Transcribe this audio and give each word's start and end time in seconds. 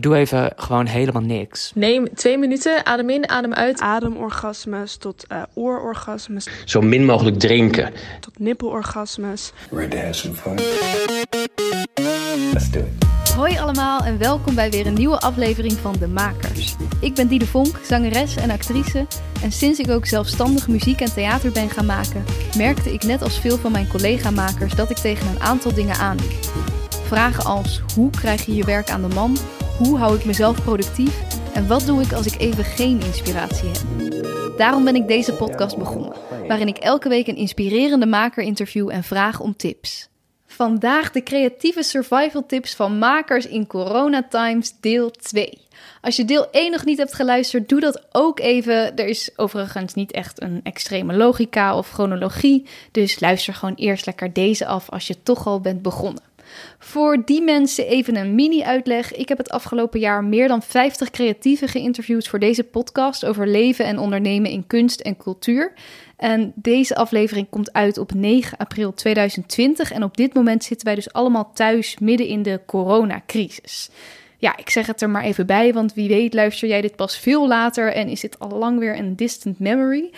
Doe 0.00 0.16
even 0.16 0.52
gewoon 0.56 0.86
helemaal 0.86 1.22
niks. 1.22 1.72
Neem 1.74 2.14
twee 2.14 2.38
minuten, 2.38 2.86
adem 2.86 3.10
in, 3.10 3.28
adem 3.28 3.52
uit. 3.52 3.80
Ademorgasmes 3.80 4.96
tot 4.96 5.24
uh, 5.32 5.42
oororgasmes. 5.54 6.48
Zo 6.64 6.80
min 6.80 7.04
mogelijk 7.04 7.38
drinken. 7.38 7.92
Tot 8.20 8.38
nippelorgasmes. 8.38 9.52
Ready 9.70 9.88
to 9.88 9.96
have 9.96 10.12
some 10.12 10.34
fun? 10.34 10.54
Let's 12.52 12.70
do 12.70 12.78
it. 12.78 13.34
Hoi 13.34 13.58
allemaal 13.58 14.00
en 14.00 14.18
welkom 14.18 14.54
bij 14.54 14.70
weer 14.70 14.86
een 14.86 14.94
nieuwe 14.94 15.20
aflevering 15.20 15.72
van 15.72 15.96
De 15.98 16.08
Makers. 16.08 16.76
Ik 17.00 17.14
ben 17.14 17.28
Diede 17.28 17.46
Vonk, 17.46 17.78
zangeres 17.82 18.36
en 18.36 18.50
actrice. 18.50 19.06
En 19.42 19.52
sinds 19.52 19.78
ik 19.78 19.90
ook 19.90 20.06
zelfstandig 20.06 20.68
muziek 20.68 21.00
en 21.00 21.12
theater 21.12 21.52
ben 21.52 21.70
gaan 21.70 21.86
maken, 21.86 22.24
merkte 22.56 22.92
ik 22.92 23.02
net 23.02 23.22
als 23.22 23.40
veel 23.40 23.56
van 23.56 23.72
mijn 23.72 23.88
collega-makers 23.88 24.74
dat 24.74 24.90
ik 24.90 24.96
tegen 24.96 25.28
een 25.28 25.40
aantal 25.40 25.74
dingen 25.74 25.96
aanliep. 25.96 26.32
Vragen 27.06 27.44
als 27.44 27.82
hoe 27.94 28.10
krijg 28.10 28.46
je 28.46 28.54
je 28.54 28.64
werk 28.64 28.90
aan 28.90 29.08
de 29.08 29.14
man? 29.14 29.36
Hoe 29.82 29.98
hou 29.98 30.16
ik 30.16 30.24
mezelf 30.24 30.62
productief? 30.62 31.22
En 31.54 31.66
wat 31.66 31.86
doe 31.86 32.02
ik 32.02 32.12
als 32.12 32.26
ik 32.26 32.40
even 32.40 32.64
geen 32.64 33.00
inspiratie 33.00 33.68
heb? 33.68 34.56
Daarom 34.56 34.84
ben 34.84 34.94
ik 34.94 35.08
deze 35.08 35.32
podcast 35.32 35.78
begonnen, 35.78 36.12
waarin 36.48 36.68
ik 36.68 36.76
elke 36.76 37.08
week 37.08 37.26
een 37.26 37.36
inspirerende 37.36 38.06
maker 38.06 38.44
interview 38.44 38.90
en 38.90 39.02
vraag 39.04 39.40
om 39.40 39.56
tips. 39.56 40.08
Vandaag 40.46 41.10
de 41.10 41.22
creatieve 41.22 41.82
survival 41.82 42.46
tips 42.46 42.74
van 42.74 42.98
makers 42.98 43.46
in 43.46 43.66
Corona 43.66 44.26
Times 44.28 44.74
deel 44.80 45.10
2. 45.10 45.58
Als 46.00 46.16
je 46.16 46.24
deel 46.24 46.50
1 46.50 46.70
nog 46.70 46.84
niet 46.84 46.98
hebt 46.98 47.14
geluisterd, 47.14 47.68
doe 47.68 47.80
dat 47.80 48.06
ook 48.12 48.40
even. 48.40 48.96
Er 48.96 49.06
is 49.06 49.30
overigens 49.36 49.94
niet 49.94 50.12
echt 50.12 50.42
een 50.42 50.60
extreme 50.62 51.14
logica 51.16 51.76
of 51.76 51.90
chronologie, 51.90 52.66
dus 52.90 53.20
luister 53.20 53.54
gewoon 53.54 53.74
eerst 53.74 54.06
lekker 54.06 54.32
deze 54.32 54.66
af 54.66 54.90
als 54.90 55.06
je 55.06 55.22
toch 55.22 55.46
al 55.46 55.60
bent 55.60 55.82
begonnen. 55.82 56.31
Voor 56.84 57.24
die 57.24 57.42
mensen 57.42 57.86
even 57.86 58.16
een 58.16 58.34
mini-uitleg. 58.34 59.14
Ik 59.14 59.28
heb 59.28 59.38
het 59.38 59.50
afgelopen 59.50 60.00
jaar 60.00 60.24
meer 60.24 60.48
dan 60.48 60.62
50 60.62 61.10
creatieven 61.10 61.68
geïnterviewd 61.68 62.28
voor 62.28 62.38
deze 62.38 62.64
podcast 62.64 63.24
over 63.24 63.48
leven 63.48 63.84
en 63.84 63.98
ondernemen 63.98 64.50
in 64.50 64.66
kunst 64.66 65.00
en 65.00 65.16
cultuur. 65.16 65.72
En 66.16 66.52
deze 66.54 66.94
aflevering 66.94 67.46
komt 67.50 67.72
uit 67.72 67.98
op 67.98 68.14
9 68.14 68.58
april 68.58 68.94
2020. 68.94 69.92
En 69.92 70.02
op 70.02 70.16
dit 70.16 70.34
moment 70.34 70.64
zitten 70.64 70.86
wij 70.86 70.94
dus 70.94 71.12
allemaal 71.12 71.50
thuis 71.54 71.98
midden 71.98 72.26
in 72.26 72.42
de 72.42 72.60
coronacrisis. 72.66 73.90
Ja, 74.38 74.56
ik 74.56 74.70
zeg 74.70 74.86
het 74.86 75.02
er 75.02 75.10
maar 75.10 75.24
even 75.24 75.46
bij, 75.46 75.72
want 75.72 75.94
wie 75.94 76.08
weet 76.08 76.34
luister 76.34 76.68
jij 76.68 76.80
dit 76.80 76.96
pas 76.96 77.18
veel 77.18 77.48
later 77.48 77.92
en 77.92 78.08
is 78.08 78.20
dit 78.20 78.38
al 78.38 78.58
lang 78.58 78.78
weer 78.78 78.98
een 78.98 79.16
distant 79.16 79.58
memory. 79.58 80.10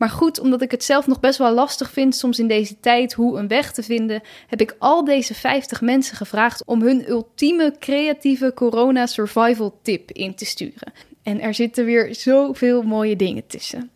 Maar 0.00 0.10
goed, 0.10 0.40
omdat 0.40 0.62
ik 0.62 0.70
het 0.70 0.84
zelf 0.84 1.06
nog 1.06 1.20
best 1.20 1.38
wel 1.38 1.52
lastig 1.52 1.90
vind, 1.90 2.16
soms 2.16 2.38
in 2.38 2.46
deze 2.46 2.80
tijd, 2.80 3.12
hoe 3.12 3.38
een 3.38 3.48
weg 3.48 3.72
te 3.72 3.82
vinden, 3.82 4.22
heb 4.46 4.60
ik 4.60 4.76
al 4.78 5.04
deze 5.04 5.34
50 5.34 5.80
mensen 5.80 6.16
gevraagd 6.16 6.64
om 6.64 6.82
hun 6.82 7.08
ultieme 7.08 7.74
creatieve 7.78 8.52
corona 8.54 9.06
survival 9.06 9.78
tip 9.82 10.10
in 10.10 10.34
te 10.34 10.44
sturen. 10.44 10.92
En 11.22 11.40
er 11.40 11.54
zitten 11.54 11.84
weer 11.84 12.14
zoveel 12.14 12.82
mooie 12.82 13.16
dingen 13.16 13.46
tussen. 13.46 13.90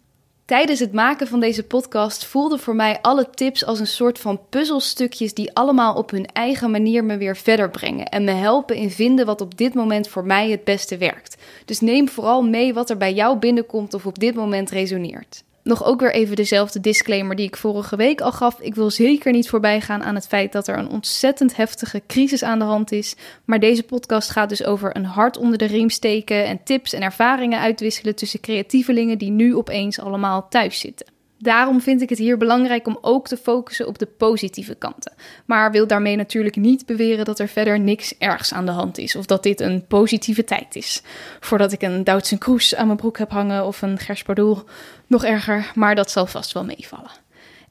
Tijdens 0.45 0.81
het 0.81 0.93
maken 0.93 1.27
van 1.27 1.41
deze 1.41 1.63
podcast 1.63 2.25
voelden 2.25 2.59
voor 2.59 2.77
mij 2.77 2.99
alle 3.01 3.31
tips 3.31 3.65
als 3.65 3.81
een 3.81 3.87
soort 3.87 4.19
van 4.19 4.41
puzzelstukjes 4.49 5.35
die 5.35 5.55
allemaal 5.55 5.95
op 5.95 6.11
hun 6.11 6.27
eigen 6.27 6.71
manier 6.71 7.05
me 7.05 7.17
weer 7.17 7.37
verder 7.37 7.71
brengen 7.71 8.07
en 8.07 8.25
me 8.25 8.33
helpen 8.33 8.77
in 8.77 8.91
vinden 8.91 9.27
wat 9.27 9.41
op 9.41 9.57
dit 9.59 9.75
moment 9.75 10.09
voor 10.09 10.25
mij 10.25 10.51
het 10.51 10.65
beste 10.65 10.97
werkt. 10.97 11.37
Dus 11.65 11.81
neem 11.81 12.09
vooral 12.09 12.43
mee 12.43 12.75
wat 12.75 12.91
er 12.91 12.97
bij 12.97 13.15
jou 13.15 13.39
binnenkomt 13.39 13.95
of 13.95 14.07
op 14.07 14.19
dit 14.19 14.35
moment 14.35 14.71
resoneert 14.71 15.45
nog 15.65 15.85
ook 15.85 16.01
weer 16.01 16.13
even 16.13 16.37
dezelfde 16.37 16.81
disclaimer 16.81 17.37
die 17.37 17.47
ik 17.47 17.57
vorige 17.57 17.97
week 17.97 18.21
al 18.21 18.33
gaf. 18.33 18.61
Ik 18.61 18.75
wil 18.75 18.91
zeker 18.91 19.33
niet 19.33 19.49
voorbij 19.49 19.81
gaan 19.81 20.03
aan 20.03 20.15
het 20.15 20.27
feit 20.27 20.53
dat 20.53 20.69
er 20.69 20.79
een 20.79 20.89
ontzettend 20.89 21.57
heftige 21.57 22.03
crisis 22.07 22.43
aan 22.43 22.59
de 22.59 22.65
hand 22.65 22.93
is. 22.93 23.15
Maar 23.45 23.61
deze 23.61 23.83
podcast 23.83 24.31
gaat 24.31 24.49
dus 24.49 24.65
over 24.65 24.97
een 24.97 25.05
hart 25.05 25.37
onder 25.37 25.59
de 25.59 25.65
riem 25.65 25.91
steken 25.91 26.45
en 26.45 26.63
tips 26.65 26.93
en 26.93 27.03
ervaringen 27.03 27.61
uitwisselen 27.61 28.15
tussen 28.15 28.41
creatievelingen 28.41 29.19
die 29.19 29.31
nu 29.31 29.57
opeens 29.57 30.01
allemaal 30.01 30.49
thuis 30.49 30.79
zitten. 30.79 31.14
Daarom 31.39 31.81
vind 31.81 32.03
ik 32.03 32.09
het 32.09 32.19
hier 32.19 32.37
belangrijk 32.37 32.87
om 32.87 32.99
ook 33.01 33.29
te 33.29 33.37
focussen 33.37 33.87
op 33.87 33.99
de 33.99 34.07
positieve 34.07 34.75
kanten. 34.75 35.13
Maar 35.45 35.71
wil 35.71 35.87
daarmee 35.87 36.17
natuurlijk 36.17 36.57
niet 36.57 36.87
beweren 36.87 37.25
dat 37.25 37.39
er 37.39 37.49
verder 37.49 37.81
niks 37.81 38.19
ergs 38.19 38.53
aan 38.53 38.67
de 38.67 38.73
hand 38.73 38.99
is. 38.99 39.17
Of 39.17 39.27
dat 39.27 39.43
dit 39.43 39.61
een 39.61 39.87
positieve 39.87 40.45
tijd 40.45 40.77
is. 40.77 41.03
Voordat 41.41 41.73
ik 41.73 41.83
een 41.83 42.05
Duitse 42.05 42.39
Kroes 42.39 42.75
aan 42.75 42.87
mijn 42.87 42.99
broek 42.99 43.19
heb 43.19 43.31
hangen 43.31 43.67
of 43.67 43.83
een 43.83 43.99
Gerspardoel. 43.99 44.63
Nog 45.07 45.25
erger, 45.25 45.73
maar 45.75 45.95
dat 45.95 46.11
zal 46.11 46.27
vast 46.27 46.53
wel 46.53 46.65
meevallen. 46.65 47.24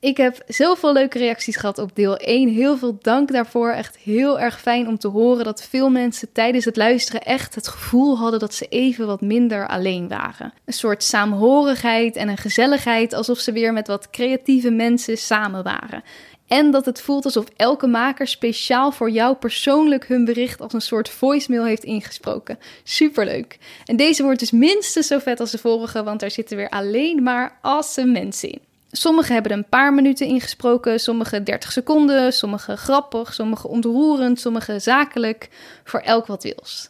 Ik 0.03 0.17
heb 0.17 0.43
zoveel 0.47 0.93
leuke 0.93 1.17
reacties 1.17 1.55
gehad 1.55 1.77
op 1.77 1.95
deel 1.95 2.17
1. 2.17 2.49
Heel 2.49 2.77
veel 2.77 2.97
dank 3.01 3.31
daarvoor. 3.31 3.69
Echt 3.69 3.97
heel 3.97 4.39
erg 4.39 4.61
fijn 4.61 4.87
om 4.87 4.97
te 4.97 5.07
horen 5.07 5.43
dat 5.43 5.63
veel 5.63 5.89
mensen 5.89 6.31
tijdens 6.31 6.65
het 6.65 6.75
luisteren 6.75 7.21
echt 7.21 7.55
het 7.55 7.67
gevoel 7.67 8.17
hadden 8.17 8.39
dat 8.39 8.53
ze 8.53 8.67
even 8.67 9.07
wat 9.07 9.21
minder 9.21 9.67
alleen 9.67 10.07
waren. 10.07 10.53
Een 10.65 10.73
soort 10.73 11.03
saamhorigheid 11.03 12.15
en 12.15 12.29
een 12.29 12.37
gezelligheid, 12.37 13.13
alsof 13.13 13.39
ze 13.39 13.51
weer 13.51 13.73
met 13.73 13.87
wat 13.87 14.09
creatieve 14.09 14.71
mensen 14.71 15.17
samen 15.17 15.63
waren. 15.63 16.03
En 16.47 16.71
dat 16.71 16.85
het 16.85 17.01
voelt 17.01 17.25
alsof 17.25 17.45
elke 17.55 17.87
maker 17.87 18.27
speciaal 18.27 18.91
voor 18.91 19.09
jou 19.09 19.35
persoonlijk 19.35 20.07
hun 20.07 20.25
bericht 20.25 20.61
als 20.61 20.73
een 20.73 20.81
soort 20.81 21.09
voicemail 21.09 21.65
heeft 21.65 21.83
ingesproken. 21.83 22.59
Superleuk. 22.83 23.57
En 23.85 23.95
deze 23.95 24.23
wordt 24.23 24.39
dus 24.39 24.51
minstens 24.51 25.07
zo 25.07 25.19
vet 25.19 25.39
als 25.39 25.51
de 25.51 25.57
vorige, 25.57 26.03
want 26.03 26.19
daar 26.19 26.31
zitten 26.31 26.57
weer 26.57 26.69
alleen 26.69 27.23
maar 27.23 27.57
awesome 27.61 28.11
mensen 28.11 28.49
in. 28.49 28.72
Sommigen 28.95 29.33
hebben 29.33 29.51
een 29.51 29.69
paar 29.69 29.93
minuten 29.93 30.27
ingesproken, 30.27 30.99
sommige 30.99 31.43
30 31.43 31.71
seconden, 31.71 32.33
sommige 32.33 32.77
grappig, 32.77 33.33
sommige 33.33 33.67
ontroerend, 33.67 34.39
sommige 34.39 34.79
zakelijk, 34.79 35.49
voor 35.83 35.99
elk 35.99 36.25
wat 36.25 36.43
wils. 36.43 36.89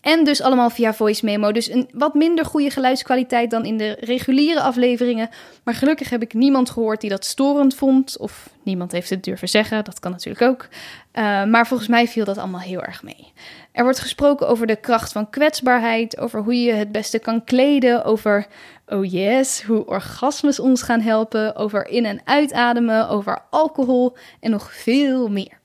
En 0.00 0.24
dus 0.24 0.42
allemaal 0.42 0.70
via 0.70 0.94
voice 0.94 1.24
memo. 1.24 1.52
Dus 1.52 1.70
een 1.70 1.88
wat 1.92 2.14
minder 2.14 2.44
goede 2.44 2.70
geluidskwaliteit 2.70 3.50
dan 3.50 3.64
in 3.64 3.78
de 3.78 3.96
reguliere 4.00 4.60
afleveringen. 4.60 5.28
Maar 5.62 5.74
gelukkig 5.74 6.10
heb 6.10 6.22
ik 6.22 6.34
niemand 6.34 6.70
gehoord 6.70 7.00
die 7.00 7.10
dat 7.10 7.24
storend 7.24 7.74
vond. 7.74 8.18
Of 8.18 8.48
niemand 8.62 8.92
heeft 8.92 9.10
het 9.10 9.24
durven 9.24 9.48
zeggen, 9.48 9.84
dat 9.84 10.00
kan 10.00 10.10
natuurlijk 10.10 10.44
ook. 10.44 10.68
Uh, 11.14 11.44
maar 11.44 11.66
volgens 11.66 11.88
mij 11.88 12.08
viel 12.08 12.24
dat 12.24 12.38
allemaal 12.38 12.60
heel 12.60 12.82
erg 12.82 13.02
mee. 13.02 13.32
Er 13.74 13.82
wordt 13.82 13.98
gesproken 13.98 14.48
over 14.48 14.66
de 14.66 14.76
kracht 14.76 15.12
van 15.12 15.30
kwetsbaarheid, 15.30 16.18
over 16.18 16.42
hoe 16.42 16.62
je 16.62 16.72
het 16.72 16.92
beste 16.92 17.18
kan 17.18 17.44
kleden, 17.44 18.04
over, 18.04 18.46
oh 18.86 19.10
yes, 19.10 19.62
hoe 19.62 19.86
orgasmes 19.86 20.58
ons 20.58 20.82
gaan 20.82 21.00
helpen, 21.00 21.56
over 21.56 21.88
in- 21.88 22.04
en 22.04 22.20
uitademen, 22.24 23.08
over 23.08 23.38
alcohol 23.50 24.16
en 24.40 24.50
nog 24.50 24.72
veel 24.74 25.28
meer. 25.28 25.58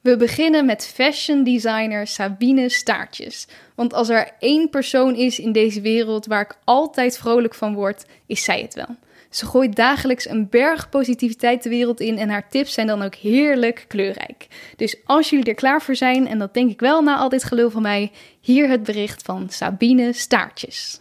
We 0.00 0.16
beginnen 0.16 0.66
met 0.66 0.86
fashion 0.86 1.44
designer 1.44 2.06
Sabine 2.06 2.68
Staartjes. 2.68 3.46
Want 3.74 3.94
als 3.94 4.08
er 4.08 4.30
één 4.38 4.70
persoon 4.70 5.14
is 5.14 5.38
in 5.38 5.52
deze 5.52 5.80
wereld 5.80 6.26
waar 6.26 6.42
ik 6.42 6.58
altijd 6.64 7.18
vrolijk 7.18 7.54
van 7.54 7.74
word, 7.74 8.04
is 8.26 8.44
zij 8.44 8.60
het 8.60 8.74
wel. 8.74 8.96
Ze 9.36 9.46
gooit 9.46 9.76
dagelijks 9.76 10.28
een 10.28 10.48
berg 10.48 10.88
positiviteit 10.88 11.62
de 11.62 11.68
wereld 11.68 12.00
in 12.00 12.18
en 12.18 12.28
haar 12.28 12.48
tips 12.48 12.72
zijn 12.72 12.86
dan 12.86 13.02
ook 13.02 13.14
heerlijk 13.14 13.84
kleurrijk. 13.88 14.46
Dus 14.76 14.96
als 15.04 15.30
jullie 15.30 15.44
er 15.44 15.54
klaar 15.54 15.82
voor 15.82 15.96
zijn, 15.96 16.26
en 16.26 16.38
dat 16.38 16.54
denk 16.54 16.70
ik 16.70 16.80
wel 16.80 17.02
na 17.02 17.16
al 17.16 17.28
dit 17.28 17.44
gelul 17.44 17.70
van 17.70 17.82
mij, 17.82 18.12
hier 18.40 18.68
het 18.68 18.82
bericht 18.82 19.22
van 19.22 19.48
Sabine 19.48 20.12
Staartjes. 20.12 21.00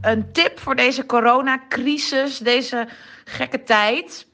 Een 0.00 0.32
tip 0.32 0.58
voor 0.58 0.76
deze 0.76 1.06
coronacrisis, 1.06 2.38
deze 2.38 2.88
gekke 3.24 3.62
tijd. 3.62 4.26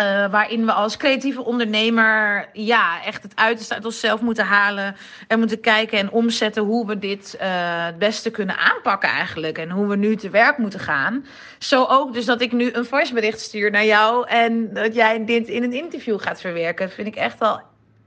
Uh, 0.00 0.30
waarin 0.30 0.64
we 0.64 0.72
als 0.72 0.96
creatieve 0.96 1.44
ondernemer 1.44 2.48
ja, 2.52 3.04
echt 3.04 3.22
het 3.22 3.36
uiterste 3.36 3.74
uit 3.74 3.84
onszelf 3.84 4.20
moeten 4.20 4.44
halen. 4.44 4.96
En 5.28 5.38
moeten 5.38 5.60
kijken 5.60 5.98
en 5.98 6.10
omzetten 6.10 6.62
hoe 6.62 6.86
we 6.86 6.98
dit 6.98 7.36
uh, 7.40 7.84
het 7.84 7.98
beste 7.98 8.30
kunnen 8.30 8.58
aanpakken 8.58 9.08
eigenlijk. 9.08 9.58
En 9.58 9.70
hoe 9.70 9.86
we 9.86 9.96
nu 9.96 10.16
te 10.16 10.30
werk 10.30 10.58
moeten 10.58 10.80
gaan. 10.80 11.26
Zo 11.58 11.84
ook 11.84 12.14
dus 12.14 12.24
dat 12.24 12.40
ik 12.40 12.52
nu 12.52 12.72
een 12.72 12.84
voicebericht 12.84 13.40
stuur 13.40 13.70
naar 13.70 13.84
jou. 13.84 14.28
En 14.28 14.74
dat 14.74 14.94
jij 14.94 15.24
dit 15.24 15.48
in 15.48 15.62
een 15.62 15.72
interview 15.72 16.20
gaat 16.20 16.40
verwerken. 16.40 16.90
Vind 16.90 17.06
ik 17.06 17.16
echt 17.16 17.38
wel 17.38 17.60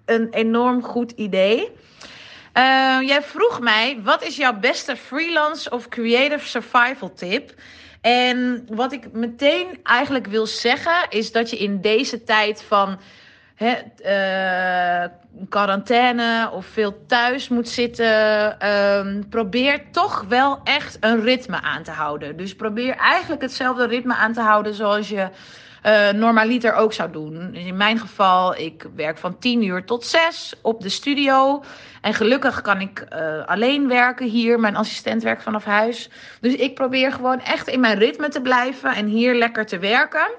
een 0.05 0.27
enorm 0.31 0.83
goed 0.83 1.11
idee. 1.11 1.71
Uh, 2.57 2.97
jij 3.01 3.21
vroeg 3.21 3.59
mij, 3.59 3.99
wat 4.03 4.23
is 4.23 4.35
jouw 4.35 4.53
beste 4.59 4.95
freelance 4.95 5.69
of 5.69 5.87
creative 5.87 6.47
survival 6.47 7.13
tip? 7.13 7.53
En 8.05 8.67
wat 8.71 8.91
ik 8.91 9.11
meteen 9.11 9.79
eigenlijk 9.83 10.27
wil 10.27 10.45
zeggen, 10.45 11.05
is 11.09 11.31
dat 11.31 11.49
je 11.49 11.57
in 11.57 11.81
deze 11.81 12.23
tijd 12.23 12.63
van 12.63 12.99
hè, 13.55 13.73
uh, 14.05 15.09
quarantaine 15.49 16.49
of 16.51 16.65
veel 16.65 17.05
thuis 17.07 17.47
moet 17.47 17.69
zitten, 17.69 18.67
um, 18.71 19.29
probeer 19.29 19.91
toch 19.91 20.25
wel 20.27 20.59
echt 20.63 20.97
een 20.99 21.21
ritme 21.21 21.61
aan 21.61 21.83
te 21.83 21.91
houden. 21.91 22.37
Dus 22.37 22.55
probeer 22.55 22.95
eigenlijk 22.95 23.41
hetzelfde 23.41 23.87
ritme 23.87 24.15
aan 24.15 24.33
te 24.33 24.41
houden 24.41 24.73
zoals 24.73 25.09
je 25.09 25.29
uh, 25.85 26.09
normaliter 26.09 26.73
ook 26.73 26.93
zou 26.93 27.11
doen. 27.11 27.53
In 27.53 27.77
mijn 27.77 27.99
geval, 27.99 28.55
ik 28.55 28.85
werk 28.95 29.17
van 29.17 29.39
10 29.39 29.63
uur 29.63 29.85
tot 29.85 30.05
6 30.05 30.53
op 30.61 30.81
de 30.81 30.89
studio. 30.89 31.63
En 32.01 32.13
gelukkig 32.13 32.61
kan 32.61 32.81
ik 32.81 33.07
uh, 33.13 33.45
alleen 33.45 33.87
werken 33.87 34.27
hier. 34.27 34.59
Mijn 34.59 34.75
assistent 34.75 35.23
werkt 35.23 35.43
vanaf 35.43 35.63
huis. 35.63 36.09
Dus 36.41 36.55
ik 36.55 36.75
probeer 36.75 37.11
gewoon 37.11 37.39
echt 37.39 37.67
in 37.67 37.79
mijn 37.79 37.97
ritme 37.97 38.29
te 38.29 38.41
blijven 38.41 38.95
en 38.95 39.05
hier 39.05 39.35
lekker 39.35 39.65
te 39.65 39.79
werken. 39.79 40.31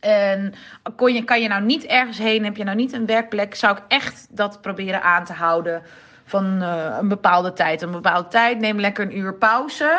En 0.00 0.54
kon 0.96 1.14
je, 1.14 1.24
kan 1.24 1.42
je 1.42 1.48
nou 1.48 1.62
niet 1.62 1.84
ergens 1.84 2.18
heen, 2.18 2.44
heb 2.44 2.56
je 2.56 2.64
nou 2.64 2.76
niet 2.76 2.92
een 2.92 3.06
werkplek, 3.06 3.54
zou 3.54 3.76
ik 3.76 3.82
echt 3.88 4.26
dat 4.30 4.60
proberen 4.60 5.02
aan 5.02 5.24
te 5.24 5.32
houden 5.32 5.82
van 6.24 6.62
uh, 6.62 6.96
een 7.00 7.08
bepaalde 7.08 7.52
tijd. 7.52 7.82
Een 7.82 7.90
bepaalde 7.90 8.28
tijd, 8.28 8.58
neem 8.58 8.80
lekker 8.80 9.04
een 9.04 9.18
uur 9.18 9.34
pauze. 9.34 9.98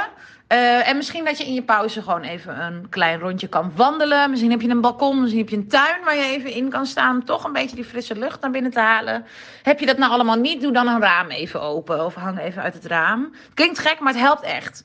Uh, 0.49 0.87
en 0.87 0.97
misschien 0.97 1.25
dat 1.25 1.37
je 1.37 1.45
in 1.45 1.53
je 1.53 1.63
pauze 1.63 2.01
gewoon 2.01 2.21
even 2.21 2.61
een 2.61 2.89
klein 2.89 3.19
rondje 3.19 3.47
kan 3.47 3.71
wandelen. 3.75 4.29
Misschien 4.29 4.51
heb 4.51 4.61
je 4.61 4.69
een 4.69 4.81
balkon, 4.81 5.19
misschien 5.21 5.41
heb 5.41 5.49
je 5.49 5.55
een 5.55 5.67
tuin 5.67 6.03
waar 6.03 6.15
je 6.15 6.23
even 6.23 6.51
in 6.51 6.69
kan 6.69 6.85
staan. 6.85 7.15
Om 7.15 7.25
toch 7.25 7.43
een 7.43 7.53
beetje 7.53 7.75
die 7.75 7.85
frisse 7.85 8.15
lucht 8.15 8.41
naar 8.41 8.51
binnen 8.51 8.71
te 8.71 8.79
halen. 8.79 9.25
Heb 9.63 9.79
je 9.79 9.85
dat 9.85 9.97
nou 9.97 10.11
allemaal 10.11 10.39
niet, 10.39 10.61
doe 10.61 10.71
dan 10.71 10.87
een 10.87 11.01
raam 11.01 11.29
even 11.29 11.61
open. 11.61 12.05
Of 12.05 12.15
hang 12.15 12.39
even 12.39 12.61
uit 12.61 12.73
het 12.73 12.85
raam. 12.85 13.33
Klinkt 13.53 13.79
gek, 13.79 13.99
maar 13.99 14.13
het 14.13 14.21
helpt 14.21 14.43
echt. 14.43 14.83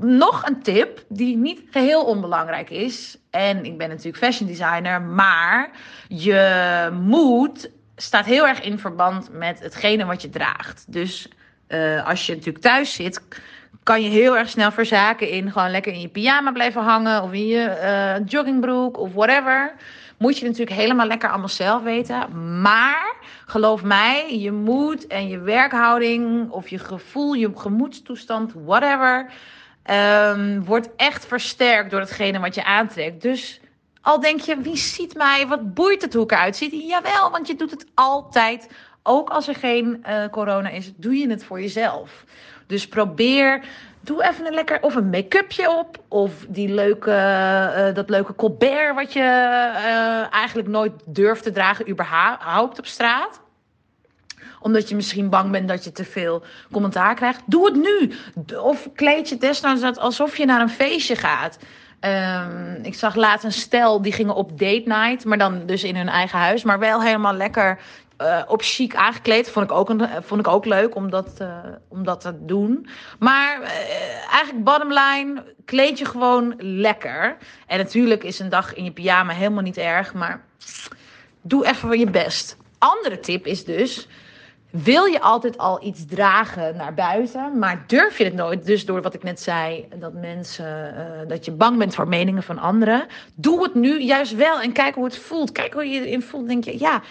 Nog 0.00 0.46
een 0.46 0.62
tip 0.62 1.04
die 1.08 1.36
niet 1.36 1.62
geheel 1.70 2.04
onbelangrijk 2.04 2.70
is. 2.70 3.18
En 3.30 3.64
ik 3.64 3.78
ben 3.78 3.88
natuurlijk 3.88 4.16
fashion 4.16 4.48
designer, 4.48 5.02
maar 5.02 5.70
je 6.08 6.88
moed 6.92 7.70
staat 7.96 8.24
heel 8.24 8.46
erg 8.46 8.62
in 8.62 8.78
verband 8.78 9.28
met 9.32 9.60
hetgene 9.60 10.04
wat 10.04 10.22
je 10.22 10.30
draagt. 10.30 10.84
Dus 10.92 11.28
uh, 11.68 12.06
als 12.06 12.26
je 12.26 12.34
natuurlijk 12.34 12.64
thuis 12.64 12.94
zit, 12.94 13.20
kan 13.82 14.02
je 14.02 14.08
heel 14.08 14.36
erg 14.36 14.48
snel 14.48 14.72
verzaken 14.72 15.28
in 15.28 15.52
gewoon 15.52 15.70
lekker 15.70 15.92
in 15.92 16.00
je 16.00 16.08
pyjama 16.08 16.52
blijven 16.52 16.82
hangen 16.82 17.22
of 17.22 17.32
in 17.32 17.46
je 17.46 17.78
uh, 17.82 18.26
joggingbroek 18.26 18.98
of 18.98 19.12
whatever. 19.12 19.74
Moet 20.16 20.38
je 20.38 20.44
natuurlijk 20.44 20.76
helemaal 20.76 21.06
lekker 21.06 21.28
allemaal 21.28 21.48
zelf 21.48 21.82
weten. 21.82 22.60
Maar 22.60 23.14
geloof 23.46 23.82
mij, 23.82 24.38
je 24.38 24.52
moed 24.52 25.06
en 25.06 25.28
je 25.28 25.38
werkhouding 25.38 26.50
of 26.50 26.68
je 26.68 26.78
gevoel, 26.78 27.32
je 27.32 27.50
gemoedstoestand, 27.54 28.52
whatever, 28.64 29.30
um, 29.90 30.64
wordt 30.64 30.88
echt 30.96 31.26
versterkt 31.26 31.90
door 31.90 32.00
hetgene 32.00 32.38
wat 32.38 32.54
je 32.54 32.64
aantrekt. 32.64 33.22
Dus 33.22 33.60
al 34.00 34.20
denk 34.20 34.40
je, 34.40 34.60
wie 34.60 34.76
ziet 34.76 35.14
mij? 35.14 35.46
Wat 35.46 35.74
boeit 35.74 36.02
het 36.02 36.14
hoe 36.14 36.24
ik 36.24 36.32
eruit 36.32 36.56
zie? 36.56 36.86
Jawel, 36.86 37.30
want 37.30 37.46
je 37.46 37.54
doet 37.54 37.70
het 37.70 37.86
altijd. 37.94 38.68
Ook 39.02 39.30
als 39.30 39.48
er 39.48 39.54
geen 39.54 40.04
uh, 40.08 40.24
corona 40.30 40.68
is, 40.68 40.92
doe 40.96 41.16
je 41.16 41.30
het 41.30 41.44
voor 41.44 41.60
jezelf. 41.60 42.24
Dus 42.66 42.88
probeer, 42.88 43.64
doe 44.00 44.24
even 44.24 44.46
een 44.46 44.54
lekker, 44.54 44.82
of 44.82 44.94
een 44.94 45.10
make-upje 45.10 45.70
op. 45.70 46.02
Of 46.08 46.32
die 46.48 46.68
leuke, 46.68 47.10
uh, 47.10 47.94
dat 47.94 48.10
leuke 48.10 48.34
colbert 48.34 48.94
wat 48.94 49.12
je 49.12 49.20
uh, 49.20 50.34
eigenlijk 50.34 50.68
nooit 50.68 50.92
durft 51.06 51.42
te 51.42 51.52
dragen, 51.52 51.88
überhaupt 51.88 52.78
op 52.78 52.86
straat 52.86 53.42
omdat 54.60 54.88
je 54.88 54.94
misschien 54.94 55.28
bang 55.28 55.50
bent 55.50 55.68
dat 55.68 55.84
je 55.84 55.92
te 55.92 56.04
veel 56.04 56.42
commentaar 56.72 57.14
krijgt. 57.14 57.42
Doe 57.46 57.64
het 57.64 57.74
nu. 57.74 58.12
Of 58.58 58.88
kleed 58.94 59.28
je 59.28 59.36
desnoods 59.36 59.98
alsof 59.98 60.36
je 60.36 60.44
naar 60.44 60.60
een 60.60 60.70
feestje 60.70 61.16
gaat. 61.16 61.58
Um, 62.00 62.78
ik 62.82 62.94
zag 62.94 63.14
laatst 63.14 63.44
een 63.44 63.52
stel 63.52 64.02
die 64.02 64.12
gingen 64.12 64.34
op 64.34 64.58
date 64.58 64.82
night, 64.84 65.24
maar 65.24 65.38
dan 65.38 65.66
dus 65.66 65.84
in 65.84 65.96
hun 65.96 66.08
eigen 66.08 66.38
huis, 66.38 66.62
maar 66.62 66.78
wel 66.78 67.02
helemaal 67.02 67.34
lekker 67.34 67.78
uh, 68.18 68.42
op 68.46 68.62
chic 68.62 68.94
aangekleed. 68.94 69.50
Vond 69.50 69.70
ik 69.70 69.76
ook, 69.76 69.88
een, 69.88 70.08
vond 70.22 70.40
ik 70.40 70.48
ook 70.48 70.64
leuk 70.64 70.94
om 70.94 71.10
dat, 71.10 71.38
uh, 71.42 71.58
om 71.88 72.04
dat 72.04 72.20
te 72.20 72.44
doen. 72.44 72.88
Maar 73.18 73.60
eigenlijk 74.30 74.64
bottom 74.64 74.88
line, 74.88 75.44
kleed 75.64 75.98
je 75.98 76.04
gewoon 76.04 76.54
lekker. 76.58 77.36
En 77.66 77.78
natuurlijk 77.78 78.24
is 78.24 78.38
een 78.38 78.48
dag 78.48 78.74
in 78.74 78.84
je 78.84 78.92
pyjama 78.92 79.32
helemaal 79.32 79.62
niet 79.62 79.76
erg, 79.76 80.14
maar 80.14 80.44
doe 81.42 81.66
even 81.66 81.98
je 81.98 82.10
best. 82.10 82.56
Andere 82.78 83.20
tip 83.20 83.46
is 83.46 83.64
dus, 83.64 84.08
wil 84.70 85.04
je 85.04 85.20
altijd 85.20 85.58
al 85.58 85.84
iets 85.84 86.06
dragen 86.06 86.76
naar 86.76 86.94
buiten, 86.94 87.58
maar 87.58 87.84
durf 87.86 88.18
je 88.18 88.24
het 88.24 88.34
nooit? 88.34 88.66
Dus 88.66 88.86
door 88.86 89.02
wat 89.02 89.14
ik 89.14 89.22
net 89.22 89.40
zei, 89.40 89.88
dat 89.96 90.12
mensen, 90.12 90.94
dat 91.28 91.44
je 91.44 91.52
bang 91.52 91.78
bent 91.78 91.94
voor 91.94 92.08
meningen 92.08 92.42
van 92.42 92.58
anderen. 92.58 93.06
Doe 93.34 93.62
het 93.62 93.74
nu 93.74 94.00
juist 94.00 94.34
wel 94.34 94.60
en 94.60 94.72
kijk 94.72 94.94
hoe 94.94 95.04
het 95.04 95.18
voelt. 95.18 95.52
Kijk 95.52 95.72
hoe 95.72 95.88
je 95.88 96.06
erin 96.06 96.22
voelt. 96.22 96.48
Denk 96.48 96.64
je, 96.64 96.78
ja. 96.78 97.02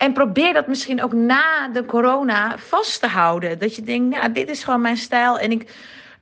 En 0.00 0.12
probeer 0.12 0.52
dat 0.52 0.66
misschien 0.66 1.02
ook 1.02 1.12
na 1.12 1.68
de 1.68 1.84
corona 1.84 2.58
vast 2.58 3.00
te 3.00 3.06
houden. 3.06 3.58
Dat 3.58 3.76
je 3.76 3.82
denkt, 3.82 4.16
nou, 4.16 4.32
dit 4.32 4.50
is 4.50 4.64
gewoon 4.64 4.80
mijn 4.80 4.96
stijl. 4.96 5.38
En 5.38 5.50
ik, 5.50 5.74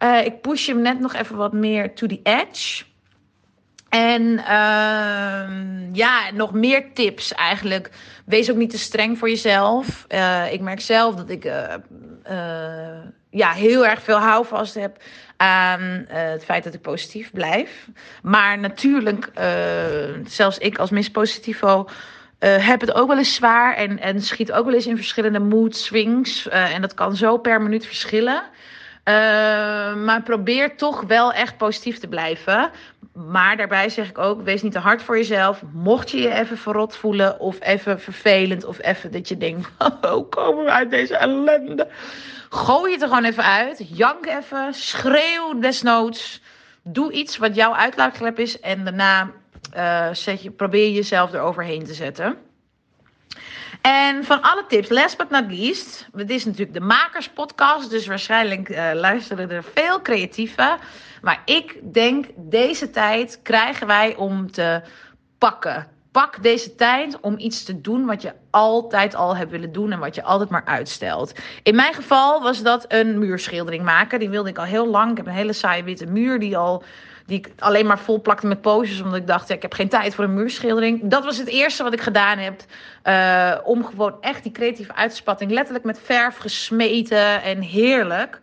uh, 0.02 0.24
ik 0.24 0.40
push 0.40 0.66
hem 0.66 0.80
net 0.80 1.00
nog 1.00 1.14
even 1.14 1.36
wat 1.36 1.52
meer 1.52 1.94
to 1.94 2.06
the 2.06 2.20
edge. 2.22 2.84
En 3.88 4.22
uh, 4.22 5.92
ja, 5.92 6.30
nog 6.34 6.52
meer 6.52 6.92
tips 6.92 7.34
eigenlijk. 7.34 7.90
Wees 8.24 8.50
ook 8.50 8.56
niet 8.56 8.70
te 8.70 8.78
streng 8.78 9.18
voor 9.18 9.28
jezelf. 9.28 10.04
Uh, 10.08 10.52
ik 10.52 10.60
merk 10.60 10.80
zelf 10.80 11.14
dat 11.14 11.30
ik 11.30 11.44
uh, 11.44 11.74
ja, 13.30 13.52
heel 13.52 13.86
erg 13.86 14.02
veel 14.02 14.18
houvast 14.18 14.74
heb 14.74 15.02
aan 15.36 16.04
het 16.08 16.44
feit 16.44 16.64
dat 16.64 16.74
ik 16.74 16.80
positief 16.80 17.32
blijf. 17.32 17.88
Maar 18.22 18.58
natuurlijk, 18.58 19.30
zelfs 20.26 20.58
ik 20.58 20.78
als 20.78 20.90
Miss 20.90 21.10
Positivo. 21.10 21.88
Heb 22.38 22.80
het 22.80 22.92
ook 22.92 23.08
wel 23.08 23.18
eens 23.18 23.34
zwaar 23.34 23.74
en, 23.74 23.98
en 23.98 24.22
schiet 24.22 24.52
ook 24.52 24.64
wel 24.64 24.74
eens 24.74 24.86
in 24.86 24.96
verschillende 24.96 25.38
mood 25.38 25.76
swings. 25.76 26.48
en 26.48 26.80
dat 26.80 26.94
kan 26.94 27.16
zo 27.16 27.36
per 27.36 27.62
minuut 27.62 27.86
verschillen. 27.86 28.42
Uh, 29.08 29.14
maar 29.94 30.22
probeer 30.22 30.76
toch 30.76 31.00
wel 31.00 31.32
echt 31.32 31.56
positief 31.56 31.98
te 31.98 32.08
blijven. 32.08 32.70
Maar 33.12 33.56
daarbij 33.56 33.88
zeg 33.88 34.08
ik 34.08 34.18
ook, 34.18 34.42
wees 34.42 34.62
niet 34.62 34.72
te 34.72 34.78
hard 34.78 35.02
voor 35.02 35.16
jezelf. 35.16 35.62
Mocht 35.72 36.10
je 36.10 36.20
je 36.20 36.34
even 36.34 36.58
verrot 36.58 36.96
voelen 36.96 37.40
of 37.40 37.60
even 37.60 38.00
vervelend 38.00 38.64
of 38.64 38.82
even 38.82 39.12
dat 39.12 39.28
je 39.28 39.36
denkt, 39.36 39.68
hoe 40.12 40.28
komen 40.28 40.64
we 40.64 40.70
uit 40.70 40.90
deze 40.90 41.16
ellende? 41.16 41.88
Gooi 42.48 42.92
het 42.92 43.02
er 43.02 43.08
gewoon 43.08 43.24
even 43.24 43.44
uit. 43.44 43.84
Jank 43.96 44.26
even, 44.26 44.74
schreeuw 44.74 45.58
desnoods. 45.58 46.42
Doe 46.82 47.12
iets 47.12 47.36
wat 47.36 47.54
jouw 47.54 47.74
uitlaatklep 47.74 48.38
is 48.38 48.60
en 48.60 48.84
daarna 48.84 49.30
uh, 49.76 50.08
zet 50.12 50.42
je, 50.42 50.50
probeer 50.50 50.90
jezelf 50.90 51.32
eroverheen 51.32 51.84
te 51.84 51.94
zetten. 51.94 52.36
En 53.82 54.24
van 54.24 54.42
alle 54.42 54.64
tips, 54.68 54.88
last 54.88 55.16
but 55.16 55.30
not 55.30 55.44
least, 55.48 56.08
het 56.16 56.30
is 56.30 56.44
natuurlijk 56.44 56.72
de 56.72 56.80
makerspodcast, 56.80 57.90
dus 57.90 58.06
waarschijnlijk 58.06 58.68
uh, 58.68 58.90
luisteren 58.94 59.50
er 59.50 59.64
veel 59.74 60.02
creatieven. 60.02 60.78
Maar 61.22 61.42
ik 61.44 61.78
denk, 61.92 62.26
deze 62.36 62.90
tijd 62.90 63.40
krijgen 63.42 63.86
wij 63.86 64.16
om 64.16 64.50
te 64.50 64.82
pakken. 65.38 65.86
Pak 66.12 66.42
deze 66.42 66.74
tijd 66.74 67.20
om 67.20 67.38
iets 67.38 67.64
te 67.64 67.80
doen 67.80 68.06
wat 68.06 68.22
je 68.22 68.32
altijd 68.50 69.14
al 69.14 69.36
hebt 69.36 69.50
willen 69.50 69.72
doen 69.72 69.92
en 69.92 69.98
wat 69.98 70.14
je 70.14 70.22
altijd 70.22 70.50
maar 70.50 70.64
uitstelt. 70.64 71.32
In 71.62 71.74
mijn 71.74 71.94
geval 71.94 72.42
was 72.42 72.62
dat 72.62 72.84
een 72.88 73.18
muurschildering 73.18 73.84
maken. 73.84 74.18
Die 74.18 74.28
wilde 74.28 74.48
ik 74.48 74.58
al 74.58 74.64
heel 74.64 74.88
lang. 74.88 75.10
Ik 75.10 75.16
heb 75.16 75.26
een 75.26 75.32
hele 75.32 75.52
saaie 75.52 75.82
witte 75.82 76.06
muur 76.06 76.38
die 76.38 76.56
al 76.56 76.82
die 77.28 77.38
ik 77.38 77.50
alleen 77.58 77.86
maar 77.86 77.98
vol 77.98 78.20
plakte 78.20 78.46
met 78.46 78.60
posters. 78.60 79.00
Omdat 79.00 79.18
ik 79.18 79.26
dacht, 79.26 79.48
ja, 79.48 79.54
ik 79.54 79.62
heb 79.62 79.72
geen 79.72 79.88
tijd 79.88 80.14
voor 80.14 80.24
een 80.24 80.34
muurschildering. 80.34 81.00
Dat 81.02 81.24
was 81.24 81.36
het 81.36 81.48
eerste 81.48 81.82
wat 81.82 81.92
ik 81.92 82.00
gedaan 82.00 82.38
heb. 82.38 82.62
Uh, 83.04 83.54
om 83.64 83.84
gewoon 83.84 84.16
echt 84.20 84.42
die 84.42 84.52
creatieve 84.52 84.94
uitspatting. 84.94 85.50
Letterlijk 85.50 85.84
met 85.84 86.00
verf 86.04 86.36
gesmeten 86.36 87.42
en 87.42 87.60
heerlijk. 87.60 88.40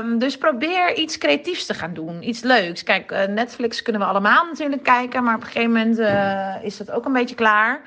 Um, 0.00 0.18
dus 0.18 0.38
probeer 0.38 0.94
iets 0.94 1.18
creatiefs 1.18 1.66
te 1.66 1.74
gaan 1.74 1.94
doen. 1.94 2.28
Iets 2.28 2.42
leuks. 2.42 2.82
Kijk, 2.82 3.12
uh, 3.12 3.24
Netflix 3.24 3.82
kunnen 3.82 4.02
we 4.02 4.08
allemaal 4.08 4.44
natuurlijk 4.44 4.82
kijken. 4.82 5.24
Maar 5.24 5.34
op 5.34 5.40
een 5.40 5.46
gegeven 5.46 5.72
moment 5.72 5.98
uh, 5.98 6.54
is 6.62 6.76
dat 6.76 6.90
ook 6.90 7.04
een 7.04 7.12
beetje 7.12 7.34
klaar. 7.34 7.80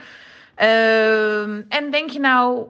Uh, 0.62 1.42
en 1.70 1.92
denk 1.92 2.10
je 2.10 2.20
nou, 2.20 2.66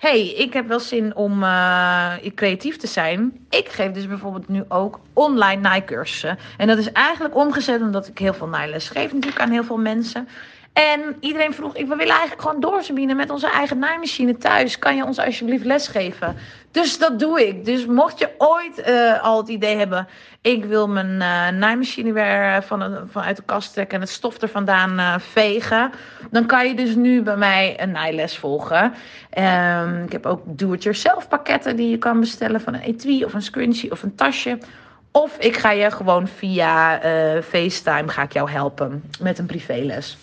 hey, 0.00 0.28
ik 0.28 0.52
heb 0.52 0.68
wel 0.68 0.80
zin 0.80 1.16
om 1.16 1.42
uh, 1.42 2.12
creatief 2.34 2.76
te 2.76 2.86
zijn. 2.86 3.46
Ik 3.50 3.68
geef 3.68 3.92
dus 3.92 4.06
bijvoorbeeld 4.06 4.48
nu 4.48 4.64
ook 4.68 5.00
online 5.12 5.60
naaicursussen. 5.60 6.38
En 6.56 6.66
dat 6.66 6.78
is 6.78 6.92
eigenlijk 6.92 7.36
omgezet 7.36 7.80
omdat 7.80 8.06
ik 8.08 8.18
heel 8.18 8.34
veel 8.34 8.46
naailes 8.46 8.88
geef 8.88 9.12
natuurlijk 9.12 9.42
aan 9.42 9.50
heel 9.50 9.64
veel 9.64 9.78
mensen. 9.78 10.28
En 10.80 11.16
iedereen 11.20 11.54
vroeg, 11.54 11.76
ik 11.76 11.86
wil 11.86 11.98
eigenlijk 11.98 12.40
gewoon 12.40 12.60
doorzabienen 12.60 13.16
met 13.16 13.30
onze 13.30 13.50
eigen 13.50 13.78
naaimachine 13.78 14.36
thuis. 14.36 14.78
Kan 14.78 14.96
je 14.96 15.04
ons 15.04 15.18
alsjeblieft 15.18 15.64
lesgeven? 15.64 16.36
Dus 16.70 16.98
dat 16.98 17.18
doe 17.18 17.46
ik. 17.46 17.64
Dus 17.64 17.86
mocht 17.86 18.18
je 18.18 18.28
ooit 18.38 18.88
uh, 18.88 19.22
al 19.22 19.38
het 19.38 19.48
idee 19.48 19.76
hebben, 19.76 20.08
ik 20.40 20.64
wil 20.64 20.88
mijn 20.88 21.10
uh, 21.10 21.58
naaimachine 21.58 22.12
weer 22.12 22.62
van, 22.62 23.08
vanuit 23.10 23.36
de 23.36 23.42
kast 23.42 23.72
trekken 23.72 23.94
en 23.94 24.00
het 24.00 24.10
stof 24.10 24.42
er 24.42 24.48
vandaan 24.48 25.20
vegen. 25.20 25.90
Dan 26.30 26.46
kan 26.46 26.68
je 26.68 26.74
dus 26.74 26.94
nu 26.94 27.22
bij 27.22 27.36
mij 27.36 27.80
een 27.80 27.90
naailes 27.90 28.36
volgen. 28.36 28.94
Um, 29.38 30.04
ik 30.04 30.12
heb 30.12 30.26
ook 30.26 30.42
do-it-yourself 30.44 31.28
pakketten 31.28 31.76
die 31.76 31.90
je 31.90 31.98
kan 31.98 32.20
bestellen 32.20 32.60
van 32.60 32.74
een 32.74 32.80
etui 32.80 33.24
of 33.24 33.34
een 33.34 33.42
scrunchie 33.42 33.90
of 33.90 34.02
een 34.02 34.14
tasje. 34.14 34.58
Of 35.12 35.36
ik 35.38 35.56
ga 35.56 35.70
je 35.70 35.90
gewoon 35.90 36.28
via 36.28 37.00
FaceTime 37.42 38.08
ga 38.08 38.22
ik 38.22 38.32
jou 38.32 38.50
helpen 38.50 39.02
met 39.20 39.38
een 39.38 39.46
privéles 39.46 40.18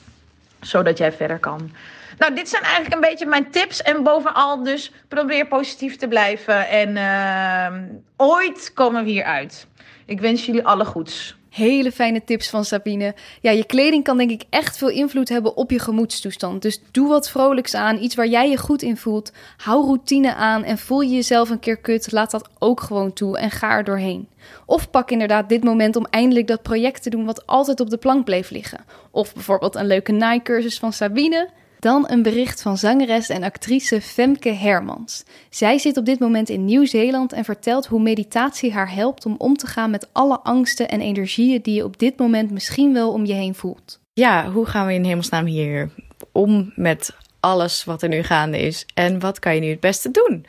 zodat 0.62 0.98
jij 0.98 1.12
verder 1.12 1.40
kan. 1.40 1.72
Nou, 2.18 2.36
dit 2.36 2.50
zijn 2.50 2.64
eigenlijk 2.64 2.96
een 2.96 3.10
beetje 3.10 3.26
mijn 3.26 3.52
tips. 3.52 3.82
En 3.82 4.04
bovenal 4.04 4.64
dus 4.64 4.92
probeer 5.08 5.48
positief 5.48 5.96
te 5.96 6.08
blijven. 6.08 6.68
En 6.68 6.96
uh, 6.96 7.98
ooit 8.16 8.72
komen 8.74 9.04
we 9.04 9.10
hier 9.10 9.24
uit. 9.24 9.68
Ik 10.06 10.20
wens 10.20 10.46
jullie 10.46 10.66
alle 10.66 10.86
goeds. 10.86 11.37
Hele 11.58 11.92
fijne 11.92 12.24
tips 12.24 12.50
van 12.50 12.66
Sabine. 12.66 13.16
Ja, 13.42 13.52
je 13.52 13.66
kleding 13.66 14.04
kan 14.04 14.18
denk 14.18 14.30
ik 14.30 14.44
echt 14.50 14.78
veel 14.78 14.90
invloed 14.90 15.30
hebben 15.30 15.56
op 15.56 15.72
je 15.72 15.80
gemoedstoestand. 15.80 16.62
Dus 16.62 16.82
doe 16.92 17.08
wat 17.08 17.30
vrolijks 17.30 17.74
aan, 17.74 18.02
iets 18.02 18.16
waar 18.16 18.28
jij 18.28 18.50
je 18.50 18.58
goed 18.58 18.82
in 18.82 18.98
voelt. 18.98 19.32
Hou 19.58 19.86
routine 19.86 20.34
aan 20.36 20.64
en 20.64 20.78
voel 20.78 21.02
je 21.02 21.16
jezelf 21.16 21.50
een 21.50 21.60
keer 21.60 21.78
kut, 21.78 22.12
laat 22.12 22.32
dat 22.32 22.50
ook 22.60 22.82
gewoon 22.82 23.14
toe 23.14 23.38
en 23.38 23.52
ga 23.52 23.72
er 23.72 23.84
doorheen. 23.84 24.28
Of 24.66 24.90
pak 24.90 25.12
inderdaad 25.12 25.50
dit 25.50 25.64
moment 25.64 25.96
om 25.96 26.06
eindelijk 26.10 26.48
dat 26.48 26.62
project 26.62 27.04
te 27.04 27.10
doen 27.10 27.26
wat 27.26 27.48
altijd 27.48 27.80
op 27.80 27.90
de 27.90 27.98
plank 27.98 28.26
bleef 28.26 28.50
liggen. 28.50 28.86
Of 29.12 29.34
bijvoorbeeld 29.34 29.76
een 29.76 29.88
leuke 29.88 30.12
naaicursus 30.12 30.80
van 30.80 30.94
Sabine. 30.94 31.50
Dan 31.80 32.06
een 32.08 32.22
bericht 32.22 32.62
van 32.62 32.78
zangeres 32.78 33.30
en 33.30 33.44
actrice 33.44 34.02
Femke 34.02 34.50
Hermans. 34.50 35.24
Zij 35.50 35.78
zit 35.78 35.98
op 35.98 36.06
dit 36.06 36.20
moment 36.20 36.50
in 36.50 36.66
Nieuw-Zeeland 36.66 37.34
en 37.34 37.44
vertelt 37.44 37.86
hoe 37.86 38.02
meditatie 38.02 38.74
haar 38.74 38.94
helpt 38.94 39.26
om 39.26 39.36
om 39.38 39.58
te 39.58 39.68
gaan 39.68 39.90
met 39.90 40.10
alle 40.12 40.40
angsten 40.40 40.90
en 40.90 41.02
energieën 41.02 41.62
die 41.62 41.76
je 41.76 41.84
op 41.84 42.00
dit 42.00 42.18
moment 42.18 42.52
misschien 42.52 42.94
wel 42.94 43.12
om 43.12 43.26
je 43.26 43.34
heen 43.34 43.56
voelt. 43.56 44.00
Ja, 44.14 44.52
hoe 44.52 44.66
gaan 44.66 44.88
we 44.88 44.94
in 44.94 45.04
hemelsnaam 45.04 45.46
hier 45.46 45.90
om 46.32 46.72
met 46.76 47.16
alles 47.40 47.84
wat 47.84 48.02
er 48.02 48.10
nu 48.10 48.24
gaande 48.24 48.60
is? 48.60 48.86
En 48.94 49.20
wat 49.20 49.40
kan 49.40 49.56
je 49.56 49.62
nu 49.62 49.70
het 49.70 49.80
beste 49.80 50.12
doen? 50.12 50.46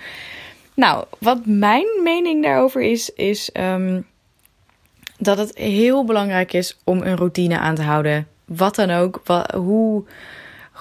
Nou, 0.74 1.04
wat 1.18 1.46
mijn 1.46 1.86
mening 2.02 2.42
daarover 2.42 2.82
is, 2.82 3.10
is 3.10 3.50
um, 3.54 4.06
dat 5.18 5.38
het 5.38 5.58
heel 5.58 6.04
belangrijk 6.04 6.52
is 6.52 6.78
om 6.84 7.02
een 7.02 7.16
routine 7.16 7.58
aan 7.58 7.74
te 7.74 7.82
houden. 7.82 8.28
Wat 8.44 8.74
dan 8.74 8.90
ook, 8.90 9.22
hoe 9.54 10.04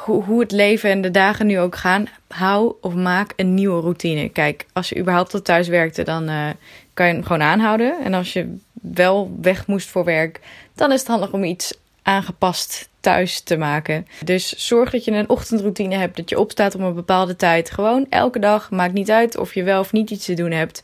hoe, 0.05 0.39
het 0.39 0.51
leven 0.51 0.89
en 0.89 1.01
de 1.01 1.11
dagen 1.11 1.47
nu 1.47 1.59
ook 1.59 1.75
gaan, 1.75 2.07
hou 2.27 2.73
of 2.81 2.93
maak 2.93 3.33
een 3.35 3.53
nieuwe 3.53 3.81
routine. 3.81 4.29
Kijk, 4.29 4.65
als 4.73 4.89
je 4.89 4.99
überhaupt 4.99 5.29
tot 5.29 5.45
thuis 5.45 5.67
werkte, 5.67 6.03
dan 6.03 6.29
uh, 6.29 6.49
kan 6.93 7.07
je 7.07 7.13
hem 7.13 7.23
gewoon 7.23 7.41
aanhouden. 7.41 8.03
En 8.03 8.13
als 8.13 8.33
je 8.33 8.57
wel 8.81 9.37
weg 9.41 9.67
moest 9.67 9.89
voor 9.89 10.03
werk, 10.03 10.39
dan 10.75 10.91
is 10.91 10.99
het 10.99 11.09
handig 11.09 11.31
om 11.31 11.43
iets 11.43 11.73
aangepast 12.01 12.89
thuis 12.99 13.39
te 13.39 13.57
maken. 13.57 14.07
Dus 14.23 14.67
zorg 14.67 14.91
dat 14.91 15.05
je 15.05 15.11
een 15.11 15.29
ochtendroutine 15.29 15.95
hebt, 15.95 16.17
dat 16.17 16.29
je 16.29 16.39
opstaat 16.39 16.75
om 16.75 16.81
een 16.81 16.93
bepaalde 16.93 17.35
tijd. 17.35 17.71
Gewoon 17.71 18.05
elke 18.09 18.39
dag, 18.39 18.71
maakt 18.71 18.93
niet 18.93 19.11
uit 19.11 19.37
of 19.37 19.53
je 19.53 19.63
wel 19.63 19.79
of 19.79 19.91
niet 19.91 20.09
iets 20.09 20.25
te 20.25 20.33
doen 20.33 20.51
hebt. 20.51 20.83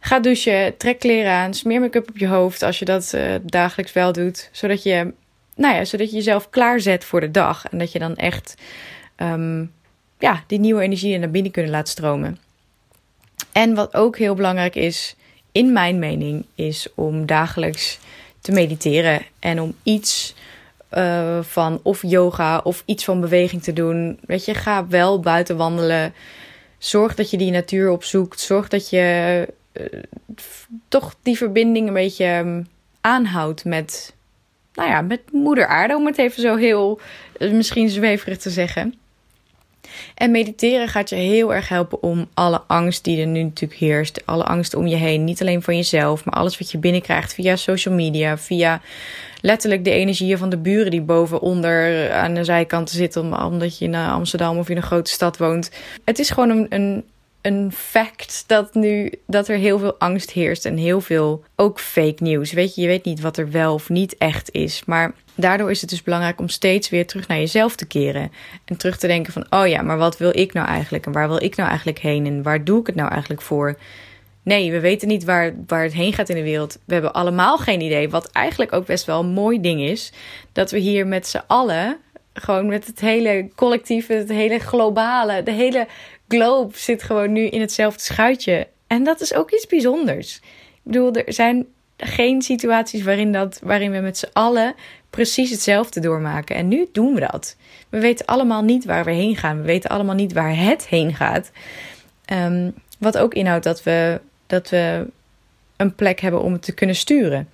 Ga 0.00 0.20
douchen, 0.20 0.76
trek 0.76 0.98
kleren 0.98 1.32
aan, 1.32 1.54
smeer 1.54 1.80
make-up 1.80 2.08
op 2.08 2.18
je 2.18 2.26
hoofd 2.26 2.62
als 2.62 2.78
je 2.78 2.84
dat 2.84 3.12
uh, 3.14 3.34
dagelijks 3.42 3.92
wel 3.92 4.12
doet. 4.12 4.48
Zodat 4.52 4.82
je 4.82 5.12
nou 5.58 5.74
ja, 5.74 5.84
zodat 5.84 6.10
je 6.10 6.16
jezelf 6.16 6.50
klaarzet 6.50 7.04
voor 7.04 7.20
de 7.20 7.30
dag. 7.30 7.68
En 7.70 7.78
dat 7.78 7.92
je 7.92 7.98
dan 7.98 8.16
echt 8.16 8.54
um, 9.16 9.72
ja, 10.18 10.42
die 10.46 10.58
nieuwe 10.58 10.82
energie 10.82 11.18
naar 11.18 11.30
binnen 11.30 11.52
kunnen 11.52 11.70
laten 11.70 11.92
stromen. 11.92 12.38
En 13.52 13.74
wat 13.74 13.94
ook 13.94 14.18
heel 14.18 14.34
belangrijk 14.34 14.74
is, 14.74 15.16
in 15.52 15.72
mijn 15.72 15.98
mening, 15.98 16.44
is 16.54 16.86
om 16.94 17.26
dagelijks 17.26 17.98
te 18.40 18.52
mediteren. 18.52 19.22
En 19.38 19.60
om 19.60 19.74
iets 19.82 20.34
uh, 20.92 21.42
van 21.42 21.80
of 21.82 22.02
yoga 22.02 22.60
of 22.64 22.82
iets 22.86 23.04
van 23.04 23.20
beweging 23.20 23.62
te 23.62 23.72
doen. 23.72 24.18
Weet 24.26 24.44
je, 24.44 24.54
ga 24.54 24.86
wel 24.86 25.20
buiten 25.20 25.56
wandelen. 25.56 26.14
Zorg 26.78 27.14
dat 27.14 27.30
je 27.30 27.36
die 27.36 27.50
natuur 27.50 27.90
opzoekt. 27.90 28.40
Zorg 28.40 28.68
dat 28.68 28.90
je 28.90 29.48
uh, 29.72 29.86
toch 30.88 31.14
die 31.22 31.36
verbinding 31.36 31.88
een 31.88 31.94
beetje 31.94 32.26
um, 32.26 32.68
aanhoudt 33.00 33.64
met, 33.64 34.14
nou 34.78 34.90
ja, 34.90 35.00
met 35.00 35.20
moeder 35.32 35.66
aarde, 35.66 35.96
om 35.96 36.06
het 36.06 36.18
even 36.18 36.42
zo 36.42 36.56
heel 36.56 37.00
eh, 37.38 37.50
misschien 37.50 37.88
zweverig 37.88 38.38
te 38.38 38.50
zeggen. 38.50 38.94
En 40.14 40.30
mediteren 40.30 40.88
gaat 40.88 41.10
je 41.10 41.16
heel 41.16 41.54
erg 41.54 41.68
helpen 41.68 42.02
om 42.02 42.28
alle 42.34 42.60
angst 42.66 43.04
die 43.04 43.20
er 43.20 43.26
nu 43.26 43.42
natuurlijk 43.42 43.80
heerst, 43.80 44.26
alle 44.26 44.44
angst 44.44 44.74
om 44.74 44.86
je 44.86 44.96
heen, 44.96 45.24
niet 45.24 45.40
alleen 45.40 45.62
van 45.62 45.76
jezelf, 45.76 46.24
maar 46.24 46.34
alles 46.34 46.58
wat 46.58 46.70
je 46.70 46.78
binnenkrijgt 46.78 47.34
via 47.34 47.56
social 47.56 47.94
media, 47.94 48.38
via 48.38 48.80
letterlijk 49.40 49.84
de 49.84 49.90
energieën 49.90 50.38
van 50.38 50.48
de 50.48 50.56
buren 50.56 50.90
die 50.90 51.00
boven 51.00 51.40
onder 51.40 52.10
aan 52.12 52.34
de 52.34 52.44
zijkanten 52.44 52.96
zitten, 52.96 53.44
omdat 53.44 53.78
je 53.78 53.84
in 53.84 53.94
Amsterdam 53.94 54.58
of 54.58 54.68
in 54.68 54.76
een 54.76 54.82
grote 54.82 55.10
stad 55.10 55.36
woont. 55.38 55.70
Het 56.04 56.18
is 56.18 56.30
gewoon 56.30 56.50
een, 56.50 56.66
een 56.68 57.04
een 57.40 57.72
fact 57.72 58.44
dat 58.46 58.74
nu 58.74 59.12
dat 59.26 59.48
er 59.48 59.56
heel 59.56 59.78
veel 59.78 59.94
angst 59.98 60.30
heerst 60.30 60.64
en 60.64 60.76
heel 60.76 61.00
veel 61.00 61.44
ook 61.56 61.80
fake 61.80 62.22
nieuws. 62.22 62.52
Weet 62.52 62.74
je, 62.74 62.80
je 62.80 62.86
weet 62.86 63.04
niet 63.04 63.20
wat 63.20 63.36
er 63.36 63.50
wel 63.50 63.74
of 63.74 63.88
niet 63.88 64.16
echt 64.16 64.52
is. 64.52 64.82
Maar 64.86 65.14
daardoor 65.34 65.70
is 65.70 65.80
het 65.80 65.90
dus 65.90 66.02
belangrijk 66.02 66.38
om 66.38 66.48
steeds 66.48 66.88
weer 66.88 67.06
terug 67.06 67.28
naar 67.28 67.38
jezelf 67.38 67.76
te 67.76 67.86
keren. 67.86 68.32
En 68.64 68.76
terug 68.76 68.98
te 68.98 69.06
denken 69.06 69.32
van, 69.32 69.46
oh 69.50 69.66
ja, 69.66 69.82
maar 69.82 69.98
wat 69.98 70.18
wil 70.18 70.38
ik 70.38 70.52
nou 70.52 70.66
eigenlijk? 70.66 71.06
En 71.06 71.12
waar 71.12 71.28
wil 71.28 71.42
ik 71.42 71.56
nou 71.56 71.68
eigenlijk 71.68 71.98
heen? 71.98 72.26
En 72.26 72.42
waar 72.42 72.64
doe 72.64 72.80
ik 72.80 72.86
het 72.86 72.96
nou 72.96 73.10
eigenlijk 73.10 73.42
voor? 73.42 73.78
Nee, 74.42 74.70
we 74.70 74.80
weten 74.80 75.08
niet 75.08 75.24
waar, 75.24 75.54
waar 75.66 75.82
het 75.82 75.92
heen 75.92 76.12
gaat 76.12 76.28
in 76.28 76.36
de 76.36 76.42
wereld. 76.42 76.78
We 76.84 76.92
hebben 76.92 77.12
allemaal 77.12 77.58
geen 77.58 77.80
idee. 77.80 78.08
Wat 78.08 78.30
eigenlijk 78.30 78.72
ook 78.72 78.86
best 78.86 79.04
wel 79.04 79.20
een 79.20 79.26
mooi 79.26 79.60
ding 79.60 79.80
is. 79.80 80.12
Dat 80.52 80.70
we 80.70 80.78
hier 80.78 81.06
met 81.06 81.26
z'n 81.26 81.42
allen 81.46 81.96
gewoon 82.40 82.66
met 82.66 82.86
het 82.86 83.00
hele 83.00 83.48
collectieve, 83.54 84.12
het 84.12 84.28
hele 84.28 84.58
globale, 84.58 85.42
de 85.42 85.50
hele 85.50 85.86
globe 86.28 86.78
zit 86.78 87.02
gewoon 87.02 87.32
nu 87.32 87.46
in 87.46 87.60
hetzelfde 87.60 88.02
schuitje. 88.02 88.66
En 88.86 89.04
dat 89.04 89.20
is 89.20 89.34
ook 89.34 89.50
iets 89.50 89.66
bijzonders. 89.66 90.36
Ik 90.72 90.80
bedoel, 90.82 91.12
er 91.12 91.32
zijn 91.32 91.66
geen 91.96 92.42
situaties 92.42 93.02
waarin, 93.02 93.32
dat, 93.32 93.60
waarin 93.62 93.90
we 93.90 93.98
met 93.98 94.18
z'n 94.18 94.30
allen 94.32 94.74
precies 95.10 95.50
hetzelfde 95.50 96.00
doormaken. 96.00 96.56
En 96.56 96.68
nu 96.68 96.88
doen 96.92 97.14
we 97.14 97.20
dat. 97.20 97.56
We 97.88 97.98
weten 97.98 98.26
allemaal 98.26 98.62
niet 98.62 98.84
waar 98.84 99.04
we 99.04 99.10
heen 99.10 99.36
gaan. 99.36 99.60
We 99.60 99.66
weten 99.66 99.90
allemaal 99.90 100.14
niet 100.14 100.32
waar 100.32 100.56
het 100.56 100.86
heen 100.86 101.14
gaat. 101.14 101.50
Um, 102.32 102.74
wat 102.98 103.18
ook 103.18 103.34
inhoudt 103.34 103.64
dat 103.64 103.82
we, 103.82 104.20
dat 104.46 104.68
we 104.68 105.06
een 105.76 105.94
plek 105.94 106.20
hebben 106.20 106.42
om 106.42 106.52
het 106.52 106.62
te 106.62 106.74
kunnen 106.74 106.96
sturen. 106.96 107.48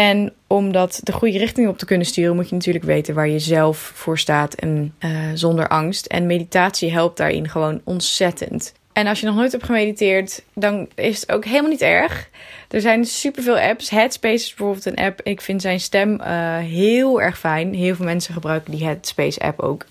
En 0.00 0.32
om 0.46 0.72
dat 0.72 1.00
de 1.02 1.12
goede 1.12 1.38
richting 1.38 1.68
op 1.68 1.78
te 1.78 1.84
kunnen 1.84 2.06
sturen, 2.06 2.34
moet 2.36 2.48
je 2.48 2.54
natuurlijk 2.54 2.84
weten 2.84 3.14
waar 3.14 3.28
je 3.28 3.38
zelf 3.38 3.78
voor 3.78 4.18
staat 4.18 4.54
en 4.54 4.94
uh, 5.00 5.10
zonder 5.34 5.68
angst. 5.68 6.06
En 6.06 6.26
meditatie 6.26 6.92
helpt 6.92 7.16
daarin 7.16 7.48
gewoon 7.48 7.80
ontzettend. 7.84 8.74
En 8.92 9.06
als 9.06 9.20
je 9.20 9.26
nog 9.26 9.34
nooit 9.34 9.52
hebt 9.52 9.64
gemediteerd, 9.64 10.42
dan 10.54 10.88
is 10.94 11.20
het 11.20 11.32
ook 11.32 11.44
helemaal 11.44 11.70
niet 11.70 11.80
erg. 11.80 12.28
Er 12.68 12.80
zijn 12.80 13.04
superveel 13.04 13.58
apps. 13.58 13.90
Headspace 13.90 14.34
is 14.34 14.54
bijvoorbeeld 14.54 14.86
een 14.86 15.04
app. 15.04 15.20
Ik 15.22 15.40
vind 15.40 15.62
zijn 15.62 15.80
stem 15.80 16.20
uh, 16.20 16.56
heel 16.58 17.20
erg 17.20 17.38
fijn. 17.38 17.74
Heel 17.74 17.94
veel 17.94 18.04
mensen 18.04 18.34
gebruiken 18.34 18.70
die 18.70 18.84
Headspace 18.84 19.40
app 19.40 19.60
ook. 19.60 19.86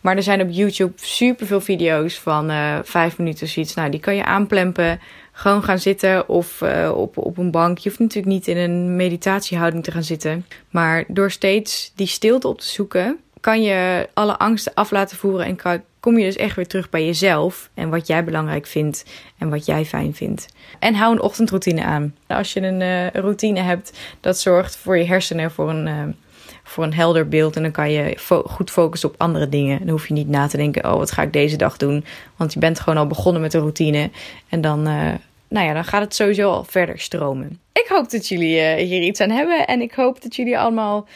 Maar 0.00 0.16
er 0.16 0.22
zijn 0.22 0.40
op 0.40 0.48
YouTube 0.50 0.92
superveel 0.96 1.60
video's 1.60 2.18
van 2.18 2.50
uh, 2.50 2.78
vijf 2.82 3.18
minuten 3.18 3.48
zoiets. 3.48 3.74
Nou, 3.74 3.90
die 3.90 4.00
kan 4.00 4.16
je 4.16 4.24
aanplempen 4.24 5.00
gewoon 5.36 5.62
gaan 5.62 5.78
zitten 5.78 6.28
of 6.28 6.60
uh, 6.60 6.92
op, 6.94 7.18
op 7.18 7.38
een 7.38 7.50
bank. 7.50 7.78
Je 7.78 7.88
hoeft 7.88 8.00
natuurlijk 8.00 8.34
niet 8.34 8.48
in 8.48 8.56
een 8.56 8.96
meditatiehouding 8.96 9.84
te 9.84 9.90
gaan 9.90 10.02
zitten. 10.02 10.46
Maar 10.70 11.04
door 11.08 11.30
steeds 11.30 11.92
die 11.94 12.06
stilte 12.06 12.48
op 12.48 12.60
te 12.60 12.66
zoeken, 12.66 13.18
kan 13.40 13.62
je 13.62 14.08
alle 14.14 14.38
angsten 14.38 14.74
af 14.74 14.90
laten 14.90 15.16
voeren 15.16 15.46
en 15.46 15.82
kom 16.00 16.18
je 16.18 16.24
dus 16.24 16.36
echt 16.36 16.56
weer 16.56 16.66
terug 16.66 16.90
bij 16.90 17.04
jezelf 17.04 17.70
en 17.74 17.88
wat 17.88 18.06
jij 18.06 18.24
belangrijk 18.24 18.66
vindt 18.66 19.04
en 19.38 19.48
wat 19.48 19.66
jij 19.66 19.84
fijn 19.84 20.14
vindt. 20.14 20.46
En 20.78 20.94
hou 20.94 21.12
een 21.12 21.20
ochtendroutine 21.20 21.84
aan. 21.84 22.14
Als 22.26 22.52
je 22.52 22.60
een 22.60 22.80
uh, 22.80 23.10
routine 23.10 23.60
hebt, 23.60 23.98
dat 24.20 24.38
zorgt 24.38 24.76
voor 24.76 24.98
je 24.98 25.04
hersenen 25.04 25.50
voor 25.50 25.70
een, 25.70 25.86
uh, 25.86 26.02
voor 26.64 26.84
een 26.84 26.94
helder 26.94 27.28
beeld 27.28 27.56
en 27.56 27.62
dan 27.62 27.70
kan 27.70 27.90
je 27.90 28.16
goed 28.46 28.70
focussen 28.70 29.08
op 29.08 29.14
andere 29.18 29.48
dingen. 29.48 29.78
Dan 29.78 29.88
hoef 29.88 30.08
je 30.08 30.14
niet 30.14 30.28
na 30.28 30.46
te 30.46 30.56
denken, 30.56 30.84
oh 30.84 30.96
wat 30.96 31.10
ga 31.10 31.22
ik 31.22 31.32
deze 31.32 31.56
dag 31.56 31.76
doen? 31.76 32.04
Want 32.36 32.52
je 32.52 32.58
bent 32.58 32.80
gewoon 32.80 32.98
al 32.98 33.06
begonnen 33.06 33.42
met 33.42 33.54
een 33.54 33.60
routine 33.60 34.10
en 34.48 34.60
dan, 34.60 34.78
uh, 34.78 35.12
nou 35.48 35.66
ja, 35.66 35.72
dan 35.72 35.84
gaat 35.84 36.02
het 36.02 36.14
sowieso 36.14 36.50
al 36.50 36.64
verder 36.64 36.98
stromen. 36.98 37.60
Ik 37.72 37.86
hoop 37.88 38.10
dat 38.10 38.28
jullie 38.28 38.76
hier 38.76 39.02
iets 39.02 39.20
aan 39.20 39.30
hebben 39.30 39.66
en 39.66 39.80
ik 39.80 39.92
hoop 39.92 40.22
dat 40.22 40.36
jullie 40.36 40.58
allemaal 40.58 41.06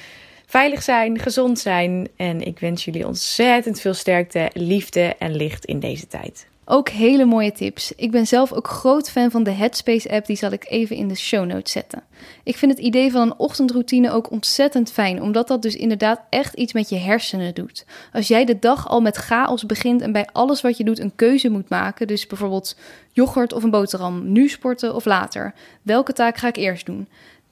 veilig 0.46 0.82
zijn, 0.82 1.18
gezond 1.18 1.58
zijn. 1.58 2.08
En 2.16 2.46
ik 2.46 2.58
wens 2.58 2.84
jullie 2.84 3.06
ontzettend 3.06 3.80
veel 3.80 3.94
sterkte, 3.94 4.50
liefde 4.52 5.14
en 5.18 5.36
licht 5.36 5.64
in 5.64 5.80
deze 5.80 6.06
tijd. 6.06 6.46
Ook 6.70 6.88
hele 6.88 7.24
mooie 7.24 7.52
tips. 7.52 7.92
Ik 7.96 8.10
ben 8.10 8.26
zelf 8.26 8.52
ook 8.52 8.68
groot 8.68 9.10
fan 9.10 9.30
van 9.30 9.42
de 9.42 9.50
Headspace 9.50 10.10
app, 10.10 10.26
die 10.26 10.36
zal 10.36 10.50
ik 10.50 10.64
even 10.68 10.96
in 10.96 11.08
de 11.08 11.14
show 11.14 11.46
notes 11.46 11.72
zetten. 11.72 12.02
Ik 12.42 12.56
vind 12.56 12.72
het 12.72 12.80
idee 12.80 13.10
van 13.10 13.20
een 13.22 13.38
ochtendroutine 13.38 14.10
ook 14.10 14.30
ontzettend 14.30 14.90
fijn, 14.90 15.22
omdat 15.22 15.48
dat 15.48 15.62
dus 15.62 15.76
inderdaad 15.76 16.20
echt 16.30 16.54
iets 16.54 16.72
met 16.72 16.88
je 16.88 16.96
hersenen 16.96 17.54
doet. 17.54 17.86
Als 18.12 18.28
jij 18.28 18.44
de 18.44 18.58
dag 18.58 18.88
al 18.88 19.00
met 19.00 19.16
chaos 19.16 19.66
begint 19.66 20.02
en 20.02 20.12
bij 20.12 20.28
alles 20.32 20.60
wat 20.60 20.76
je 20.76 20.84
doet 20.84 20.98
een 20.98 21.16
keuze 21.16 21.48
moet 21.48 21.68
maken, 21.68 22.06
dus 22.06 22.26
bijvoorbeeld 22.26 22.76
yoghurt 23.12 23.52
of 23.52 23.62
een 23.62 23.70
boterham, 23.70 24.32
nu 24.32 24.48
sporten 24.48 24.94
of 24.94 25.04
later, 25.04 25.54
welke 25.82 26.12
taak 26.12 26.36
ga 26.36 26.48
ik 26.48 26.56
eerst 26.56 26.86
doen? 26.86 27.08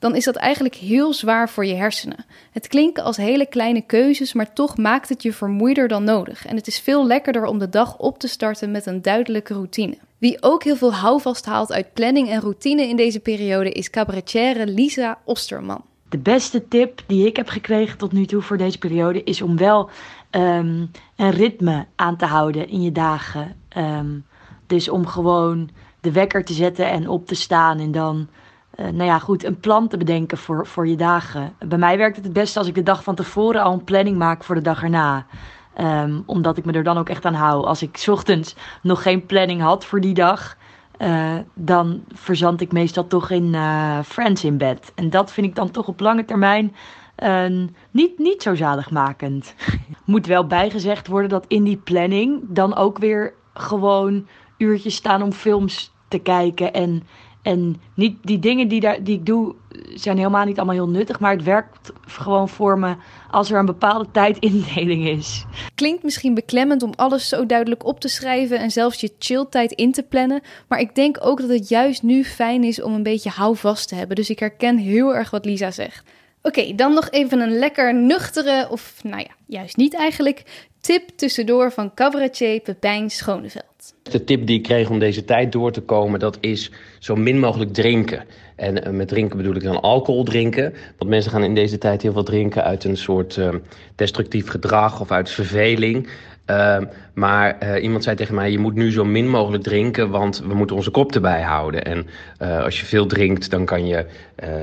Dan 0.06 0.16
is 0.16 0.24
dat 0.24 0.36
eigenlijk 0.36 0.74
heel 0.74 1.12
zwaar 1.12 1.48
voor 1.48 1.66
je 1.66 1.74
hersenen. 1.74 2.24
Het 2.52 2.66
klinken 2.66 3.04
als 3.04 3.16
hele 3.16 3.46
kleine 3.46 3.80
keuzes, 3.80 4.32
maar 4.32 4.52
toch 4.52 4.76
maakt 4.76 5.08
het 5.08 5.22
je 5.22 5.32
vermoeider 5.32 5.88
dan 5.88 6.04
nodig. 6.04 6.46
En 6.46 6.56
het 6.56 6.66
is 6.66 6.78
veel 6.78 7.06
lekkerder 7.06 7.44
om 7.44 7.58
de 7.58 7.68
dag 7.68 7.98
op 7.98 8.18
te 8.18 8.28
starten 8.28 8.70
met 8.70 8.86
een 8.86 9.02
duidelijke 9.02 9.54
routine. 9.54 9.98
Wie 10.18 10.36
ook 10.40 10.64
heel 10.64 10.76
veel 10.76 10.94
houvast 10.94 11.44
haalt 11.44 11.72
uit 11.72 11.92
planning 11.92 12.28
en 12.28 12.40
routine 12.40 12.88
in 12.88 12.96
deze 12.96 13.20
periode 13.20 13.70
is 13.72 13.90
cabaretière 13.90 14.66
Lisa 14.66 15.18
Osterman. 15.24 15.84
De 16.08 16.18
beste 16.18 16.68
tip 16.68 17.02
die 17.06 17.26
ik 17.26 17.36
heb 17.36 17.48
gekregen 17.48 17.98
tot 17.98 18.12
nu 18.12 18.26
toe 18.26 18.42
voor 18.42 18.56
deze 18.56 18.78
periode 18.78 19.24
is 19.24 19.42
om 19.42 19.56
wel 19.56 19.90
um, 20.30 20.90
een 21.16 21.30
ritme 21.30 21.86
aan 21.96 22.16
te 22.16 22.26
houden 22.26 22.68
in 22.68 22.82
je 22.82 22.92
dagen. 22.92 23.56
Um, 23.76 24.24
dus 24.66 24.88
om 24.88 25.06
gewoon 25.06 25.70
de 26.00 26.12
wekker 26.12 26.44
te 26.44 26.52
zetten 26.52 26.90
en 26.90 27.08
op 27.08 27.26
te 27.26 27.34
staan 27.34 27.78
en 27.78 27.92
dan 27.92 28.28
eh, 28.76 28.86
nou 28.86 29.04
ja, 29.04 29.18
goed, 29.18 29.44
een 29.44 29.60
plan 29.60 29.88
te 29.88 29.96
bedenken 29.96 30.38
voor, 30.38 30.66
voor 30.66 30.88
je 30.88 30.96
dagen. 30.96 31.54
Bij 31.58 31.78
mij 31.78 31.96
werkt 31.96 32.16
het 32.16 32.24
het 32.24 32.34
beste 32.34 32.58
als 32.58 32.68
ik 32.68 32.74
de 32.74 32.82
dag 32.82 33.02
van 33.02 33.14
tevoren 33.14 33.62
al 33.62 33.72
een 33.72 33.84
planning 33.84 34.16
maak 34.16 34.44
voor 34.44 34.54
de 34.54 34.60
dag 34.62 34.82
erna. 34.82 35.26
Ehm, 35.74 36.20
omdat 36.26 36.56
ik 36.56 36.64
me 36.64 36.72
er 36.72 36.84
dan 36.84 36.98
ook 36.98 37.08
echt 37.08 37.24
aan 37.24 37.34
hou. 37.34 37.64
Als 37.64 37.82
ik 37.82 38.04
ochtends 38.06 38.56
nog 38.82 39.02
geen 39.02 39.26
planning 39.26 39.60
had 39.60 39.84
voor 39.84 40.00
die 40.00 40.14
dag, 40.14 40.56
eh, 40.96 41.34
dan 41.54 42.04
verzand 42.12 42.60
ik 42.60 42.72
meestal 42.72 43.06
toch 43.06 43.30
in 43.30 43.54
eh, 43.54 43.98
Friends 44.04 44.44
in 44.44 44.56
bed. 44.56 44.92
En 44.94 45.10
dat 45.10 45.32
vind 45.32 45.46
ik 45.46 45.54
dan 45.54 45.70
toch 45.70 45.88
op 45.88 46.00
lange 46.00 46.24
termijn 46.24 46.74
eh, 47.14 47.44
niet, 47.90 48.18
niet 48.18 48.42
zo 48.42 48.54
zaligmakend. 48.54 49.54
Moet 50.04 50.26
wel 50.26 50.46
bijgezegd 50.46 51.06
worden 51.06 51.30
dat 51.30 51.44
in 51.48 51.64
die 51.64 51.76
planning 51.76 52.40
dan 52.48 52.76
ook 52.76 52.98
weer 52.98 53.34
gewoon 53.54 54.26
uurtjes 54.56 54.94
staan 54.94 55.22
om 55.22 55.32
films 55.32 55.92
te 56.08 56.18
kijken. 56.18 56.72
En, 56.72 57.02
en 57.46 57.80
niet 57.94 58.16
die 58.22 58.38
dingen 58.38 58.68
die, 58.68 58.80
daar, 58.80 59.02
die 59.02 59.14
ik 59.14 59.26
doe 59.26 59.54
zijn 59.94 60.16
helemaal 60.16 60.44
niet 60.44 60.56
allemaal 60.56 60.74
heel 60.74 60.88
nuttig. 60.88 61.20
Maar 61.20 61.32
het 61.32 61.42
werkt 61.42 61.92
gewoon 62.06 62.48
voor 62.48 62.78
me 62.78 62.94
als 63.30 63.50
er 63.50 63.58
een 63.58 63.66
bepaalde 63.66 64.06
tijdindeling 64.12 65.08
is. 65.08 65.44
Klinkt 65.74 66.02
misschien 66.02 66.34
beklemmend 66.34 66.82
om 66.82 66.92
alles 66.96 67.28
zo 67.28 67.46
duidelijk 67.46 67.84
op 67.84 68.00
te 68.00 68.08
schrijven 68.08 68.58
en 68.58 68.70
zelfs 68.70 69.00
je 69.00 69.12
chilltijd 69.18 69.72
in 69.72 69.92
te 69.92 70.02
plannen. 70.02 70.42
Maar 70.68 70.80
ik 70.80 70.94
denk 70.94 71.18
ook 71.20 71.40
dat 71.40 71.50
het 71.50 71.68
juist 71.68 72.02
nu 72.02 72.24
fijn 72.24 72.64
is 72.64 72.82
om 72.82 72.94
een 72.94 73.02
beetje 73.02 73.30
houvast 73.30 73.88
te 73.88 73.94
hebben. 73.94 74.16
Dus 74.16 74.30
ik 74.30 74.38
herken 74.38 74.78
heel 74.78 75.14
erg 75.14 75.30
wat 75.30 75.44
Lisa 75.44 75.70
zegt. 75.70 76.10
Oké, 76.46 76.74
dan 76.74 76.94
nog 76.94 77.10
even 77.10 77.40
een 77.40 77.58
lekker 77.58 77.94
nuchtere, 77.94 78.66
of 78.70 79.00
nou 79.02 79.18
ja, 79.18 79.34
juist 79.46 79.76
niet 79.76 79.94
eigenlijk, 79.94 80.42
tip 80.80 81.08
tussendoor 81.16 81.72
van 81.72 81.94
cabaretier 81.94 82.60
Pepijn 82.60 83.10
Schoneveld. 83.10 83.94
De 84.02 84.24
tip 84.24 84.46
die 84.46 84.56
ik 84.56 84.62
kreeg 84.62 84.90
om 84.90 84.98
deze 84.98 85.24
tijd 85.24 85.52
door 85.52 85.72
te 85.72 85.80
komen, 85.80 86.18
dat 86.18 86.38
is 86.40 86.70
zo 86.98 87.16
min 87.16 87.38
mogelijk 87.38 87.72
drinken. 87.72 88.24
En 88.56 88.84
eh, 88.84 88.92
met 88.92 89.08
drinken 89.08 89.36
bedoel 89.36 89.54
ik 89.54 89.62
dan 89.62 89.80
alcohol 89.80 90.24
drinken. 90.24 90.74
Want 90.98 91.10
mensen 91.10 91.30
gaan 91.30 91.44
in 91.44 91.54
deze 91.54 91.78
tijd 91.78 92.02
heel 92.02 92.12
veel 92.12 92.22
drinken 92.22 92.64
uit 92.64 92.84
een 92.84 92.96
soort 92.96 93.36
uh, 93.36 93.48
destructief 93.94 94.48
gedrag 94.48 95.00
of 95.00 95.10
uit 95.10 95.30
verveling. 95.30 96.08
Uh, 96.50 96.78
maar 97.14 97.56
uh, 97.62 97.82
iemand 97.82 98.04
zei 98.04 98.16
tegen 98.16 98.34
mij: 98.34 98.50
Je 98.50 98.58
moet 98.58 98.74
nu 98.74 98.92
zo 98.92 99.04
min 99.04 99.28
mogelijk 99.28 99.62
drinken, 99.62 100.10
want 100.10 100.42
we 100.46 100.54
moeten 100.54 100.76
onze 100.76 100.90
kop 100.90 101.14
erbij 101.14 101.42
houden. 101.42 101.84
En 101.84 102.06
uh, 102.42 102.62
als 102.62 102.80
je 102.80 102.86
veel 102.86 103.06
drinkt, 103.06 103.50
dan 103.50 103.64
kan 103.64 103.86
je 103.86 104.06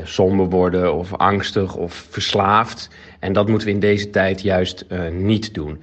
somber 0.03 0.49
worden, 0.49 0.93
of 0.93 1.13
angstig 1.13 1.75
of 1.75 2.07
verslaafd. 2.09 2.89
En 3.19 3.33
dat 3.33 3.47
moeten 3.47 3.67
we 3.67 3.73
in 3.73 3.79
deze 3.79 4.09
tijd 4.09 4.41
juist 4.41 4.85
niet 5.11 5.53
doen. 5.53 5.81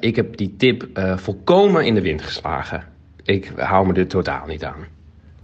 ik 0.00 0.16
heb 0.16 0.36
die 0.36 0.54
tip 0.56 0.88
volkomen 1.16 1.84
in 1.84 1.94
de 1.94 2.00
wind 2.00 2.22
geslagen. 2.22 2.84
Ik 3.24 3.52
hou 3.56 3.86
me 3.86 3.92
er 3.92 4.06
totaal 4.06 4.46
niet 4.46 4.64
aan. 4.64 4.86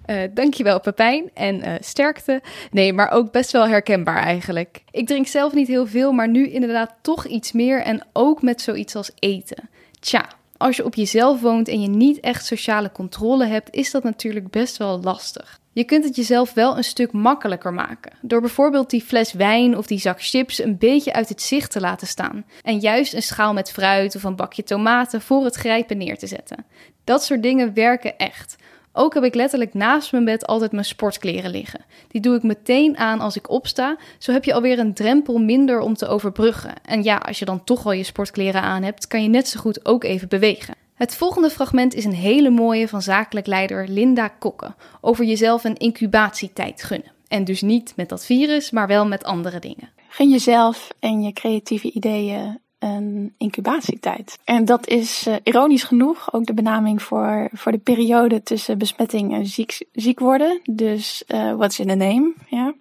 Uh, 0.06 0.16
dankjewel 0.34 0.80
Pepijn 0.80 1.30
en 1.34 1.78
sterkte. 1.80 2.40
Nee, 2.70 2.92
maar 2.92 3.10
ook 3.10 3.32
best 3.32 3.52
wel 3.52 3.68
herkenbaar 3.68 4.22
eigenlijk. 4.22 4.82
Ik 4.90 5.06
drink 5.06 5.26
zelf 5.26 5.54
niet 5.54 5.68
heel 5.68 5.86
veel, 5.86 6.12
maar 6.12 6.28
nu 6.28 6.48
inderdaad 6.48 6.94
toch 7.02 7.26
iets 7.26 7.52
meer 7.52 7.82
en 7.82 8.06
ook 8.12 8.42
met 8.42 8.60
zoiets 8.60 8.96
als 8.96 9.10
eten. 9.18 9.68
Tja, 10.00 10.28
als 10.56 10.76
je 10.76 10.84
op 10.84 10.94
jezelf 10.94 11.40
woont 11.40 11.68
en 11.68 11.80
je 11.80 11.88
niet 11.88 12.20
echt 12.20 12.46
sociale 12.46 12.92
controle 12.92 13.46
hebt, 13.46 13.74
is 13.74 13.90
dat 13.90 14.02
natuurlijk 14.02 14.50
best 14.50 14.76
wel 14.76 15.00
lastig. 15.00 15.60
Je 15.72 15.84
kunt 15.84 16.04
het 16.04 16.16
jezelf 16.16 16.54
wel 16.54 16.76
een 16.76 16.84
stuk 16.84 17.12
makkelijker 17.12 17.72
maken. 17.72 18.12
Door 18.20 18.40
bijvoorbeeld 18.40 18.90
die 18.90 19.02
fles 19.02 19.32
wijn 19.32 19.76
of 19.76 19.86
die 19.86 19.98
zak 19.98 20.22
chips 20.22 20.62
een 20.62 20.78
beetje 20.78 21.12
uit 21.12 21.28
het 21.28 21.42
zicht 21.42 21.70
te 21.70 21.80
laten 21.80 22.06
staan. 22.06 22.44
En 22.62 22.78
juist 22.78 23.14
een 23.14 23.22
schaal 23.22 23.52
met 23.52 23.70
fruit 23.72 24.16
of 24.16 24.22
een 24.22 24.36
bakje 24.36 24.62
tomaten 24.62 25.20
voor 25.20 25.44
het 25.44 25.54
grijpen 25.54 25.98
neer 25.98 26.18
te 26.18 26.26
zetten. 26.26 26.66
Dat 27.04 27.24
soort 27.24 27.42
dingen 27.42 27.74
werken 27.74 28.18
echt. 28.18 28.56
Ook 29.00 29.14
heb 29.14 29.24
ik 29.24 29.34
letterlijk 29.34 29.74
naast 29.74 30.12
mijn 30.12 30.24
bed 30.24 30.46
altijd 30.46 30.72
mijn 30.72 30.84
sportkleren 30.84 31.50
liggen. 31.50 31.80
Die 32.08 32.20
doe 32.20 32.36
ik 32.36 32.42
meteen 32.42 32.96
aan 32.96 33.20
als 33.20 33.36
ik 33.36 33.50
opsta. 33.50 33.96
Zo 34.18 34.32
heb 34.32 34.44
je 34.44 34.54
alweer 34.54 34.78
een 34.78 34.94
drempel 34.94 35.38
minder 35.38 35.80
om 35.80 35.94
te 35.94 36.06
overbruggen. 36.06 36.74
En 36.84 37.02
ja, 37.02 37.16
als 37.16 37.38
je 37.38 37.44
dan 37.44 37.64
toch 37.64 37.86
al 37.86 37.92
je 37.92 38.02
sportkleren 38.02 38.62
aan 38.62 38.82
hebt, 38.82 39.06
kan 39.06 39.22
je 39.22 39.28
net 39.28 39.48
zo 39.48 39.60
goed 39.60 39.86
ook 39.86 40.04
even 40.04 40.28
bewegen. 40.28 40.74
Het 40.94 41.14
volgende 41.14 41.50
fragment 41.50 41.94
is 41.94 42.04
een 42.04 42.14
hele 42.14 42.50
mooie 42.50 42.88
van 42.88 43.02
zakelijk 43.02 43.46
leider 43.46 43.88
Linda 43.88 44.28
Kokke 44.28 44.74
over 45.00 45.24
jezelf 45.24 45.64
een 45.64 45.76
incubatietijd 45.76 46.82
gunnen. 46.82 47.12
En 47.28 47.44
dus 47.44 47.62
niet 47.62 47.92
met 47.96 48.08
dat 48.08 48.24
virus, 48.24 48.70
maar 48.70 48.86
wel 48.86 49.06
met 49.06 49.24
andere 49.24 49.58
dingen. 49.58 49.90
Gun 50.08 50.30
jezelf 50.30 50.88
en 51.00 51.22
je 51.22 51.32
creatieve 51.32 51.92
ideeën 51.92 52.60
een 52.78 53.34
incubatietijd. 53.38 54.38
En 54.44 54.64
dat 54.64 54.86
is 54.86 55.26
uh, 55.26 55.34
ironisch 55.42 55.84
genoeg 55.84 56.32
ook 56.32 56.46
de 56.46 56.54
benaming 56.54 57.02
voor, 57.02 57.48
voor 57.52 57.72
de 57.72 57.78
periode 57.78 58.42
tussen 58.42 58.78
besmetting 58.78 59.32
en 59.32 59.46
ziek, 59.46 59.86
ziek 59.92 60.18
worden. 60.18 60.60
Dus 60.70 61.24
uh, 61.28 61.54
what's 61.54 61.78
in 61.78 61.86
the 61.86 61.94
name, 61.94 62.34
ja. 62.46 62.74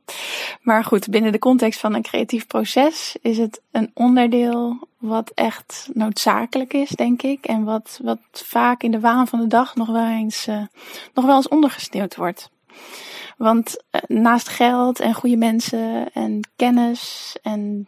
Maar 0.62 0.84
goed, 0.84 1.10
binnen 1.10 1.32
de 1.32 1.40
context 1.40 1.80
van 1.80 1.94
een 1.94 2.02
creatief 2.02 2.48
proces 2.48 3.16
is 3.22 3.38
het 3.38 3.62
een 3.72 3.92
onderdeel 3.94 4.88
wat 4.98 5.32
echt 5.36 5.90
noodzakelijk 5.94 6.74
is, 6.74 6.90
denk 6.90 7.22
ik. 7.22 7.46
En 7.46 7.64
wat, 7.64 8.00
wat 8.04 8.20
vaak 8.32 8.84
in 8.84 8.92
de 8.92 9.00
waan 9.00 9.28
van 9.28 9.40
de 9.40 9.48
dag 9.48 9.76
nog 9.76 9.88
wel 9.88 10.08
eens, 10.08 10.48
uh, 10.48 10.62
nog 11.14 11.26
wel 11.26 11.36
eens 11.36 11.48
ondergesneeuwd 11.48 12.16
wordt. 12.16 12.50
Want 13.38 13.84
naast 14.08 14.48
geld 14.48 15.00
en 15.00 15.14
goede 15.14 15.38
mensen 15.38 16.14
en 16.14 16.50
kennis 16.56 17.36
en 17.42 17.88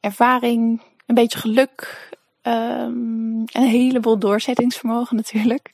ervaring 0.00 0.80
een 1.10 1.16
beetje 1.16 1.38
geluk, 1.38 2.08
um, 2.42 3.44
een 3.52 3.62
heleboel 3.62 4.18
doorzettingsvermogen 4.18 5.16
natuurlijk. 5.16 5.70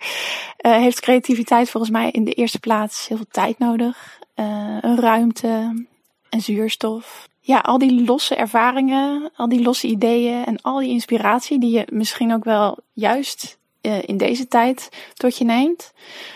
Uh, 0.67 0.73
heeft 0.73 1.01
creativiteit 1.01 1.71
volgens 1.71 1.93
mij 1.93 2.11
in 2.11 2.25
de 2.25 2.33
eerste 2.33 2.59
plaats 2.59 3.09
heel 3.09 3.17
veel 3.17 3.27
tijd 3.31 3.59
nodig. 3.59 4.19
Uh, 4.37 4.79
een 4.81 5.01
ruimte, 5.01 5.85
en 6.29 6.41
zuurstof. 6.41 7.29
Ja, 7.41 7.59
al 7.59 7.79
die 7.79 8.05
losse 8.05 8.35
ervaringen, 8.35 9.31
al 9.37 9.49
die 9.49 9.63
losse 9.63 9.87
ideeën 9.87 10.45
en 10.45 10.63
al 10.63 10.79
die 10.79 10.91
inspiratie 10.91 11.59
die 11.59 11.71
je 11.71 11.87
misschien 11.93 12.33
ook 12.33 12.45
wel 12.45 12.79
juist 12.93 13.59
uh, 13.83 14.03
in 14.03 14.17
deze 14.17 14.49
tijd 14.49 14.89
tot 15.15 15.39
je 15.39 15.45
neemt, 15.45 15.93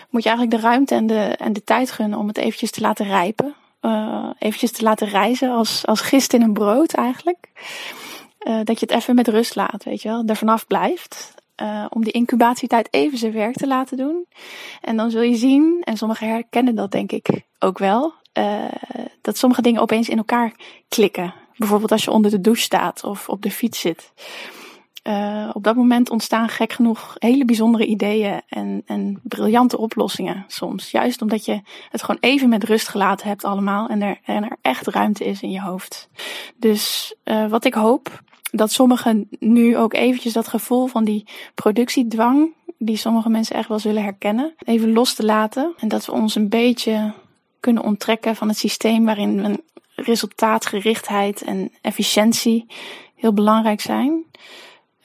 moet 0.09 0.23
je 0.23 0.29
eigenlijk 0.29 0.61
de 0.61 0.67
ruimte 0.67 0.95
en 0.95 1.07
de, 1.07 1.19
en 1.19 1.53
de 1.53 1.63
tijd 1.63 1.91
gunnen 1.91 2.19
om 2.19 2.27
het 2.27 2.37
eventjes 2.37 2.71
te 2.71 2.81
laten 2.81 3.05
rijpen. 3.05 3.55
Eventjes 4.39 4.71
te 4.71 4.83
laten 4.83 5.07
reizen 5.07 5.51
als, 5.51 5.85
als 5.85 6.01
gist 6.01 6.33
in 6.33 6.41
een 6.41 6.53
brood 6.53 6.93
eigenlijk. 6.93 7.49
Uh, 8.47 8.59
dat 8.63 8.79
je 8.79 8.85
het 8.85 8.95
even 8.95 9.15
met 9.15 9.27
rust 9.27 9.55
laat, 9.55 9.83
weet 9.83 10.01
je 10.01 10.09
wel. 10.09 10.23
Er 10.25 10.35
vanaf 10.35 10.67
blijft. 10.67 11.33
Uh, 11.61 11.85
om 11.89 12.03
die 12.03 12.13
incubatietijd 12.13 12.87
even 12.91 13.17
zijn 13.17 13.31
werk 13.31 13.55
te 13.55 13.67
laten 13.67 13.97
doen. 13.97 14.25
En 14.81 14.97
dan 14.97 15.11
zul 15.11 15.21
je 15.21 15.35
zien, 15.35 15.81
en 15.83 15.97
sommigen 15.97 16.27
herkennen 16.27 16.75
dat 16.75 16.91
denk 16.91 17.11
ik 17.11 17.27
ook 17.59 17.77
wel, 17.77 18.13
uh, 18.37 18.63
dat 19.21 19.37
sommige 19.37 19.61
dingen 19.61 19.81
opeens 19.81 20.09
in 20.09 20.17
elkaar 20.17 20.53
klikken. 20.87 21.33
Bijvoorbeeld 21.57 21.91
als 21.91 22.03
je 22.03 22.11
onder 22.11 22.31
de 22.31 22.41
douche 22.41 22.61
staat 22.61 23.03
of 23.03 23.29
op 23.29 23.41
de 23.41 23.51
fiets 23.51 23.79
zit. 23.79 24.11
Op 25.53 25.63
dat 25.63 25.75
moment 25.75 26.09
ontstaan 26.09 26.49
gek 26.49 26.73
genoeg 26.73 27.15
hele 27.19 27.45
bijzondere 27.45 27.85
ideeën 27.85 28.41
en, 28.49 28.81
en 28.85 29.19
briljante 29.23 29.77
oplossingen 29.77 30.45
soms. 30.47 30.91
Juist 30.91 31.21
omdat 31.21 31.45
je 31.45 31.61
het 31.89 32.03
gewoon 32.03 32.21
even 32.21 32.49
met 32.49 32.63
rust 32.63 32.87
gelaten 32.87 33.27
hebt 33.27 33.43
allemaal 33.43 33.87
en 33.87 34.01
er, 34.01 34.19
en 34.23 34.43
er 34.43 34.57
echt 34.61 34.87
ruimte 34.87 35.25
is 35.25 35.41
in 35.41 35.51
je 35.51 35.61
hoofd. 35.61 36.09
Dus 36.55 37.15
wat 37.49 37.65
ik 37.65 37.73
hoop, 37.73 38.21
dat 38.51 38.71
sommigen 38.71 39.27
nu 39.39 39.77
ook 39.77 39.93
eventjes 39.93 40.33
dat 40.33 40.47
gevoel 40.47 40.87
van 40.87 41.03
die 41.03 41.27
productiedwang, 41.55 42.53
die 42.77 42.97
sommige 42.97 43.29
mensen 43.29 43.55
echt 43.55 43.67
wel 43.67 43.79
zullen 43.79 44.03
herkennen, 44.03 44.53
even 44.65 44.93
los 44.93 45.13
te 45.13 45.25
laten. 45.25 45.73
En 45.77 45.87
dat 45.87 46.05
we 46.05 46.11
ons 46.11 46.35
een 46.35 46.49
beetje 46.49 47.13
kunnen 47.59 47.83
onttrekken 47.83 48.35
van 48.35 48.47
het 48.47 48.57
systeem 48.57 49.05
waarin 49.05 49.61
resultaatgerichtheid 49.95 51.41
en 51.41 51.71
efficiëntie 51.81 52.65
heel 53.15 53.33
belangrijk 53.33 53.81
zijn. 53.81 54.23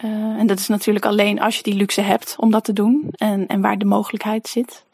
Uh, 0.05 0.11
en 0.11 0.47
dat 0.47 0.59
is 0.59 0.69
natuurlijk 0.69 1.07
alleen 1.07 1.41
als 1.41 1.57
je 1.57 1.63
die 1.63 1.75
luxe 1.75 2.01
hebt 2.01 2.37
om 2.39 2.51
dat 2.51 2.65
te 2.65 2.73
doen 2.73 3.09
en, 3.11 3.47
en 3.47 3.61
waar 3.61 3.79
de 3.79 3.85
mogelijkheid 3.85 4.49
zit. 4.49 4.85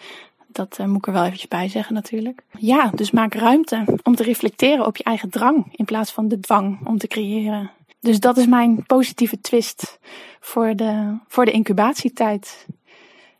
Dat 0.46 0.78
uh, 0.80 0.86
moet 0.86 0.96
ik 0.96 1.06
er 1.06 1.12
wel 1.12 1.24
eventjes 1.24 1.48
bij 1.48 1.68
zeggen 1.68 1.94
natuurlijk. 1.94 2.42
Ja, 2.58 2.90
dus 2.94 3.10
maak 3.10 3.34
ruimte 3.34 3.84
om 4.02 4.14
te 4.14 4.22
reflecteren 4.22 4.86
op 4.86 4.96
je 4.96 5.04
eigen 5.04 5.30
drang 5.30 5.72
in 5.76 5.84
plaats 5.84 6.12
van 6.12 6.28
de 6.28 6.40
dwang 6.40 6.86
om 6.86 6.98
te 6.98 7.06
creëren. 7.06 7.70
Dus 8.02 8.20
dat 8.20 8.36
is 8.36 8.46
mijn 8.46 8.86
positieve 8.86 9.40
twist 9.40 9.98
voor 10.40 10.76
de, 10.76 11.18
voor 11.28 11.44
de 11.44 11.50
incubatietijd. 11.50 12.66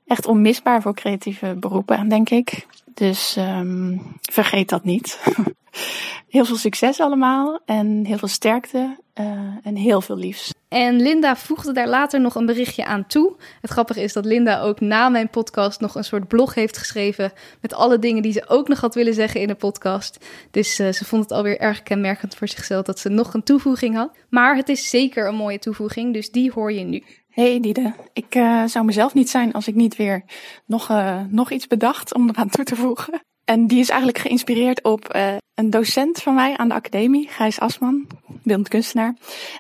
Echt 0.07 0.27
onmisbaar 0.27 0.83
voor 0.83 0.95
creatieve 0.95 1.57
beroepen, 1.61 2.09
denk 2.09 2.31
ik. 2.31 2.67
Dus 2.95 3.37
um, 3.39 4.03
vergeet 4.21 4.69
dat 4.69 4.85
niet. 4.85 5.21
heel 6.29 6.45
veel 6.45 6.57
succes 6.57 7.01
allemaal 7.01 7.61
en 7.67 8.05
heel 8.05 8.19
veel 8.19 8.29
sterkte 8.29 8.97
uh, 9.21 9.27
en 9.63 9.77
heel 9.77 10.01
veel 10.01 10.17
liefs. 10.17 10.53
En 10.69 11.01
Linda 11.01 11.37
voegde 11.37 11.73
daar 11.73 11.89
later 11.89 12.21
nog 12.21 12.35
een 12.35 12.47
berichtje 12.47 12.85
aan 12.85 13.07
toe. 13.07 13.37
Het 13.61 13.71
grappige 13.71 14.03
is 14.03 14.13
dat 14.13 14.25
Linda 14.25 14.61
ook 14.61 14.81
na 14.81 15.09
mijn 15.09 15.31
podcast 15.31 15.81
nog 15.81 15.95
een 15.95 16.05
soort 16.05 16.29
blog 16.29 16.55
heeft 16.55 16.79
geschreven 16.79 17.33
met 17.61 17.75
alle 17.75 17.99
dingen 17.99 18.23
die 18.23 18.33
ze 18.33 18.49
ook 18.49 18.69
nog 18.69 18.81
had 18.81 18.95
willen 18.95 19.15
zeggen 19.15 19.41
in 19.41 19.47
de 19.47 19.55
podcast. 19.55 20.27
Dus 20.51 20.81
uh, 20.81 20.93
ze 20.93 21.05
vond 21.05 21.23
het 21.23 21.33
alweer 21.33 21.59
erg 21.59 21.83
kenmerkend 21.83 22.35
voor 22.35 22.49
zichzelf 22.49 22.85
dat 22.85 22.99
ze 22.99 23.09
nog 23.09 23.35
een 23.35 23.43
toevoeging 23.43 23.95
had. 23.95 24.17
Maar 24.29 24.57
het 24.57 24.69
is 24.69 24.91
zeker 24.91 25.29
een 25.29 25.35
mooie 25.35 25.59
toevoeging, 25.59 26.13
dus 26.13 26.31
die 26.31 26.53
hoor 26.53 26.73
je 26.73 26.85
nu. 26.85 27.03
Hey 27.33 27.61
Diede, 27.61 27.93
ik 28.13 28.35
uh, 28.35 28.65
zou 28.65 28.85
mezelf 28.85 29.15
niet 29.15 29.31
zijn 29.31 29.53
als 29.53 29.69
ik 29.69 29.75
niet 29.75 29.97
weer 29.97 30.25
nog, 30.67 30.91
uh, 30.91 31.21
nog 31.29 31.51
iets 31.51 31.67
bedacht 31.67 32.15
om 32.15 32.29
eraan 32.29 32.49
toe 32.49 32.65
te 32.65 32.77
voegen. 32.77 33.23
En 33.45 33.67
die 33.67 33.79
is 33.79 33.89
eigenlijk 33.89 34.19
geïnspireerd 34.19 34.83
op 34.83 35.15
uh, 35.15 35.35
een 35.55 35.71
docent 35.71 36.23
van 36.23 36.35
mij 36.35 36.57
aan 36.57 36.69
de 36.69 36.75
academie, 36.75 37.29
Gijs 37.29 37.61
Asman, 37.61 38.07
beeldend 38.43 38.69
kunstenaar. 38.69 39.15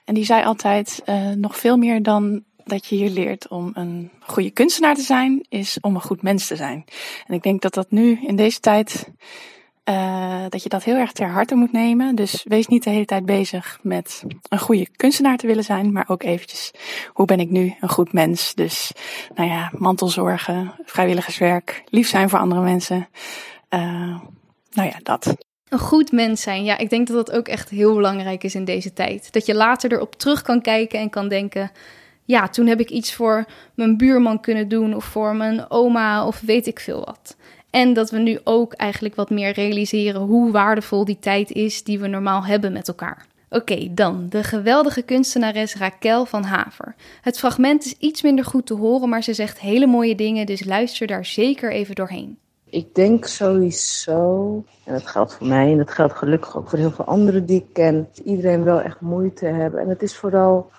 En 0.04 0.14
die 0.14 0.24
zei 0.24 0.44
altijd, 0.44 1.02
nog 1.36 1.58
veel 1.58 1.76
meer 1.76 2.02
dan 2.02 2.44
dat 2.64 2.86
je 2.86 2.96
hier 2.96 3.10
leert 3.10 3.48
om 3.48 3.70
een 3.74 4.10
goede 4.20 4.50
kunstenaar 4.50 4.94
te 4.94 5.02
zijn, 5.02 5.46
is 5.48 5.78
om 5.80 5.94
een 5.94 6.02
goed 6.02 6.22
mens 6.22 6.46
te 6.46 6.56
zijn. 6.56 6.84
En 7.26 7.34
ik 7.34 7.42
denk 7.42 7.62
dat 7.62 7.74
dat 7.74 7.90
nu 7.90 8.18
in 8.26 8.36
deze 8.36 8.60
tijd 8.60 9.10
uh, 9.90 10.44
dat 10.48 10.62
je 10.62 10.68
dat 10.68 10.84
heel 10.84 10.96
erg 10.96 11.12
ter 11.12 11.28
harte 11.28 11.54
moet 11.54 11.72
nemen. 11.72 12.14
Dus 12.14 12.44
wees 12.44 12.66
niet 12.66 12.84
de 12.84 12.90
hele 12.90 13.04
tijd 13.04 13.26
bezig 13.26 13.78
met 13.82 14.22
een 14.48 14.58
goede 14.58 14.88
kunstenaar 14.96 15.36
te 15.36 15.46
willen 15.46 15.64
zijn, 15.64 15.92
maar 15.92 16.08
ook 16.08 16.22
eventjes, 16.22 16.70
hoe 17.08 17.26
ben 17.26 17.40
ik 17.40 17.50
nu 17.50 17.74
een 17.80 17.88
goed 17.88 18.12
mens? 18.12 18.54
Dus, 18.54 18.92
nou 19.34 19.48
ja, 19.48 19.72
mantelzorgen, 19.78 20.74
vrijwilligerswerk, 20.84 21.82
lief 21.86 22.08
zijn 22.08 22.28
voor 22.28 22.38
andere 22.38 22.60
mensen. 22.60 23.08
Uh, 23.70 24.18
nou 24.70 24.88
ja, 24.88 24.98
dat. 25.02 25.36
Een 25.68 25.78
goed 25.78 26.12
mens 26.12 26.42
zijn, 26.42 26.64
ja, 26.64 26.78
ik 26.78 26.90
denk 26.90 27.06
dat 27.06 27.26
dat 27.26 27.36
ook 27.36 27.48
echt 27.48 27.68
heel 27.68 27.94
belangrijk 27.94 28.44
is 28.44 28.54
in 28.54 28.64
deze 28.64 28.92
tijd. 28.92 29.32
Dat 29.32 29.46
je 29.46 29.54
later 29.54 29.92
erop 29.92 30.14
terug 30.14 30.42
kan 30.42 30.60
kijken 30.60 30.98
en 30.98 31.10
kan 31.10 31.28
denken, 31.28 31.70
ja, 32.24 32.48
toen 32.48 32.66
heb 32.66 32.80
ik 32.80 32.90
iets 32.90 33.14
voor 33.14 33.44
mijn 33.74 33.96
buurman 33.96 34.40
kunnen 34.40 34.68
doen 34.68 34.94
of 34.94 35.04
voor 35.04 35.36
mijn 35.36 35.70
oma 35.70 36.26
of 36.26 36.40
weet 36.40 36.66
ik 36.66 36.80
veel 36.80 37.04
wat. 37.04 37.36
En 37.72 37.92
dat 37.92 38.10
we 38.10 38.18
nu 38.18 38.38
ook 38.44 38.72
eigenlijk 38.72 39.14
wat 39.14 39.30
meer 39.30 39.52
realiseren 39.52 40.20
hoe 40.20 40.50
waardevol 40.50 41.04
die 41.04 41.18
tijd 41.18 41.50
is 41.50 41.84
die 41.84 41.98
we 42.00 42.06
normaal 42.06 42.44
hebben 42.44 42.72
met 42.72 42.88
elkaar. 42.88 43.26
Oké, 43.50 43.88
dan 43.90 44.26
de 44.28 44.42
geweldige 44.42 45.02
kunstenares 45.02 45.76
Raquel 45.76 46.24
van 46.24 46.42
Haver. 46.42 46.94
Het 47.20 47.38
fragment 47.38 47.84
is 47.84 47.94
iets 47.98 48.22
minder 48.22 48.44
goed 48.44 48.66
te 48.66 48.74
horen, 48.74 49.08
maar 49.08 49.22
ze 49.22 49.34
zegt 49.34 49.60
hele 49.60 49.86
mooie 49.86 50.14
dingen, 50.14 50.46
dus 50.46 50.64
luister 50.64 51.06
daar 51.06 51.24
zeker 51.24 51.72
even 51.72 51.94
doorheen. 51.94 52.38
Ik 52.64 52.94
denk 52.94 53.26
sowieso, 53.26 54.64
en 54.84 54.92
dat 54.92 55.06
geldt 55.06 55.34
voor 55.34 55.46
mij 55.46 55.70
en 55.70 55.78
dat 55.78 55.90
geldt 55.90 56.14
gelukkig 56.14 56.56
ook 56.56 56.68
voor 56.68 56.78
heel 56.78 56.90
veel 56.90 57.04
anderen 57.04 57.46
die 57.46 57.58
ik 57.58 57.72
ken, 57.72 58.08
iedereen 58.24 58.64
wel 58.64 58.80
echt 58.80 59.00
moeite 59.00 59.46
hebben. 59.46 59.80
En 59.80 59.88
het 59.88 60.02
is 60.02 60.16
vooral 60.16 60.70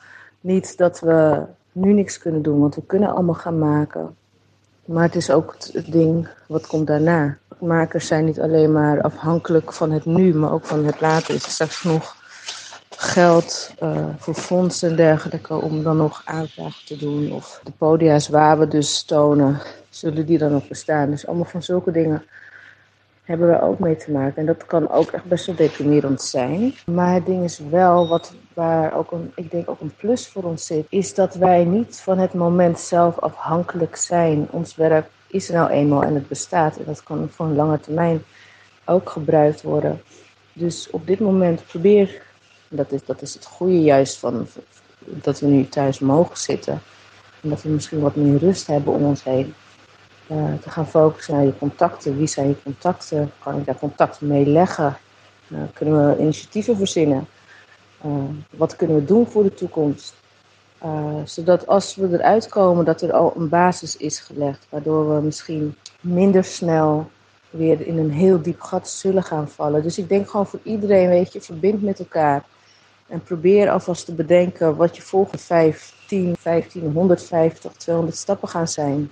niet 0.41 0.77
dat 0.77 0.99
we 0.99 1.41
nu 1.71 1.93
niks 1.93 2.17
kunnen 2.17 2.41
doen, 2.41 2.59
want 2.59 2.75
we 2.75 2.85
kunnen 2.85 3.09
allemaal 3.09 3.35
gaan 3.35 3.59
maken. 3.59 4.15
Maar 4.85 5.03
het 5.03 5.15
is 5.15 5.31
ook 5.31 5.55
het 5.73 5.91
ding, 5.91 6.27
wat 6.47 6.67
komt 6.67 6.87
daarna? 6.87 7.37
Makers 7.59 8.07
zijn 8.07 8.25
niet 8.25 8.39
alleen 8.39 8.71
maar 8.71 9.01
afhankelijk 9.01 9.73
van 9.73 9.91
het 9.91 10.05
nu, 10.05 10.33
maar 10.33 10.51
ook 10.51 10.65
van 10.65 10.85
het 10.85 11.01
later. 11.01 11.35
Is 11.35 11.45
er 11.45 11.51
straks 11.51 11.75
genoeg 11.75 12.15
geld 12.89 13.73
uh, 13.83 14.05
voor 14.17 14.33
fondsen 14.33 14.89
en 14.89 14.95
dergelijke 14.95 15.53
om 15.53 15.83
dan 15.83 15.97
nog 15.97 16.21
aanvragen 16.25 16.85
te 16.85 16.97
doen? 16.97 17.31
Of 17.31 17.61
de 17.63 17.71
podia's 17.77 18.27
waar 18.27 18.59
we 18.59 18.67
dus 18.67 19.03
tonen, 19.03 19.59
zullen 19.89 20.25
die 20.25 20.37
dan 20.37 20.51
nog 20.51 20.67
bestaan? 20.67 21.09
Dus 21.09 21.27
allemaal 21.27 21.45
van 21.45 21.63
zulke 21.63 21.91
dingen 21.91 22.23
hebben 23.23 23.49
we 23.49 23.61
ook 23.61 23.79
mee 23.79 23.95
te 23.95 24.11
maken. 24.11 24.35
En 24.35 24.45
dat 24.45 24.65
kan 24.65 24.89
ook 24.89 25.11
echt 25.11 25.25
best 25.25 25.45
wel 25.45 25.55
deprimerend 25.55 26.21
zijn. 26.21 26.73
Maar 26.85 27.13
het 27.13 27.25
ding 27.25 27.43
is 27.43 27.59
wel, 27.69 28.07
wat, 28.07 28.33
waar 28.53 28.93
ook 28.93 29.11
een, 29.11 29.31
ik 29.35 29.51
denk 29.51 29.69
ook 29.69 29.81
een 29.81 29.95
plus 29.97 30.27
voor 30.27 30.43
ons 30.43 30.65
zit, 30.65 30.85
is 30.89 31.13
dat 31.13 31.35
wij 31.35 31.63
niet 31.63 32.01
van 32.01 32.17
het 32.17 32.33
moment 32.33 32.79
zelf 32.79 33.19
afhankelijk 33.19 33.95
zijn. 33.95 34.47
Ons 34.51 34.75
werk 34.75 35.09
is 35.27 35.49
er 35.49 35.55
nou 35.55 35.69
eenmaal 35.69 36.03
en 36.03 36.13
het 36.13 36.27
bestaat. 36.27 36.77
En 36.77 36.85
dat 36.85 37.03
kan 37.03 37.29
voor 37.29 37.45
een 37.45 37.55
lange 37.55 37.79
termijn 37.79 38.23
ook 38.85 39.09
gebruikt 39.09 39.61
worden. 39.61 40.01
Dus 40.53 40.89
op 40.89 41.07
dit 41.07 41.19
moment 41.19 41.65
probeer, 41.65 42.21
dat 42.67 42.91
is, 42.91 43.05
dat 43.05 43.21
is 43.21 43.33
het 43.33 43.45
goede 43.45 43.81
juist 43.81 44.17
van 44.17 44.47
dat 44.99 45.39
we 45.39 45.47
nu 45.47 45.67
thuis 45.67 45.99
mogen 45.99 46.37
zitten. 46.37 46.81
En 47.41 47.49
dat 47.49 47.61
we 47.61 47.69
misschien 47.69 47.99
wat 47.99 48.15
meer 48.15 48.37
rust 48.37 48.67
hebben 48.67 48.93
om 48.93 49.03
ons 49.03 49.23
heen. 49.23 49.53
Uh, 50.27 50.53
te 50.61 50.69
gaan 50.69 50.87
focussen 50.87 51.33
naar 51.33 51.45
je 51.45 51.57
contacten. 51.57 52.17
Wie 52.17 52.27
zijn 52.27 52.47
je 52.47 52.63
contacten? 52.63 53.31
Kan 53.39 53.57
ik 53.57 53.65
daar 53.65 53.77
contacten 53.77 54.27
mee 54.27 54.45
leggen? 54.45 54.97
Uh, 55.47 55.59
kunnen 55.73 56.09
we 56.09 56.21
initiatieven 56.21 56.77
verzinnen? 56.77 57.27
Uh, 58.05 58.11
wat 58.49 58.75
kunnen 58.75 58.95
we 58.95 59.05
doen 59.05 59.27
voor 59.27 59.43
de 59.43 59.53
toekomst? 59.53 60.21
zodat 61.25 61.67
als 61.67 61.95
we 61.95 62.07
eruit 62.11 62.47
komen, 62.47 62.85
dat 62.85 63.01
er 63.01 63.13
al 63.13 63.33
een 63.35 63.49
basis 63.49 63.97
is 63.97 64.19
gelegd. 64.19 64.67
Waardoor 64.69 65.15
we 65.15 65.21
misschien 65.21 65.75
minder 66.01 66.43
snel 66.43 67.09
weer 67.49 67.87
in 67.87 67.97
een 67.97 68.11
heel 68.11 68.41
diep 68.41 68.61
gat 68.61 68.89
zullen 68.89 69.23
gaan 69.23 69.49
vallen. 69.49 69.83
Dus 69.83 69.97
ik 69.97 70.09
denk 70.09 70.29
gewoon 70.29 70.47
voor 70.47 70.59
iedereen, 70.63 71.09
weet 71.09 71.33
je, 71.33 71.41
verbind 71.41 71.81
met 71.81 71.99
elkaar. 71.99 72.43
En 73.07 73.23
probeer 73.23 73.69
alvast 73.69 74.05
te 74.05 74.13
bedenken 74.13 74.75
wat 74.75 74.95
je 74.95 75.01
volgende 75.01 75.43
5, 75.43 75.93
10, 76.07 76.35
15, 76.39 76.91
150, 76.91 77.71
200 77.71 78.17
stappen 78.17 78.47
gaan 78.47 78.67
zijn. 78.67 79.11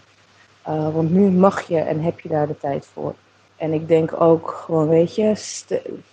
Uh, 0.68 0.94
want 0.94 1.12
nu 1.12 1.30
mag 1.30 1.62
je 1.62 1.80
en 1.80 2.02
heb 2.02 2.20
je 2.20 2.30
daar 2.30 2.48
de 2.48 2.58
tijd 2.58 2.86
voor. 2.94 3.16
En 3.62 3.74
ik 3.74 3.88
denk 3.88 4.22
ook 4.22 4.64
gewoon, 4.66 4.88
weet 4.88 5.16
je, 5.16 5.34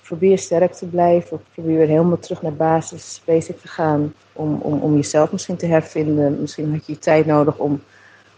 probeer 0.03 0.39
sterk 0.39 0.73
te 0.73 0.87
blijven. 0.87 1.41
Probeer 1.53 1.77
weer 1.77 1.87
helemaal 1.87 2.19
terug 2.19 2.43
naar 2.43 2.55
basis, 2.55 3.23
basic 3.25 3.61
te 3.61 3.69
gaan. 3.69 4.15
Om, 4.33 4.55
om, 4.63 4.81
om 4.81 4.95
jezelf 4.95 5.33
misschien 5.33 5.57
te 5.57 5.67
hervinden. 5.67 6.41
Misschien 6.41 6.73
had 6.73 6.87
je 6.87 6.99
tijd 6.99 7.27
nodig 7.27 7.59
om, 7.59 7.83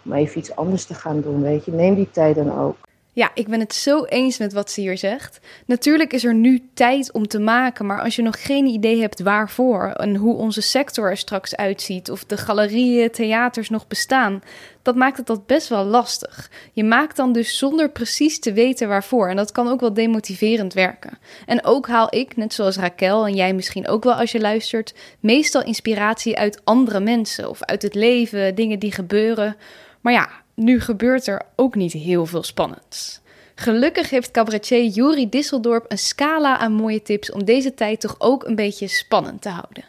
om 0.04 0.12
even 0.12 0.38
iets 0.38 0.56
anders 0.56 0.84
te 0.84 0.94
gaan 0.94 1.20
doen, 1.20 1.42
weet 1.42 1.64
je. 1.64 1.72
Neem 1.72 1.94
die 1.94 2.10
tijd 2.10 2.34
dan 2.34 2.58
ook. 2.58 2.76
Ja, 3.12 3.30
ik 3.34 3.48
ben 3.48 3.60
het 3.60 3.74
zo 3.74 4.04
eens 4.04 4.38
met 4.38 4.52
wat 4.52 4.70
ze 4.70 4.80
hier 4.80 4.98
zegt. 4.98 5.40
Natuurlijk 5.66 6.12
is 6.12 6.24
er 6.24 6.34
nu 6.34 6.62
tijd 6.74 7.12
om 7.12 7.28
te 7.28 7.38
maken, 7.38 7.86
maar 7.86 8.00
als 8.00 8.16
je 8.16 8.22
nog 8.22 8.46
geen 8.46 8.66
idee 8.66 9.00
hebt 9.00 9.20
waarvoor 9.20 9.92
en 9.92 10.16
hoe 10.16 10.36
onze 10.36 10.60
sector 10.60 11.10
er 11.10 11.16
straks 11.16 11.56
uitziet, 11.56 12.10
of 12.10 12.24
de 12.24 12.36
galerieën, 12.36 13.10
theaters 13.10 13.70
nog 13.70 13.86
bestaan, 13.86 14.42
dat 14.82 14.94
maakt 14.94 15.16
het 15.16 15.26
dat 15.26 15.46
best 15.46 15.68
wel 15.68 15.84
lastig. 15.84 16.50
Je 16.72 16.84
maakt 16.84 17.16
dan 17.16 17.32
dus 17.32 17.58
zonder 17.58 17.90
precies 17.90 18.38
te 18.38 18.52
weten 18.52 18.88
waarvoor 18.88 19.28
en 19.28 19.36
dat 19.36 19.52
kan 19.52 19.68
ook 19.68 19.80
wel 19.80 19.94
demotiverend 19.94 20.72
werken. 20.72 21.18
En 21.46 21.64
ook 21.64 21.88
haal 21.88 22.14
ik, 22.14 22.36
net 22.36 22.54
zoals 22.54 22.76
Raquel 22.76 23.26
en 23.26 23.34
jij 23.34 23.54
misschien 23.54 23.88
ook 23.88 24.04
wel 24.04 24.14
als 24.14 24.32
je 24.32 24.40
luistert, 24.40 24.94
meestal 25.20 25.62
inspiratie 25.62 26.38
uit 26.38 26.60
andere 26.64 27.00
mensen 27.00 27.48
of 27.48 27.62
uit 27.62 27.82
het 27.82 27.94
leven, 27.94 28.54
dingen 28.54 28.78
die 28.78 28.92
gebeuren. 28.92 29.56
Maar 30.00 30.12
ja, 30.12 30.28
nu 30.60 30.80
gebeurt 30.80 31.26
er 31.26 31.42
ook 31.56 31.74
niet 31.74 31.92
heel 31.92 32.26
veel 32.26 32.42
spannends. 32.42 33.22
Gelukkig 33.54 34.10
heeft 34.10 34.30
cabaretier 34.30 34.84
Juri 34.84 35.28
Disseldorp 35.28 35.84
een 35.88 35.98
scala 35.98 36.58
aan 36.58 36.72
mooie 36.72 37.02
tips 37.02 37.32
om 37.32 37.44
deze 37.44 37.74
tijd 37.74 38.00
toch 38.00 38.14
ook 38.18 38.44
een 38.44 38.54
beetje 38.54 38.86
spannend 38.86 39.42
te 39.42 39.48
houden. 39.48 39.84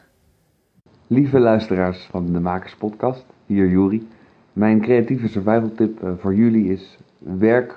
Lieve 1.08 1.40
luisteraars 1.40 2.08
van 2.10 2.34
de 2.34 2.40
Makers 2.40 2.76
Podcast, 2.76 3.26
hier 3.46 3.70
Juri. 3.70 4.08
Mijn 4.54 4.82
creatieve 4.82 5.28
survival 5.28 5.72
tip 5.76 6.04
eh, 6.04 6.12
voor 6.18 6.36
jullie 6.36 6.72
is: 6.72 6.98
werk 7.18 7.76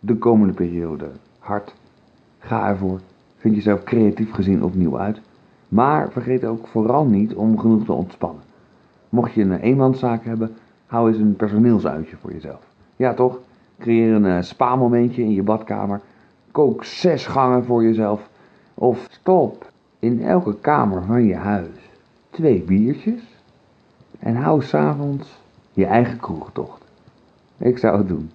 de 0.00 0.16
komende 0.16 0.52
periode 0.52 1.10
hard. 1.38 1.74
Ga 2.38 2.68
ervoor. 2.68 3.00
Vind 3.36 3.54
jezelf 3.54 3.82
creatief 3.82 4.32
gezien 4.32 4.62
opnieuw 4.62 4.98
uit. 4.98 5.20
Maar 5.68 6.10
vergeet 6.10 6.44
ook 6.44 6.66
vooral 6.66 7.04
niet 7.04 7.34
om 7.34 7.58
genoeg 7.58 7.84
te 7.84 7.92
ontspannen. 7.92 8.42
Mocht 9.08 9.32
je 9.32 9.42
een 9.42 9.60
eenmanszaak 9.60 10.24
hebben, 10.24 10.56
Hou 10.92 11.08
eens 11.08 11.18
een 11.18 11.36
personeelsuitje 11.36 12.16
voor 12.16 12.32
jezelf. 12.32 12.60
Ja, 12.96 13.14
toch? 13.14 13.38
Creëer 13.78 14.14
een 14.14 14.24
uh, 14.24 14.42
spa-momentje 14.42 15.22
in 15.22 15.32
je 15.32 15.42
badkamer. 15.42 16.00
Kook 16.50 16.84
zes 16.84 17.26
gangen 17.26 17.64
voor 17.64 17.82
jezelf. 17.82 18.28
Of 18.74 19.06
stop 19.10 19.70
in 19.98 20.24
elke 20.24 20.56
kamer 20.60 21.02
van 21.02 21.24
je 21.24 21.34
huis 21.34 21.76
twee 22.30 22.62
biertjes. 22.62 23.20
En 24.18 24.36
hou 24.36 24.62
s'avonds 24.62 25.28
je 25.72 25.86
eigen 25.86 26.18
kroegtocht. 26.20 26.82
Ik 27.58 27.78
zou 27.78 27.98
het 27.98 28.08
doen. 28.08 28.30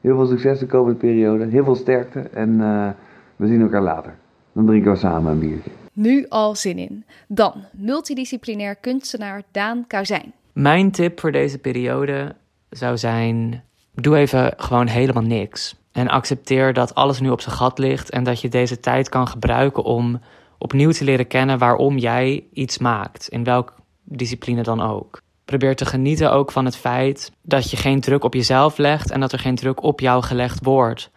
Heel 0.00 0.16
veel 0.16 0.26
succes 0.26 0.58
de 0.58 0.66
komende 0.66 0.98
periode. 0.98 1.46
Heel 1.46 1.64
veel 1.64 1.76
sterkte. 1.76 2.20
En 2.20 2.50
uh, 2.50 2.88
we 3.36 3.46
zien 3.46 3.60
elkaar 3.60 3.82
later. 3.82 4.14
Dan 4.52 4.66
drinken 4.66 4.90
we 4.90 4.98
samen 4.98 5.32
een 5.32 5.38
biertje. 5.38 5.70
Nu 5.92 6.26
al 6.28 6.54
zin 6.54 6.78
in. 6.78 7.04
Dan 7.28 7.52
multidisciplinair 7.72 8.74
kunstenaar 8.74 9.42
Daan 9.50 9.84
Kauzijn. 9.86 10.32
Mijn 10.58 10.90
tip 10.90 11.20
voor 11.20 11.32
deze 11.32 11.58
periode 11.58 12.36
zou 12.70 12.96
zijn: 12.96 13.64
doe 13.94 14.16
even 14.16 14.54
gewoon 14.56 14.86
helemaal 14.86 15.22
niks. 15.22 15.74
En 15.92 16.08
accepteer 16.08 16.72
dat 16.72 16.94
alles 16.94 17.20
nu 17.20 17.30
op 17.30 17.40
zijn 17.40 17.54
gat 17.54 17.78
ligt 17.78 18.10
en 18.10 18.24
dat 18.24 18.40
je 18.40 18.48
deze 18.48 18.80
tijd 18.80 19.08
kan 19.08 19.28
gebruiken 19.28 19.84
om 19.84 20.20
opnieuw 20.58 20.90
te 20.90 21.04
leren 21.04 21.26
kennen 21.26 21.58
waarom 21.58 21.98
jij 21.98 22.44
iets 22.52 22.78
maakt, 22.78 23.28
in 23.28 23.44
welke 23.44 23.72
discipline 24.04 24.62
dan 24.62 24.80
ook. 24.80 25.20
Probeer 25.44 25.76
te 25.76 25.86
genieten 25.86 26.32
ook 26.32 26.52
van 26.52 26.64
het 26.64 26.76
feit 26.76 27.32
dat 27.42 27.70
je 27.70 27.76
geen 27.76 28.00
druk 28.00 28.24
op 28.24 28.34
jezelf 28.34 28.78
legt 28.78 29.10
en 29.10 29.20
dat 29.20 29.32
er 29.32 29.38
geen 29.38 29.56
druk 29.56 29.82
op 29.82 30.00
jou 30.00 30.22
gelegd 30.22 30.64
wordt 30.64 31.10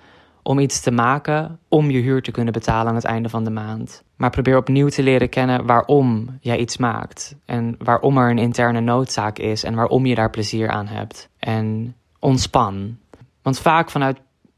om 0.43 0.59
iets 0.59 0.79
te 0.79 0.91
maken 0.91 1.59
om 1.67 1.89
je 1.89 1.99
huur 1.99 2.21
te 2.21 2.31
kunnen 2.31 2.53
betalen 2.53 2.87
aan 2.87 2.95
het 2.95 3.03
einde 3.03 3.29
van 3.29 3.43
de 3.43 3.49
maand. 3.49 4.03
Maar 4.15 4.29
probeer 4.29 4.57
opnieuw 4.57 4.87
te 4.87 5.03
leren 5.03 5.29
kennen 5.29 5.65
waarom 5.65 6.37
jij 6.41 6.57
iets 6.57 6.77
maakt. 6.77 7.35
En 7.45 7.75
waarom 7.77 8.17
er 8.17 8.29
een 8.29 8.37
interne 8.37 8.79
noodzaak 8.79 9.37
is 9.37 9.63
en 9.63 9.75
waarom 9.75 10.05
je 10.05 10.15
daar 10.15 10.29
plezier 10.29 10.69
aan 10.69 10.87
hebt. 10.87 11.29
En 11.39 11.95
ontspan. 12.19 12.97
Want 13.41 13.59
vaak 13.59 13.89
vanuit 13.89 14.17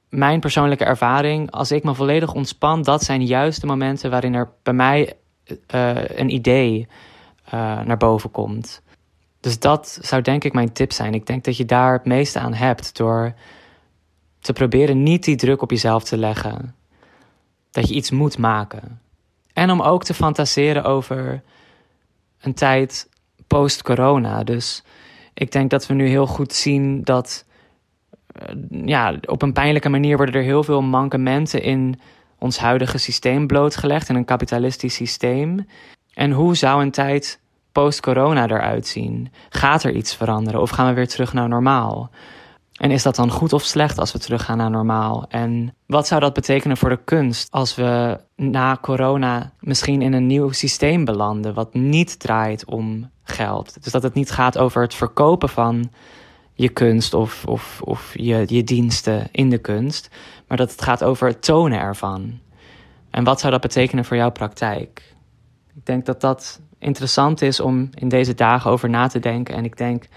mijn 0.09 0.39
persoonlijke 0.39 0.85
ervaring, 0.85 1.51
als 1.51 1.71
ik 1.71 1.83
me 1.83 1.95
volledig 1.95 2.33
ontspan, 2.33 2.81
dat 2.81 3.03
zijn 3.03 3.25
juist 3.25 3.61
de 3.61 3.67
momenten 3.67 4.09
waarin 4.09 4.33
er 4.33 4.49
bij 4.63 4.73
mij 4.73 5.13
uh, 5.75 6.07
een 6.07 6.29
idee 6.29 6.87
uh, 7.45 7.51
naar 7.81 7.97
boven 7.97 8.31
komt. 8.31 8.81
Dus 9.39 9.59
dat 9.59 9.97
zou 10.01 10.21
denk 10.21 10.43
ik 10.43 10.53
mijn 10.53 10.73
tip 10.73 10.91
zijn. 10.91 11.13
Ik 11.13 11.25
denk 11.25 11.43
dat 11.43 11.57
je 11.57 11.65
daar 11.65 11.93
het 11.93 12.05
meeste 12.05 12.39
aan 12.39 12.53
hebt 12.53 12.97
door 12.97 13.33
te 14.43 14.53
proberen 14.53 15.03
niet 15.03 15.23
die 15.23 15.35
druk 15.35 15.61
op 15.61 15.69
jezelf 15.69 16.03
te 16.03 16.17
leggen. 16.17 16.75
Dat 17.71 17.87
je 17.87 17.95
iets 17.95 18.11
moet 18.11 18.37
maken. 18.37 19.01
En 19.53 19.69
om 19.69 19.81
ook 19.81 20.03
te 20.03 20.13
fantaseren 20.13 20.83
over 20.83 21.41
een 22.41 22.53
tijd 22.53 23.09
post-corona. 23.47 24.43
Dus 24.43 24.83
ik 25.33 25.51
denk 25.51 25.69
dat 25.69 25.87
we 25.87 25.93
nu 25.93 26.07
heel 26.07 26.27
goed 26.27 26.53
zien 26.53 27.03
dat 27.03 27.45
eh, 28.27 28.55
ja, 28.85 29.17
op 29.25 29.41
een 29.41 29.53
pijnlijke 29.53 29.89
manier 29.89 30.17
worden 30.17 30.35
er 30.35 30.43
heel 30.43 30.63
veel 30.63 30.81
mankementen 30.81 31.61
in 31.61 31.99
ons 32.37 32.57
huidige 32.57 32.97
systeem 32.97 33.47
blootgelegd, 33.47 34.09
in 34.09 34.15
een 34.15 34.25
kapitalistisch 34.25 34.95
systeem. 34.95 35.67
En 36.13 36.31
hoe 36.31 36.55
zou 36.55 36.81
een 36.81 36.91
tijd 36.91 37.39
post-corona 37.71 38.43
eruit 38.43 38.87
zien? 38.87 39.31
Gaat 39.49 39.83
er 39.83 39.91
iets 39.91 40.15
veranderen 40.15 40.61
of 40.61 40.69
gaan 40.69 40.87
we 40.87 40.93
weer 40.93 41.07
terug 41.07 41.33
naar 41.33 41.49
normaal? 41.49 42.09
En 42.83 42.91
is 42.91 43.03
dat 43.03 43.15
dan 43.15 43.31
goed 43.31 43.53
of 43.53 43.63
slecht 43.63 43.97
als 43.97 44.11
we 44.11 44.19
teruggaan 44.19 44.57
naar 44.57 44.69
normaal? 44.69 45.25
En 45.29 45.75
wat 45.85 46.07
zou 46.07 46.21
dat 46.21 46.33
betekenen 46.33 46.77
voor 46.77 46.89
de 46.89 47.03
kunst 47.03 47.51
als 47.51 47.75
we 47.75 48.19
na 48.35 48.77
corona 48.81 49.51
misschien 49.59 50.01
in 50.01 50.13
een 50.13 50.27
nieuw 50.27 50.51
systeem 50.51 51.05
belanden, 51.05 51.53
wat 51.53 51.73
niet 51.73 52.19
draait 52.19 52.65
om 52.65 53.09
geld? 53.23 53.83
Dus 53.83 53.91
dat 53.91 54.03
het 54.03 54.13
niet 54.13 54.31
gaat 54.31 54.57
over 54.57 54.81
het 54.81 54.93
verkopen 54.93 55.49
van 55.49 55.91
je 56.53 56.69
kunst 56.69 57.13
of, 57.13 57.45
of, 57.45 57.81
of 57.81 58.11
je, 58.13 58.43
je 58.47 58.63
diensten 58.63 59.27
in 59.31 59.49
de 59.49 59.57
kunst, 59.57 60.09
maar 60.47 60.57
dat 60.57 60.71
het 60.71 60.81
gaat 60.81 61.03
over 61.03 61.27
het 61.27 61.43
tonen 61.43 61.79
ervan. 61.79 62.39
En 63.09 63.23
wat 63.23 63.39
zou 63.39 63.51
dat 63.51 63.61
betekenen 63.61 64.05
voor 64.05 64.17
jouw 64.17 64.31
praktijk? 64.31 65.15
Ik 65.75 65.85
denk 65.85 66.05
dat 66.05 66.21
dat 66.21 66.61
interessant 66.79 67.41
is 67.41 67.59
om 67.59 67.89
in 67.93 68.09
deze 68.09 68.33
dagen 68.33 68.71
over 68.71 68.89
na 68.89 69.07
te 69.07 69.19
denken. 69.19 69.55
En 69.55 69.65
ik 69.65 69.77
denk 69.77 70.07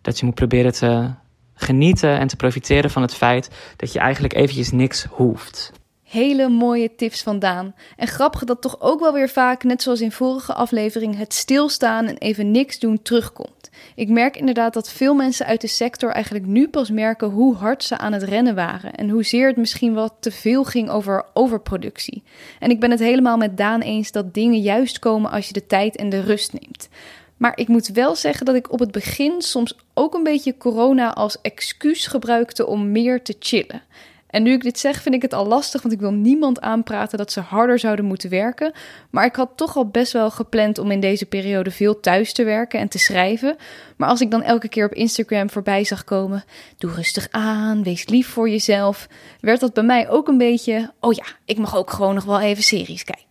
dat 0.00 0.18
je 0.18 0.24
moet 0.24 0.34
proberen 0.34 0.72
te 0.72 1.10
genieten 1.56 2.18
en 2.18 2.26
te 2.26 2.36
profiteren 2.36 2.90
van 2.90 3.02
het 3.02 3.14
feit 3.14 3.50
dat 3.76 3.92
je 3.92 3.98
eigenlijk 3.98 4.34
eventjes 4.34 4.70
niks 4.70 5.04
hoeft. 5.10 5.72
Hele 6.02 6.48
mooie 6.48 6.94
tips 6.94 7.22
vandaan. 7.22 7.74
En 7.96 8.06
grappig 8.06 8.44
dat 8.44 8.60
toch 8.60 8.80
ook 8.80 9.00
wel 9.00 9.12
weer 9.12 9.28
vaak, 9.28 9.64
net 9.64 9.82
zoals 9.82 10.00
in 10.00 10.12
vorige 10.12 10.54
aflevering, 10.54 11.16
het 11.16 11.34
stilstaan 11.34 12.06
en 12.06 12.18
even 12.18 12.50
niks 12.50 12.78
doen 12.78 13.02
terugkomt. 13.02 13.70
Ik 13.94 14.08
merk 14.08 14.36
inderdaad 14.36 14.74
dat 14.74 14.90
veel 14.90 15.14
mensen 15.14 15.46
uit 15.46 15.60
de 15.60 15.66
sector 15.66 16.10
eigenlijk 16.10 16.46
nu 16.46 16.68
pas 16.68 16.90
merken 16.90 17.28
hoe 17.28 17.54
hard 17.54 17.84
ze 17.84 17.98
aan 17.98 18.12
het 18.12 18.22
rennen 18.22 18.54
waren 18.54 18.94
en 18.94 19.10
hoezeer 19.10 19.46
het 19.46 19.56
misschien 19.56 19.94
wat 19.94 20.14
te 20.20 20.30
veel 20.30 20.64
ging 20.64 20.90
over 20.90 21.24
overproductie. 21.32 22.22
En 22.58 22.70
ik 22.70 22.80
ben 22.80 22.90
het 22.90 23.00
helemaal 23.00 23.36
met 23.36 23.56
Daan 23.56 23.80
eens 23.80 24.12
dat 24.12 24.34
dingen 24.34 24.60
juist 24.60 24.98
komen 24.98 25.30
als 25.30 25.46
je 25.46 25.52
de 25.52 25.66
tijd 25.66 25.96
en 25.96 26.08
de 26.08 26.20
rust 26.20 26.52
neemt. 26.52 26.88
Maar 27.36 27.52
ik 27.54 27.68
moet 27.68 27.88
wel 27.88 28.16
zeggen 28.16 28.46
dat 28.46 28.54
ik 28.54 28.72
op 28.72 28.78
het 28.78 28.90
begin 28.90 29.42
soms 29.42 29.78
ook 29.94 30.14
een 30.14 30.22
beetje 30.22 30.56
corona 30.56 31.14
als 31.14 31.40
excuus 31.40 32.06
gebruikte 32.06 32.66
om 32.66 32.92
meer 32.92 33.22
te 33.22 33.36
chillen. 33.38 33.82
En 34.26 34.42
nu 34.42 34.52
ik 34.52 34.62
dit 34.62 34.78
zeg, 34.78 35.02
vind 35.02 35.14
ik 35.14 35.22
het 35.22 35.34
al 35.34 35.46
lastig, 35.46 35.82
want 35.82 35.94
ik 35.94 36.00
wil 36.00 36.12
niemand 36.12 36.60
aanpraten 36.60 37.18
dat 37.18 37.32
ze 37.32 37.40
harder 37.40 37.78
zouden 37.78 38.04
moeten 38.04 38.30
werken. 38.30 38.72
Maar 39.10 39.24
ik 39.24 39.36
had 39.36 39.50
toch 39.54 39.76
al 39.76 39.88
best 39.88 40.12
wel 40.12 40.30
gepland 40.30 40.78
om 40.78 40.90
in 40.90 41.00
deze 41.00 41.26
periode 41.26 41.70
veel 41.70 42.00
thuis 42.00 42.32
te 42.32 42.44
werken 42.44 42.80
en 42.80 42.88
te 42.88 42.98
schrijven. 42.98 43.56
Maar 43.96 44.08
als 44.08 44.20
ik 44.20 44.30
dan 44.30 44.42
elke 44.42 44.68
keer 44.68 44.84
op 44.86 44.94
Instagram 44.94 45.50
voorbij 45.50 45.84
zag 45.84 46.04
komen: 46.04 46.44
doe 46.78 46.92
rustig 46.92 47.28
aan, 47.30 47.82
wees 47.82 48.08
lief 48.08 48.28
voor 48.28 48.48
jezelf, 48.48 49.08
werd 49.40 49.60
dat 49.60 49.74
bij 49.74 49.84
mij 49.84 50.08
ook 50.08 50.28
een 50.28 50.38
beetje: 50.38 50.92
oh 51.00 51.12
ja, 51.12 51.26
ik 51.44 51.58
mag 51.58 51.76
ook 51.76 51.90
gewoon 51.90 52.14
nog 52.14 52.24
wel 52.24 52.40
even 52.40 52.62
series 52.62 53.04
kijken. 53.04 53.25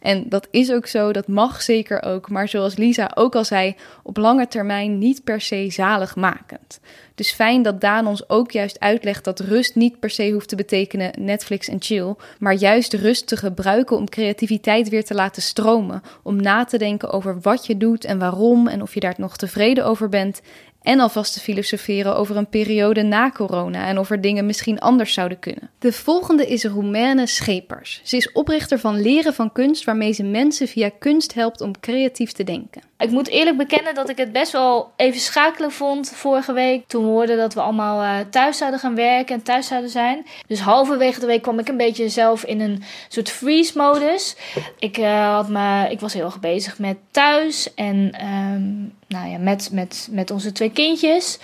En 0.00 0.28
dat 0.28 0.48
is 0.50 0.72
ook 0.72 0.86
zo, 0.86 1.12
dat 1.12 1.28
mag 1.28 1.62
zeker 1.62 2.02
ook. 2.02 2.30
Maar 2.30 2.48
zoals 2.48 2.76
Lisa 2.76 3.10
ook 3.14 3.34
al 3.34 3.44
zei, 3.44 3.74
op 4.02 4.16
lange 4.16 4.48
termijn 4.48 4.98
niet 4.98 5.24
per 5.24 5.40
se 5.40 5.70
zaligmakend. 5.70 6.80
Dus 7.14 7.32
fijn 7.32 7.62
dat 7.62 7.80
Daan 7.80 8.06
ons 8.06 8.28
ook 8.28 8.50
juist 8.50 8.80
uitlegt 8.80 9.24
dat 9.24 9.40
rust 9.40 9.74
niet 9.74 10.00
per 10.00 10.10
se 10.10 10.30
hoeft 10.30 10.48
te 10.48 10.56
betekenen 10.56 11.12
Netflix 11.18 11.68
en 11.68 11.80
chill, 11.80 12.14
maar 12.38 12.54
juist 12.54 12.92
rust 12.92 13.26
te 13.26 13.36
gebruiken 13.36 13.96
om 13.96 14.08
creativiteit 14.08 14.88
weer 14.88 15.04
te 15.04 15.14
laten 15.14 15.42
stromen, 15.42 16.02
om 16.22 16.42
na 16.42 16.64
te 16.64 16.78
denken 16.78 17.10
over 17.10 17.40
wat 17.40 17.66
je 17.66 17.76
doet 17.76 18.04
en 18.04 18.18
waarom 18.18 18.68
en 18.68 18.82
of 18.82 18.94
je 18.94 19.00
daar 19.00 19.14
nog 19.16 19.36
tevreden 19.36 19.84
over 19.84 20.08
bent 20.08 20.40
en 20.82 21.00
alvast 21.00 21.32
te 21.32 21.40
filosoferen 21.40 22.16
over 22.16 22.36
een 22.36 22.48
periode 22.48 23.02
na 23.02 23.30
corona 23.30 23.86
en 23.86 23.98
of 23.98 24.10
er 24.10 24.20
dingen 24.20 24.46
misschien 24.46 24.78
anders 24.78 25.12
zouden 25.12 25.38
kunnen. 25.38 25.70
De 25.78 25.92
volgende 25.92 26.46
is 26.46 26.64
Romaine 26.64 27.26
Schepers. 27.26 28.00
Ze 28.04 28.16
is 28.16 28.32
oprichter 28.32 28.78
van 28.78 29.00
Leren 29.00 29.34
van 29.34 29.52
Kunst, 29.52 29.84
waarmee 29.84 30.12
ze 30.12 30.22
mensen 30.22 30.68
via 30.68 30.90
kunst 30.98 31.34
helpt 31.34 31.60
om 31.60 31.80
creatief 31.80 32.32
te 32.32 32.44
denken. 32.44 32.82
Ik 32.98 33.10
moet 33.10 33.28
eerlijk 33.28 33.56
bekennen 33.56 33.94
dat 33.94 34.08
ik 34.08 34.16
het 34.16 34.32
best 34.32 34.52
wel 34.52 34.92
even 34.96 35.20
schakelen 35.20 35.72
vond 35.72 36.10
vorige 36.10 36.52
week. 36.52 36.86
Toen 36.86 37.04
we 37.04 37.10
hoorden 37.10 37.36
dat 37.36 37.54
we 37.54 37.60
allemaal 37.60 38.02
uh, 38.02 38.26
thuis 38.30 38.58
zouden 38.58 38.80
gaan 38.80 38.94
werken 38.94 39.34
en 39.34 39.42
thuis 39.42 39.66
zouden 39.66 39.90
zijn. 39.90 40.26
Dus 40.46 40.60
halverwege 40.60 41.20
de 41.20 41.26
week 41.26 41.42
kwam 41.42 41.58
ik 41.58 41.68
een 41.68 41.76
beetje 41.76 42.08
zelf 42.08 42.44
in 42.44 42.60
een 42.60 42.82
soort 43.08 43.30
freeze-modus. 43.30 44.36
Ik, 44.78 44.98
uh, 44.98 45.34
had 45.34 45.48
me, 45.48 45.88
ik 45.90 46.00
was 46.00 46.12
heel 46.12 46.24
erg 46.24 46.40
bezig 46.40 46.78
met 46.78 46.96
thuis 47.10 47.74
en 47.74 48.26
um, 48.26 48.92
nou 49.10 49.28
ja, 49.28 49.38
met, 49.38 49.68
met, 49.72 50.08
met 50.10 50.30
onze 50.30 50.52
twee 50.52 50.70
kindjes. 50.70 51.38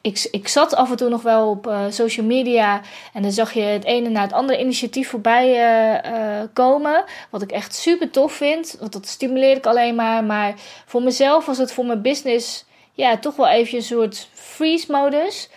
Ik, 0.00 0.28
ik 0.30 0.48
zat 0.48 0.74
af 0.74 0.90
en 0.90 0.96
toe 0.96 1.08
nog 1.08 1.22
wel 1.22 1.50
op 1.50 1.66
uh, 1.66 1.84
social 1.88 2.26
media 2.26 2.80
en 3.12 3.22
dan 3.22 3.32
zag 3.32 3.52
je 3.52 3.60
het 3.60 3.84
ene 3.84 4.08
na 4.08 4.20
het 4.20 4.32
andere 4.32 4.60
initiatief 4.60 5.08
voorbij 5.08 5.48
komen. 6.52 7.04
Wat 7.30 7.42
ik 7.42 7.52
echt 7.52 7.74
super 7.74 8.10
tof 8.10 8.32
vind, 8.32 8.76
want 8.78 8.92
dat 8.92 9.06
stimuleer 9.06 9.56
ik 9.56 9.66
alleen 9.66 9.94
maar. 9.94 10.24
Maar 10.24 10.54
voor 10.86 11.00
voor 11.00 11.08
mezelf 11.08 11.46
was 11.46 11.58
het 11.58 11.72
voor 11.72 11.84
mijn 11.84 12.02
business 12.02 12.64
ja, 12.92 13.18
toch 13.18 13.36
wel 13.36 13.48
even 13.48 13.76
een 13.76 13.84
soort 13.84 14.28
freeze-modus. 14.32 15.48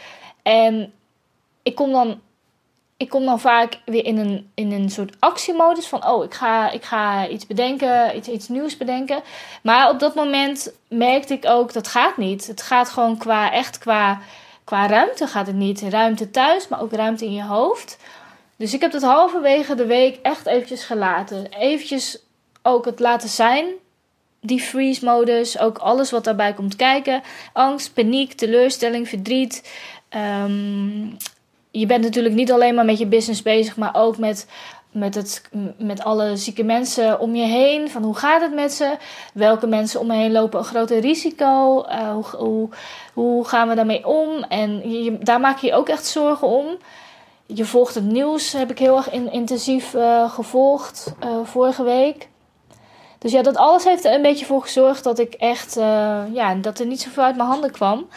En 0.44 0.94
ik 1.64 1.76
kom 1.76 1.92
dan, 1.92 2.22
ik 3.04 3.10
kom 3.10 3.26
dan 3.26 3.40
vaak 3.40 3.80
weer 3.86 4.06
in 4.06 4.18
een, 4.18 4.52
in 4.54 4.72
een 4.72 4.90
soort 4.90 5.16
actiemodus 5.20 5.88
van... 5.88 6.08
oh, 6.08 6.24
ik 6.24 6.34
ga, 6.34 6.72
ik 6.72 6.84
ga 6.84 7.28
iets 7.28 7.48
bedenken, 7.48 8.18
iets, 8.18 8.28
iets 8.28 8.48
nieuws 8.48 8.78
bedenken. 8.78 9.22
Maar 9.62 9.90
op 9.90 10.00
dat 10.00 10.16
moment 10.16 10.74
merkte 10.88 11.34
ik 11.34 11.46
ook, 11.46 11.74
dat 11.74 11.88
gaat 11.88 12.18
niet. 12.18 12.48
Het 12.48 12.62
gaat 12.62 12.90
gewoon 12.90 13.18
qua, 13.18 13.52
echt 13.52 13.78
qua, 13.78 14.20
qua 14.64 14.88
ruimte 14.88 15.28
gaat 15.28 15.48
het 15.48 15.56
niet. 15.56 15.82
Ruimte 15.82 16.32
thuis, 16.32 16.68
maar 16.68 16.82
ook 16.82 16.92
ruimte 16.92 17.26
in 17.26 17.34
je 17.34 17.44
hoofd. 17.44 17.98
Dus 18.56 18.74
ik 18.74 18.82
heb 18.82 18.92
het 18.92 19.04
halverwege 19.04 19.76
de 19.76 19.86
week 19.86 20.20
echt 20.22 20.46
eventjes 20.46 20.86
gelaten. 20.86 21.48
Eventjes 21.50 22.20
ook 22.62 22.86
het 22.86 23.00
laten 23.00 23.30
zijn 23.30 23.66
die 24.44 24.60
freeze-modus, 24.60 25.60
ook 25.60 25.78
alles 25.78 26.12
wat 26.12 26.24
daarbij 26.24 26.54
komt 26.54 26.76
kijken. 26.76 27.22
Angst, 27.54 27.94
paniek, 27.94 28.34
teleurstelling, 28.34 29.10
verdriet. 29.10 29.70
Ehm, 30.10 31.08
je 31.76 31.86
bent 31.86 32.04
natuurlijk 32.04 32.36
niet 32.36 32.52
alleen 32.52 32.76
maar 32.76 32.86
met 32.86 32.98
je 32.98 33.06
business 33.06 33.42
bezig, 33.42 33.78
maar 33.78 33.96
ook 33.96 34.18
met, 34.18 34.48
met, 34.92 35.16
het, 35.16 35.50
met 35.78 36.04
alle 36.04 36.38
zieke 36.38 36.64
mensen 36.64 37.20
om 37.20 37.36
je 37.36 37.46
heen. 37.46 37.90
Van 37.90 38.04
hoe 38.04 38.16
gaat 38.16 38.42
het 38.42 38.54
met 38.54 38.74
ze? 38.74 38.98
Welke 39.34 39.68
mensen 39.68 40.00
om 40.00 40.08
me 40.08 40.16
heen 40.16 40.32
lopen 40.32 40.60
een 40.60 40.66
groter 40.66 41.00
risico? 41.00 41.86
Uh, 41.86 42.16
hoe, 42.32 42.70
hoe, 43.14 43.46
gaan 43.46 43.70
we 43.70 43.76
daarmee 43.76 44.08
om? 44.08 44.44
En 44.44 44.82
daar 45.20 45.40
maak 45.40 45.58
je 45.58 45.68
je 45.68 45.74
ook 45.74 45.90
echt 45.90 46.06
zorgen 46.06 46.48
om. 46.48 46.66
Je 47.46 47.66
volgt 47.66 47.96
het 47.96 48.06
nieuws, 48.06 48.52
heb 48.52 48.72
ik 48.72 48.80
heel 48.80 48.98
erg 48.98 49.12
in, 49.12 49.32
intensief 49.32 49.94
uh, 49.94 50.32
gevolgd 50.32 51.14
uh, 51.24 51.30
vorige 51.44 51.84
week. 51.84 52.28
Dus 53.24 53.32
ja, 53.32 53.42
dat 53.42 53.58
alles 53.58 53.84
heeft 53.84 54.06
er 54.06 54.14
een 54.14 54.22
beetje 54.22 54.46
voor 54.46 54.62
gezorgd 54.62 55.04
dat 55.04 55.20
ik 55.20 55.34
echt, 55.34 55.78
uh, 55.78 56.22
ja, 56.34 56.56
dat 56.56 56.80
er 56.80 56.86
niet 56.86 57.02
zoveel 57.02 57.24
uit 57.24 57.36
mijn 57.36 57.50
handen 57.50 57.72
kwam. 57.72 58.08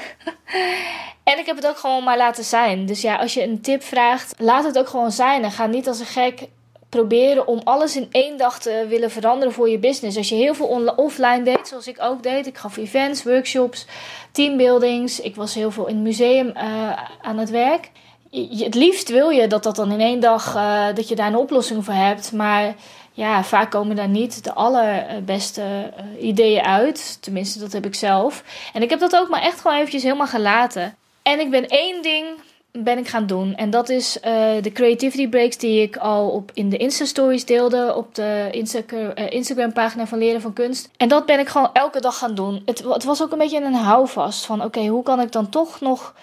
en 1.31 1.39
ik 1.39 1.47
heb 1.47 1.57
het 1.57 1.67
ook 1.67 1.77
gewoon 1.77 2.05
maar 2.05 2.17
laten 2.17 2.45
zijn. 2.45 2.87
Dus 2.87 3.01
ja, 3.01 3.17
als 3.17 3.35
je 3.35 3.43
een 3.43 3.61
tip 3.61 3.83
vraagt, 3.83 4.35
laat 4.39 4.65
het 4.65 4.79
ook 4.79 4.89
gewoon 4.89 5.11
zijn. 5.11 5.45
En 5.45 5.51
ga 5.51 5.67
niet 5.67 5.89
als 5.89 6.01
een 6.01 6.07
gek 6.07 6.49
proberen 6.89 7.47
om 7.47 7.61
alles 7.65 7.97
in 7.97 8.09
één 8.11 8.39
dag 8.39 8.59
te 8.59 8.87
willen 8.89 9.11
veranderen 9.11 9.55
voor 9.55 9.69
je 9.69 9.79
business. 9.79 10.17
Als 10.17 10.29
je 10.29 10.35
heel 10.35 10.55
veel 10.55 10.93
offline 10.97 11.43
deed, 11.43 11.69
zoals 11.69 11.87
ik 11.87 12.03
ook 12.03 12.23
deed. 12.23 12.47
Ik 12.47 12.59
gaf 12.59 12.77
events, 12.77 13.23
workshops, 13.23 13.87
teambuildings. 14.33 15.21
Ik 15.21 15.37
was 15.37 15.55
heel 15.55 15.71
veel 15.71 15.87
in 15.87 15.95
het 15.95 16.05
museum 16.05 16.47
uh, 16.47 16.93
aan 17.23 17.39
het 17.39 17.51
werk. 17.51 17.91
Het 18.31 18.75
liefst 18.75 19.09
wil 19.09 19.29
je 19.29 19.47
dat 19.47 19.63
dat 19.63 19.77
dan 19.77 19.93
in 19.93 20.01
één 20.01 20.21
dag, 20.21 20.57
uh, 20.57 20.87
dat 20.95 21.09
je 21.09 21.15
daar 21.15 21.27
een 21.27 21.37
oplossing 21.37 21.85
voor 21.85 21.95
hebt. 21.95 22.33
Maar 22.33 22.75
ja, 23.17 23.45
vaak 23.45 23.71
komen 23.71 23.97
daar 23.97 24.09
niet 24.09 24.45
de 24.45 24.53
allerbeste 24.53 25.63
uh, 25.63 26.27
ideeën 26.27 26.63
uit. 26.63 27.19
Tenminste, 27.21 27.59
dat 27.59 27.73
heb 27.73 27.87
ik 27.87 27.95
zelf. 27.95 28.43
En 28.73 28.83
ik 28.83 28.91
heb 28.91 29.01
dat 29.01 29.17
ook 29.17 29.29
maar 29.29 29.43
echt 29.43 29.61
gewoon 29.61 29.77
eventjes 29.77 30.03
helemaal 30.03 30.27
gelaten. 30.27 30.95
En 31.23 31.41
ik 31.41 31.51
ben 31.51 31.67
één 31.67 32.03
ding 32.03 32.27
ben 32.73 32.99
ik 32.99 33.09
gaan 33.09 33.27
doen. 33.27 33.55
En 33.55 33.71
dat 33.71 33.89
is 33.89 34.17
uh, 34.17 34.23
de 34.63 34.73
creativity 34.73 35.29
breaks 35.29 35.57
die 35.57 35.83
ik 35.83 35.97
al 35.97 36.29
op 36.29 36.51
in 36.55 36.69
de 36.69 36.77
Insta 36.77 37.05
stories 37.05 37.45
deelde. 37.45 37.95
Op 37.95 38.15
de 38.15 38.49
Insta 38.51 38.81
uh, 38.93 39.11
Instagram 39.29 39.73
pagina 39.73 40.07
van 40.07 40.19
Leren 40.19 40.41
van 40.41 40.53
Kunst. 40.53 40.91
En 40.97 41.09
dat 41.09 41.27
ben 41.27 41.39
ik 41.39 41.49
gewoon 41.49 41.71
elke 41.73 42.01
dag 42.01 42.19
gaan 42.19 42.35
doen. 42.35 42.63
Het, 42.65 42.85
het 42.85 43.05
was 43.05 43.23
ook 43.23 43.33
een 43.33 43.39
beetje 43.39 43.61
een 43.61 43.75
houvast 43.75 44.47
van 44.47 44.65
oké, 44.65 44.87
hoe 44.87 45.03
kan 45.03 45.21
ik 45.21 45.33
dan 45.33 45.49
toch 45.49 45.81
nog 45.81 46.15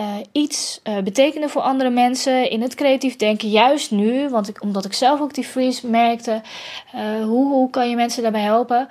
uh, 0.00 0.16
iets 0.32 0.80
uh, 0.84 0.98
betekenen 0.98 1.50
voor 1.50 1.62
andere 1.62 1.90
mensen 1.90 2.50
in 2.50 2.62
het 2.62 2.74
creatief 2.74 3.16
denken. 3.16 3.48
Juist 3.48 3.90
nu, 3.90 4.28
want 4.28 4.48
ik, 4.48 4.62
omdat 4.62 4.84
ik 4.84 4.92
zelf 4.92 5.20
ook 5.20 5.34
die 5.34 5.44
freeze 5.44 5.86
merkte. 5.86 6.40
Uh, 6.94 7.24
hoe, 7.24 7.52
hoe 7.52 7.70
kan 7.70 7.88
je 7.88 7.96
mensen 7.96 8.22
daarbij 8.22 8.40
helpen? 8.40 8.88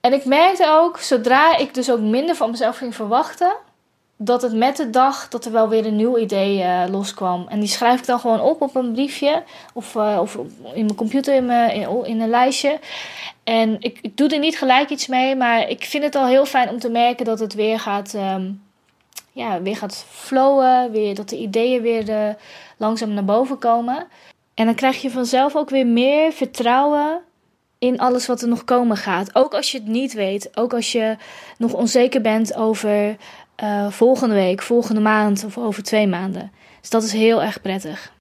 En 0.00 0.12
ik 0.12 0.24
merkte 0.24 0.68
ook, 0.70 0.98
zodra 0.98 1.56
ik 1.56 1.74
dus 1.74 1.90
ook 1.90 2.00
minder 2.00 2.34
van 2.34 2.50
mezelf 2.50 2.76
ging 2.76 2.94
verwachten, 2.94 3.52
dat 4.16 4.42
het 4.42 4.54
met 4.54 4.76
de 4.76 4.90
dag 4.90 5.28
dat 5.28 5.44
er 5.44 5.52
wel 5.52 5.68
weer 5.68 5.86
een 5.86 5.96
nieuw 5.96 6.18
idee 6.18 6.64
loskwam. 6.90 7.46
En 7.48 7.60
die 7.60 7.68
schrijf 7.68 7.98
ik 7.98 8.06
dan 8.06 8.20
gewoon 8.20 8.40
op 8.40 8.60
op 8.60 8.76
een 8.76 8.92
briefje 8.92 9.42
of, 9.74 9.96
of 9.96 10.34
in 10.74 10.84
mijn 10.84 10.94
computer 10.94 11.34
in, 11.34 11.46
mijn, 11.46 11.88
in, 12.04 12.20
een 12.20 12.28
lijstje. 12.28 12.78
En 13.44 13.76
ik, 13.80 14.16
doe 14.16 14.28
er 14.28 14.38
niet 14.38 14.58
gelijk 14.58 14.90
iets 14.90 15.06
mee, 15.06 15.36
maar 15.36 15.68
ik 15.68 15.84
vind 15.84 16.04
het 16.04 16.14
al 16.14 16.26
heel 16.26 16.46
fijn 16.46 16.68
om 16.68 16.78
te 16.78 16.90
merken 16.90 17.24
dat 17.24 17.38
het 17.38 17.54
weer 17.54 17.80
gaat, 17.80 18.14
um, 18.14 18.62
ja, 19.32 19.62
weer 19.62 19.76
gaat 19.76 20.04
flowen. 20.08 20.90
Weer, 20.90 21.14
dat 21.14 21.28
de 21.28 21.38
ideeën 21.38 21.82
weer 21.82 22.08
uh, 22.08 22.34
langzaam 22.76 23.12
naar 23.12 23.24
boven 23.24 23.58
komen. 23.58 24.06
En 24.54 24.66
dan 24.66 24.74
krijg 24.74 25.02
je 25.02 25.10
vanzelf 25.10 25.56
ook 25.56 25.70
weer 25.70 25.86
meer 25.86 26.32
vertrouwen 26.32 27.20
in 27.78 27.98
alles 27.98 28.26
wat 28.26 28.42
er 28.42 28.48
nog 28.48 28.64
komen 28.64 28.96
gaat. 28.96 29.34
Ook 29.34 29.54
als 29.54 29.72
je 29.72 29.78
het 29.78 29.86
niet 29.86 30.12
weet. 30.12 30.56
Ook 30.56 30.72
als 30.72 30.92
je 30.92 31.16
nog 31.58 31.72
onzeker 31.72 32.20
bent 32.20 32.54
over 32.54 33.16
uh, 33.62 33.90
volgende 33.90 34.34
week, 34.34 34.62
volgende 34.62 35.00
maand 35.00 35.44
of 35.44 35.58
over 35.58 35.82
twee 35.82 36.06
maanden. 36.06 36.52
Dus 36.80 36.90
dat 36.90 37.02
is 37.02 37.12
heel 37.12 37.42
erg 37.42 37.60
prettig. 37.60 38.12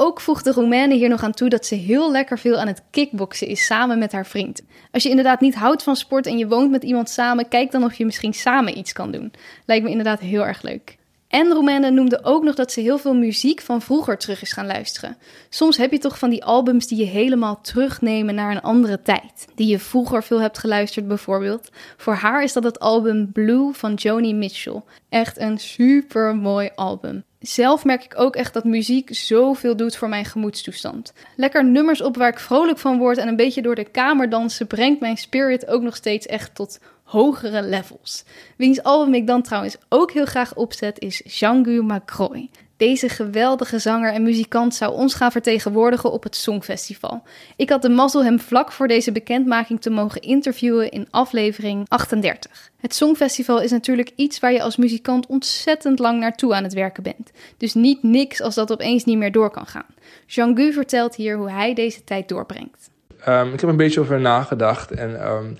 Ook 0.00 0.20
voegt 0.20 0.44
de 0.44 0.88
hier 0.90 1.08
nog 1.08 1.22
aan 1.22 1.32
toe 1.32 1.48
dat 1.48 1.66
ze 1.66 1.74
heel 1.74 2.10
lekker 2.10 2.38
veel 2.38 2.56
aan 2.56 2.66
het 2.66 2.82
kickboksen 2.90 3.46
is 3.46 3.64
samen 3.64 3.98
met 3.98 4.12
haar 4.12 4.26
vriend. 4.26 4.62
Als 4.90 5.02
je 5.02 5.08
inderdaad 5.08 5.40
niet 5.40 5.54
houdt 5.54 5.82
van 5.82 5.96
sport 5.96 6.26
en 6.26 6.38
je 6.38 6.48
woont 6.48 6.70
met 6.70 6.82
iemand 6.82 7.10
samen, 7.10 7.48
kijk 7.48 7.70
dan 7.70 7.84
of 7.84 7.94
je 7.94 8.04
misschien 8.04 8.32
samen 8.32 8.78
iets 8.78 8.92
kan 8.92 9.10
doen. 9.10 9.32
Lijkt 9.66 9.84
me 9.84 9.90
inderdaad 9.90 10.20
heel 10.20 10.46
erg 10.46 10.62
leuk. 10.62 10.96
En 11.28 11.52
Roemene 11.52 11.90
noemde 11.90 12.24
ook 12.24 12.42
nog 12.42 12.54
dat 12.54 12.72
ze 12.72 12.80
heel 12.80 12.98
veel 12.98 13.14
muziek 13.14 13.60
van 13.60 13.82
vroeger 13.82 14.18
terug 14.18 14.42
is 14.42 14.52
gaan 14.52 14.66
luisteren. 14.66 15.16
Soms 15.48 15.76
heb 15.76 15.90
je 15.92 15.98
toch 15.98 16.18
van 16.18 16.30
die 16.30 16.44
albums 16.44 16.86
die 16.86 16.98
je 16.98 17.04
helemaal 17.04 17.60
terugnemen 17.60 18.34
naar 18.34 18.50
een 18.50 18.62
andere 18.62 19.02
tijd. 19.02 19.46
Die 19.54 19.66
je 19.66 19.78
vroeger 19.78 20.22
veel 20.22 20.40
hebt 20.40 20.58
geluisterd 20.58 21.08
bijvoorbeeld. 21.08 21.68
Voor 21.96 22.14
haar 22.14 22.42
is 22.42 22.52
dat 22.52 22.64
het 22.64 22.78
album 22.78 23.32
Blue 23.32 23.72
van 23.72 23.94
Joni 23.94 24.34
Mitchell. 24.34 24.82
Echt 25.08 25.38
een 25.38 25.58
super 25.58 26.36
mooi 26.36 26.70
album. 26.74 27.24
Zelf 27.40 27.84
merk 27.84 28.04
ik 28.04 28.20
ook 28.20 28.36
echt 28.36 28.52
dat 28.52 28.64
muziek 28.64 29.14
zoveel 29.14 29.76
doet 29.76 29.96
voor 29.96 30.08
mijn 30.08 30.24
gemoedstoestand. 30.24 31.12
Lekker 31.36 31.64
nummers 31.64 32.02
op 32.02 32.16
waar 32.16 32.28
ik 32.28 32.38
vrolijk 32.38 32.78
van 32.78 32.98
word 32.98 33.18
en 33.18 33.28
een 33.28 33.36
beetje 33.36 33.62
door 33.62 33.74
de 33.74 33.90
kamer 33.90 34.30
dansen 34.30 34.66
brengt 34.66 35.00
mijn 35.00 35.16
spirit 35.16 35.66
ook 35.66 35.82
nog 35.82 35.96
steeds 35.96 36.26
echt 36.26 36.54
tot 36.54 36.80
hogere 37.02 37.62
levels. 37.62 38.24
Wiens 38.56 38.82
album 38.82 39.14
ik 39.14 39.26
dan 39.26 39.42
trouwens 39.42 39.76
ook 39.88 40.12
heel 40.12 40.24
graag 40.24 40.54
opzet 40.54 40.98
is 40.98 41.22
Jean-Gu 41.24 41.82
Macroy. 41.82 42.50
Deze 42.78 43.08
geweldige 43.08 43.78
zanger 43.78 44.12
en 44.12 44.22
muzikant 44.22 44.74
zou 44.74 44.92
ons 44.92 45.14
gaan 45.14 45.32
vertegenwoordigen 45.32 46.12
op 46.12 46.22
het 46.22 46.36
Songfestival. 46.36 47.22
Ik 47.56 47.70
had 47.70 47.82
de 47.82 47.88
mazzel 47.88 48.24
hem 48.24 48.40
vlak 48.40 48.72
voor 48.72 48.88
deze 48.88 49.12
bekendmaking 49.12 49.80
te 49.80 49.90
mogen 49.90 50.20
interviewen 50.20 50.90
in 50.90 51.06
aflevering 51.10 51.86
38. 51.88 52.70
Het 52.80 52.94
Songfestival 52.94 53.60
is 53.60 53.70
natuurlijk 53.70 54.12
iets 54.16 54.40
waar 54.40 54.52
je 54.52 54.62
als 54.62 54.76
muzikant 54.76 55.26
ontzettend 55.26 55.98
lang 55.98 56.20
naartoe 56.20 56.54
aan 56.54 56.62
het 56.62 56.74
werken 56.74 57.02
bent. 57.02 57.30
Dus 57.56 57.74
niet 57.74 58.02
niks 58.02 58.40
als 58.40 58.54
dat 58.54 58.72
opeens 58.72 59.04
niet 59.04 59.18
meer 59.18 59.32
door 59.32 59.50
kan 59.50 59.66
gaan. 59.66 59.86
Jean-Gu 60.26 60.72
vertelt 60.72 61.14
hier 61.14 61.36
hoe 61.36 61.50
hij 61.50 61.74
deze 61.74 62.04
tijd 62.04 62.28
doorbrengt. 62.28 62.90
Um, 63.28 63.52
ik 63.52 63.60
heb 63.60 63.70
een 63.70 63.76
beetje 63.76 64.00
over 64.00 64.20
nagedacht 64.20 64.90
en 64.90 65.26
um, 65.26 65.56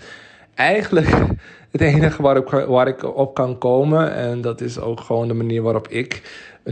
eigenlijk 0.54 1.08
het 1.72 1.80
enige 1.80 2.22
waar 2.66 2.88
ik 2.88 3.16
op 3.16 3.34
kan 3.34 3.58
komen, 3.58 4.14
en 4.14 4.40
dat 4.40 4.60
is 4.60 4.78
ook 4.78 5.00
gewoon 5.00 5.28
de 5.28 5.34
manier 5.34 5.62
waarop 5.62 5.88
ik 5.88 6.22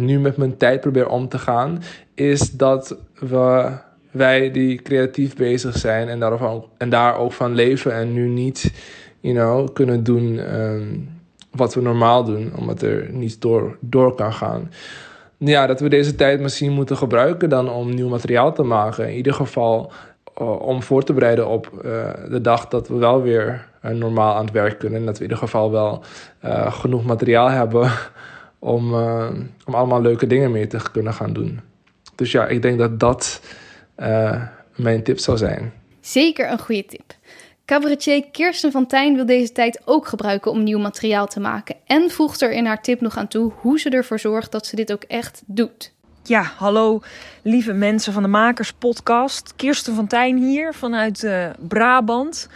nu 0.04 0.20
met 0.20 0.36
mijn 0.36 0.56
tijd 0.56 0.80
probeer 0.80 1.08
om 1.08 1.28
te 1.28 1.38
gaan, 1.38 1.82
is 2.14 2.50
dat 2.50 2.96
we, 3.18 3.70
wij 4.10 4.50
die 4.50 4.82
creatief 4.82 5.36
bezig 5.36 5.76
zijn 5.76 6.08
en, 6.08 6.20
daarvan, 6.20 6.64
en 6.78 6.90
daar 6.90 7.16
ook 7.16 7.32
van 7.32 7.54
leven 7.54 7.92
en 7.94 8.12
nu 8.12 8.28
niet 8.28 8.72
you 9.20 9.34
know, 9.34 9.74
kunnen 9.74 10.04
doen 10.04 10.54
um, 10.54 11.08
wat 11.50 11.74
we 11.74 11.80
normaal 11.80 12.24
doen, 12.24 12.52
omdat 12.56 12.82
er 12.82 13.08
niet 13.10 13.40
door, 13.40 13.76
door 13.80 14.14
kan 14.14 14.32
gaan. 14.32 14.70
Ja, 15.36 15.66
dat 15.66 15.80
we 15.80 15.88
deze 15.88 16.14
tijd 16.14 16.40
misschien 16.40 16.72
moeten 16.72 16.96
gebruiken 16.96 17.48
dan 17.48 17.70
om 17.70 17.94
nieuw 17.94 18.08
materiaal 18.08 18.52
te 18.52 18.62
maken. 18.62 19.08
In 19.08 19.16
ieder 19.16 19.34
geval 19.34 19.92
uh, 20.40 20.60
om 20.60 20.82
voor 20.82 21.02
te 21.02 21.12
bereiden 21.12 21.48
op 21.48 21.70
uh, 21.84 22.10
de 22.30 22.40
dag 22.40 22.68
dat 22.68 22.88
we 22.88 22.94
wel 22.94 23.22
weer 23.22 23.66
uh, 23.84 23.90
normaal 23.90 24.34
aan 24.34 24.44
het 24.44 24.54
werk 24.54 24.78
kunnen. 24.78 24.98
En 24.98 25.06
dat 25.06 25.18
we 25.18 25.24
in 25.24 25.30
ieder 25.30 25.48
geval 25.48 25.70
wel 25.70 26.02
genoeg 26.68 27.04
materiaal 27.04 27.50
hebben 27.50 27.90
om, 28.58 28.94
om 29.64 29.74
allemaal 29.74 30.00
leuke 30.00 30.26
dingen 30.26 30.50
mee 30.50 30.66
te 30.66 30.78
kunnen 30.92 31.14
gaan 31.14 31.32
doen. 31.32 31.60
Dus 32.14 32.32
ja, 32.32 32.46
ik 32.46 32.62
denk 32.62 32.78
dat 32.78 33.00
dat 33.00 33.40
mijn 34.74 35.02
tip 35.02 35.18
zou 35.18 35.36
zijn. 35.36 35.72
Zeker 36.00 36.50
een 36.50 36.58
goede 36.58 36.86
tip. 36.86 37.14
Cabaretier 37.64 38.24
Kirsten 38.30 38.72
van 38.72 38.86
Tijn 38.86 39.14
wil 39.14 39.26
deze 39.26 39.52
tijd 39.52 39.82
ook 39.84 40.06
gebruiken 40.06 40.50
om 40.50 40.62
nieuw 40.62 40.78
materiaal 40.78 41.26
te 41.26 41.40
maken. 41.40 41.76
En 41.86 42.10
voegt 42.10 42.40
er 42.40 42.52
in 42.52 42.66
haar 42.66 42.82
tip 42.82 43.00
nog 43.00 43.16
aan 43.16 43.28
toe 43.28 43.52
hoe 43.56 43.80
ze 43.80 43.90
ervoor 43.90 44.18
zorgt 44.18 44.52
dat 44.52 44.66
ze 44.66 44.76
dit 44.76 44.92
ook 44.92 45.02
echt 45.02 45.42
doet. 45.46 45.94
Ja, 46.22 46.42
hallo 46.42 47.00
lieve 47.42 47.72
mensen 47.72 48.12
van 48.12 48.22
de 48.22 48.28
Makers 48.28 48.72
Podcast. 48.72 49.52
Kirsten 49.56 49.94
van 49.94 50.06
Tijn 50.06 50.36
hier 50.36 50.74
vanuit 50.74 51.22
uh, 51.22 51.46
Brabant. 51.68 52.48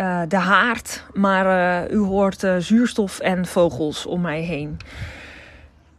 Uh, 0.00 0.22
de 0.28 0.36
haard, 0.36 1.04
maar 1.12 1.46
uh, 1.90 1.96
u 1.96 1.98
hoort 1.98 2.46
zuurstof 2.58 3.18
en 3.20 3.46
vogels 3.46 4.06
om 4.06 4.20
mij 4.20 4.40
heen. 4.40 4.76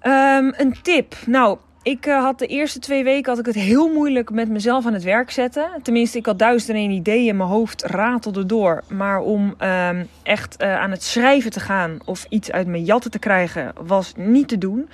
Um, 0.07 0.53
een 0.57 0.75
tip. 0.81 1.15
Nou, 1.25 1.57
ik 1.83 2.05
had 2.05 2.39
de 2.39 2.47
eerste 2.47 2.79
twee 2.79 3.03
weken 3.03 3.29
had 3.29 3.39
ik 3.39 3.45
het 3.45 3.55
heel 3.55 3.93
moeilijk 3.93 4.29
met 4.29 4.49
mezelf 4.49 4.85
aan 4.85 4.93
het 4.93 5.03
werk 5.03 5.31
zetten. 5.31 5.69
Tenminste, 5.81 6.17
ik 6.17 6.25
had 6.25 6.39
duizend 6.39 6.69
en 6.69 6.75
één 6.75 6.91
ideeën 6.91 7.27
in 7.27 7.37
mijn 7.37 7.49
hoofd 7.49 7.83
ratelde 7.83 8.45
door. 8.45 8.83
Maar 8.87 9.19
om 9.19 9.55
um, 9.59 10.07
echt 10.23 10.63
aan 10.63 10.91
het 10.91 11.03
schrijven 11.03 11.51
te 11.51 11.59
gaan 11.59 11.97
of 12.05 12.25
iets 12.29 12.51
uit 12.51 12.67
mijn 12.67 12.83
jatten 12.83 13.11
te 13.11 13.19
krijgen, 13.19 13.73
was 13.85 14.13
niet 14.15 14.47
te 14.47 14.57
doen. 14.57 14.89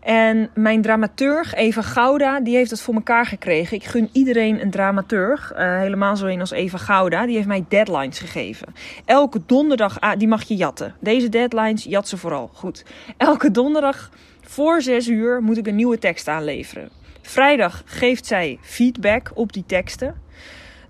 En 0.00 0.50
mijn 0.54 0.82
dramaturg, 0.82 1.54
Eva 1.54 1.82
Gouda, 1.82 2.40
die 2.40 2.56
heeft 2.56 2.70
het 2.70 2.80
voor 2.80 2.94
elkaar 2.94 3.26
gekregen. 3.26 3.76
Ik 3.76 3.84
gun 3.84 4.08
iedereen 4.12 4.62
een 4.62 4.70
dramaturg. 4.70 5.52
Uh, 5.52 5.78
helemaal 5.78 6.16
zo 6.16 6.26
een 6.26 6.40
als 6.40 6.50
Eva 6.50 6.78
Gouda. 6.78 7.26
Die 7.26 7.34
heeft 7.34 7.46
mij 7.46 7.64
deadlines 7.68 8.18
gegeven. 8.18 8.74
Elke 9.04 9.40
donderdag, 9.46 10.00
ah, 10.00 10.18
die 10.18 10.28
mag 10.28 10.42
je 10.42 10.56
jatten. 10.56 10.94
Deze 11.00 11.28
deadlines, 11.28 11.84
jat 11.84 12.08
ze 12.08 12.16
vooral. 12.16 12.50
Goed. 12.52 12.84
Elke 13.16 13.50
donderdag 13.50 14.10
voor 14.56 14.82
zes 14.82 15.08
uur 15.08 15.42
moet 15.42 15.56
ik 15.56 15.66
een 15.66 15.74
nieuwe 15.76 15.98
tekst 15.98 16.28
aanleveren. 16.28 16.88
Vrijdag 17.22 17.82
geeft 17.86 18.26
zij 18.26 18.58
feedback 18.62 19.30
op 19.34 19.52
die 19.52 19.64
teksten 19.66 20.14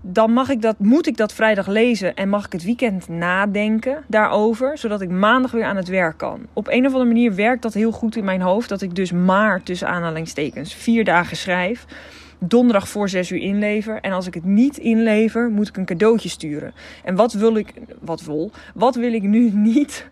dan 0.01 0.33
mag 0.33 0.49
ik 0.49 0.63
dat, 0.63 0.79
moet 0.79 1.07
ik 1.07 1.17
dat 1.17 1.33
vrijdag 1.33 1.67
lezen 1.67 2.15
en 2.15 2.29
mag 2.29 2.47
ik 2.47 2.53
het 2.53 2.65
weekend 2.65 3.09
nadenken 3.09 4.05
daarover, 4.07 4.79
zodat 4.79 5.01
ik 5.01 5.11
maandag 5.11 5.51
weer 5.51 5.65
aan 5.65 5.77
het 5.77 5.89
werk 5.89 6.19
kan. 6.19 6.47
Op 6.53 6.69
een 6.69 6.87
of 6.87 6.93
andere 6.93 7.05
manier 7.05 7.35
werkt 7.35 7.63
dat 7.63 7.75
heel 7.75 7.93
goed 7.93 8.17
in 8.17 8.25
mijn 8.25 8.41
hoofd, 8.41 8.69
dat 8.69 8.83
ik 8.83 8.95
dus 8.95 9.13
maar 9.13 9.63
tussen 9.63 9.89
aanhalingstekens 9.89 10.75
vier 10.75 11.05
dagen 11.05 11.37
schrijf, 11.37 11.85
donderdag 12.39 12.89
voor 12.89 13.09
zes 13.09 13.31
uur 13.31 13.41
inlever 13.41 14.01
en 14.01 14.13
als 14.13 14.27
ik 14.27 14.35
het 14.35 14.45
niet 14.45 14.79
inlever, 14.79 15.51
moet 15.51 15.69
ik 15.69 15.77
een 15.77 15.85
cadeautje 15.85 16.29
sturen. 16.29 16.75
En 17.05 17.15
wat 17.15 17.33
wil 17.33 17.57
ik, 17.57 17.73
wat 18.01 18.23
wil, 18.23 18.51
wat 18.75 18.95
wil 18.95 19.13
ik 19.13 19.23
nu 19.23 19.51
niet 19.71 20.07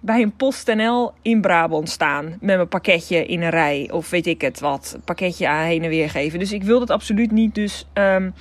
bij 0.00 0.22
een 0.22 0.36
PostNL 0.36 1.12
in 1.22 1.40
Brabant 1.40 1.88
staan 1.88 2.24
met 2.24 2.56
mijn 2.56 2.68
pakketje 2.68 3.26
in 3.26 3.42
een 3.42 3.50
rij 3.50 3.88
of 3.92 4.10
weet 4.10 4.26
ik 4.26 4.40
het 4.40 4.60
wat, 4.60 4.98
pakketje 5.04 5.48
aan 5.48 5.64
heen 5.64 5.82
en 5.82 5.88
weer 5.88 6.10
geven. 6.10 6.38
Dus 6.38 6.52
ik 6.52 6.62
wil 6.62 6.78
dat 6.78 6.90
absoluut 6.90 7.30
niet, 7.30 7.54
dus... 7.54 7.86
Um, 7.94 8.34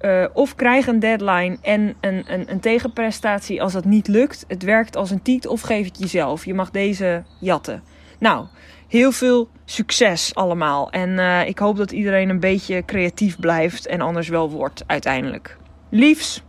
uh, 0.00 0.24
of 0.32 0.54
krijg 0.54 0.86
een 0.86 0.98
deadline 0.98 1.56
en 1.62 1.94
een, 2.00 2.24
een, 2.26 2.50
een, 2.50 2.60
tegenprestatie 2.60 3.62
als 3.62 3.72
dat 3.72 3.84
niet 3.84 4.08
lukt. 4.08 4.44
Het 4.48 4.62
werkt 4.62 4.96
als 4.96 5.10
een 5.10 5.22
tiet 5.22 5.46
of 5.46 5.60
geef 5.60 5.84
het 5.84 5.98
jezelf. 5.98 6.44
Je 6.44 6.54
mag 6.54 6.70
deze 6.70 7.22
jatten. 7.40 7.82
Nou, 8.18 8.46
heel 8.88 9.12
veel 9.12 9.48
succes 9.64 10.34
allemaal. 10.34 10.90
En 10.90 11.10
uh, 11.10 11.46
ik 11.46 11.58
hoop 11.58 11.76
dat 11.76 11.92
iedereen 11.92 12.28
een 12.28 12.40
beetje 12.40 12.84
creatief 12.84 13.38
blijft 13.38 13.86
en 13.86 14.00
anders 14.00 14.28
wel 14.28 14.50
wordt 14.50 14.84
uiteindelijk. 14.86 15.56
Liefs! 15.90 16.42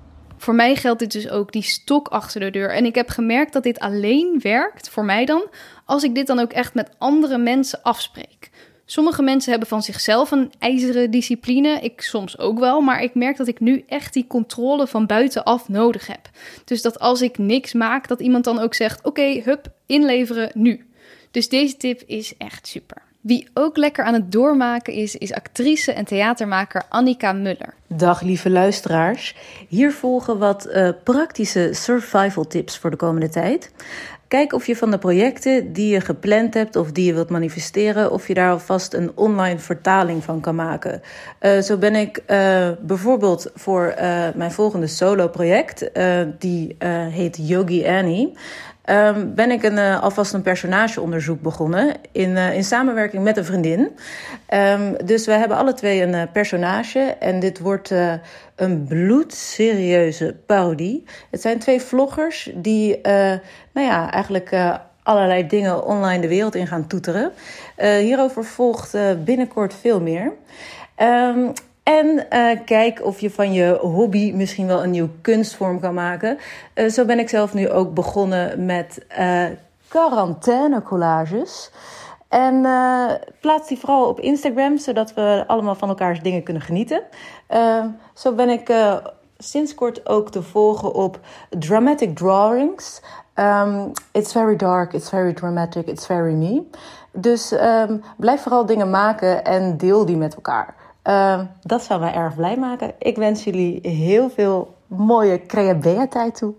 Voor 0.43 0.55
mij 0.55 0.75
geldt 0.75 0.99
dit 0.99 1.11
dus 1.11 1.29
ook 1.29 1.51
die 1.51 1.61
stok 1.61 2.07
achter 2.07 2.39
de 2.39 2.51
deur. 2.51 2.73
En 2.73 2.85
ik 2.85 2.95
heb 2.95 3.09
gemerkt 3.09 3.53
dat 3.53 3.63
dit 3.63 3.79
alleen 3.79 4.39
werkt, 4.41 4.89
voor 4.89 5.05
mij 5.05 5.25
dan, 5.25 5.47
als 5.85 6.03
ik 6.03 6.15
dit 6.15 6.27
dan 6.27 6.39
ook 6.39 6.51
echt 6.51 6.73
met 6.73 6.89
andere 6.97 7.37
mensen 7.37 7.81
afspreek. 7.81 8.49
Sommige 8.85 9.21
mensen 9.21 9.51
hebben 9.51 9.69
van 9.69 9.83
zichzelf 9.83 10.31
een 10.31 10.51
ijzeren 10.59 11.11
discipline. 11.11 11.79
Ik 11.79 12.01
soms 12.01 12.37
ook 12.37 12.59
wel. 12.59 12.81
Maar 12.81 13.01
ik 13.01 13.15
merk 13.15 13.37
dat 13.37 13.47
ik 13.47 13.59
nu 13.59 13.83
echt 13.87 14.13
die 14.13 14.27
controle 14.27 14.87
van 14.87 15.05
buitenaf 15.05 15.69
nodig 15.69 16.07
heb. 16.07 16.29
Dus 16.65 16.81
dat 16.81 16.99
als 16.99 17.21
ik 17.21 17.37
niks 17.37 17.73
maak, 17.73 18.07
dat 18.07 18.19
iemand 18.19 18.43
dan 18.43 18.59
ook 18.59 18.73
zegt: 18.73 19.05
Oké, 19.05 19.41
hup, 19.43 19.71
inleveren 19.85 20.51
nu. 20.53 20.87
Dus 21.31 21.49
deze 21.49 21.77
tip 21.77 22.01
is 22.05 22.37
echt 22.37 22.67
super. 22.67 23.02
Wie 23.23 23.47
ook 23.53 23.77
lekker 23.77 24.03
aan 24.03 24.13
het 24.13 24.31
doormaken 24.31 24.93
is, 24.93 25.15
is 25.15 25.33
actrice 25.33 25.91
en 25.91 26.05
theatermaker 26.05 26.83
Annika 26.89 27.33
Muller. 27.33 27.73
Dag 27.87 28.21
lieve 28.21 28.49
luisteraars. 28.49 29.35
Hier 29.67 29.91
volgen 29.91 30.37
wat 30.37 30.67
uh, 30.67 30.89
praktische 31.03 31.69
survival 31.71 32.47
tips 32.47 32.77
voor 32.77 32.89
de 32.89 32.95
komende 32.95 33.29
tijd. 33.29 33.71
Kijk 34.27 34.53
of 34.53 34.67
je 34.67 34.75
van 34.75 34.91
de 34.91 34.97
projecten 34.97 35.73
die 35.73 35.93
je 35.93 36.01
gepland 36.01 36.53
hebt 36.53 36.75
of 36.75 36.91
die 36.91 37.05
je 37.05 37.13
wilt 37.13 37.29
manifesteren, 37.29 38.11
of 38.11 38.27
je 38.27 38.33
daar 38.33 38.51
alvast 38.51 38.93
een 38.93 39.11
online 39.15 39.59
vertaling 39.59 40.23
van 40.23 40.39
kan 40.39 40.55
maken. 40.55 41.01
Uh, 41.41 41.59
zo 41.59 41.77
ben 41.77 41.95
ik 41.95 42.23
uh, 42.27 42.69
bijvoorbeeld 42.81 43.51
voor 43.55 43.93
mijn 44.35 44.51
volgende 44.51 44.87
solo 44.87 45.27
project, 45.27 45.89
die 46.39 46.75
heet 47.09 47.37
Yogi 47.41 47.87
Annie. 47.87 48.37
Ehm, 48.83 49.33
ben 49.33 49.51
ik 49.51 49.63
een, 49.63 49.77
uh, 49.77 50.03
alvast 50.03 50.33
een 50.33 50.41
personageonderzoek 50.41 51.41
begonnen 51.41 51.95
in, 52.11 52.29
uh, 52.29 52.55
in 52.55 52.63
samenwerking 52.63 53.23
met 53.23 53.37
een 53.37 53.45
vriendin. 53.45 53.79
Um, 54.53 54.97
dus 55.05 55.25
we 55.25 55.31
hebben 55.31 55.57
alle 55.57 55.73
twee 55.73 56.01
een 56.01 56.13
uh, 56.13 56.21
personage 56.31 56.99
en 56.99 57.39
dit 57.39 57.59
wordt 57.59 57.91
een 58.55 58.85
bloedserieuze 58.87 60.35
parodie. 60.45 61.03
Het 61.31 61.41
zijn 61.41 61.59
twee 61.59 61.81
vloggers 61.81 62.51
die, 62.55 62.99
nou 63.73 63.87
ja, 63.87 64.11
eigenlijk 64.11 64.51
allerlei 65.03 65.47
dingen 65.47 65.85
online 65.85 66.21
de 66.21 66.27
wereld 66.27 66.55
in 66.55 66.67
gaan 66.67 66.87
toeteren. 66.87 67.31
hierover 67.77 68.45
volgt 68.45 68.97
binnenkort 69.23 69.73
veel 69.73 70.01
meer. 70.01 70.33
Um, 70.97 71.53
en 71.83 72.25
uh, 72.29 72.59
kijk 72.65 73.05
of 73.05 73.19
je 73.19 73.31
van 73.31 73.53
je 73.53 73.77
hobby 73.81 74.31
misschien 74.31 74.67
wel 74.67 74.83
een 74.83 74.89
nieuw 74.89 75.09
kunstvorm 75.21 75.79
kan 75.79 75.93
maken. 75.93 76.37
Uh, 76.75 76.89
zo 76.89 77.05
ben 77.05 77.19
ik 77.19 77.29
zelf 77.29 77.53
nu 77.53 77.69
ook 77.69 77.93
begonnen 77.93 78.65
met 78.65 79.05
uh, 79.19 79.45
quarantaine 79.87 80.81
collages. 80.81 81.71
En 82.27 82.61
plaats 83.39 83.67
die 83.67 83.79
vooral 83.79 84.07
op 84.07 84.19
Instagram, 84.19 84.77
zodat 84.77 85.13
we 85.13 85.43
allemaal 85.47 85.75
van 85.75 85.89
elkaars 85.89 86.21
dingen 86.21 86.43
kunnen 86.43 86.63
genieten. 86.63 87.01
zo 88.13 88.33
ben 88.33 88.49
ik 88.49 88.71
sinds 89.37 89.75
kort 89.75 90.09
ook 90.09 90.31
te 90.31 90.41
volgen 90.41 90.93
op 90.93 91.19
Dramatic 91.49 92.15
Drawings. 92.15 93.01
Um, 93.35 93.91
it's 94.11 94.31
very 94.31 94.55
dark, 94.55 94.93
it's 94.93 95.09
very 95.09 95.33
dramatic, 95.33 95.87
it's 95.87 96.05
very 96.05 96.33
me. 96.33 96.61
Dus 97.11 97.51
um, 97.51 98.03
blijf 98.17 98.41
vooral 98.41 98.65
dingen 98.65 98.89
maken 98.89 99.43
en 99.43 99.77
deel 99.77 100.05
die 100.05 100.17
met 100.17 100.35
elkaar. 100.35 100.75
Uh, 101.07 101.41
dat 101.61 101.83
zou 101.83 101.99
mij 101.99 102.13
erg 102.13 102.35
blij 102.35 102.57
maken. 102.57 102.93
Ik 102.99 103.15
wens 103.15 103.43
jullie 103.43 103.79
heel 103.89 104.29
veel 104.29 104.75
mooie 104.87 105.45
creativiteit 105.45 106.35
toe. 106.35 106.53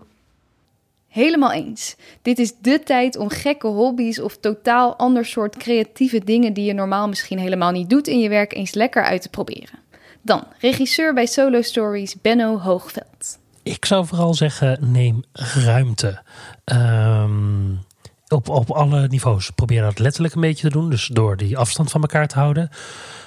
Helemaal 1.07 1.51
eens. 1.51 1.95
Dit 2.21 2.39
is 2.39 2.53
de 2.61 2.83
tijd 2.83 3.17
om 3.17 3.29
gekke 3.29 3.67
hobby's 3.67 4.19
of 4.19 4.37
totaal 4.37 4.95
ander 4.95 5.25
soort 5.25 5.57
creatieve 5.57 6.19
dingen 6.23 6.53
die 6.53 6.65
je 6.65 6.73
normaal 6.73 7.07
misschien 7.07 7.39
helemaal 7.39 7.71
niet 7.71 7.89
doet 7.89 8.07
in 8.07 8.19
je 8.19 8.29
werk 8.29 8.53
eens 8.53 8.73
lekker 8.73 9.03
uit 9.03 9.21
te 9.21 9.29
proberen. 9.29 9.79
Dan 10.21 10.43
regisseur 10.59 11.13
bij 11.13 11.25
Solo 11.25 11.61
Stories 11.61 12.21
Benno 12.21 12.59
Hoogveld. 12.59 13.39
Ik 13.63 13.85
zou 13.85 14.05
vooral 14.05 14.33
zeggen: 14.33 14.91
neem 14.91 15.23
ruimte. 15.65 16.21
Um, 16.65 17.79
op, 18.27 18.49
op 18.49 18.71
alle 18.71 19.07
niveaus. 19.07 19.49
Probeer 19.49 19.81
dat 19.81 19.99
letterlijk 19.99 20.35
een 20.35 20.41
beetje 20.41 20.69
te 20.69 20.77
doen. 20.77 20.89
Dus 20.89 21.07
door 21.07 21.37
die 21.37 21.57
afstand 21.57 21.91
van 21.91 22.01
elkaar 22.01 22.27
te 22.27 22.39
houden. 22.39 22.69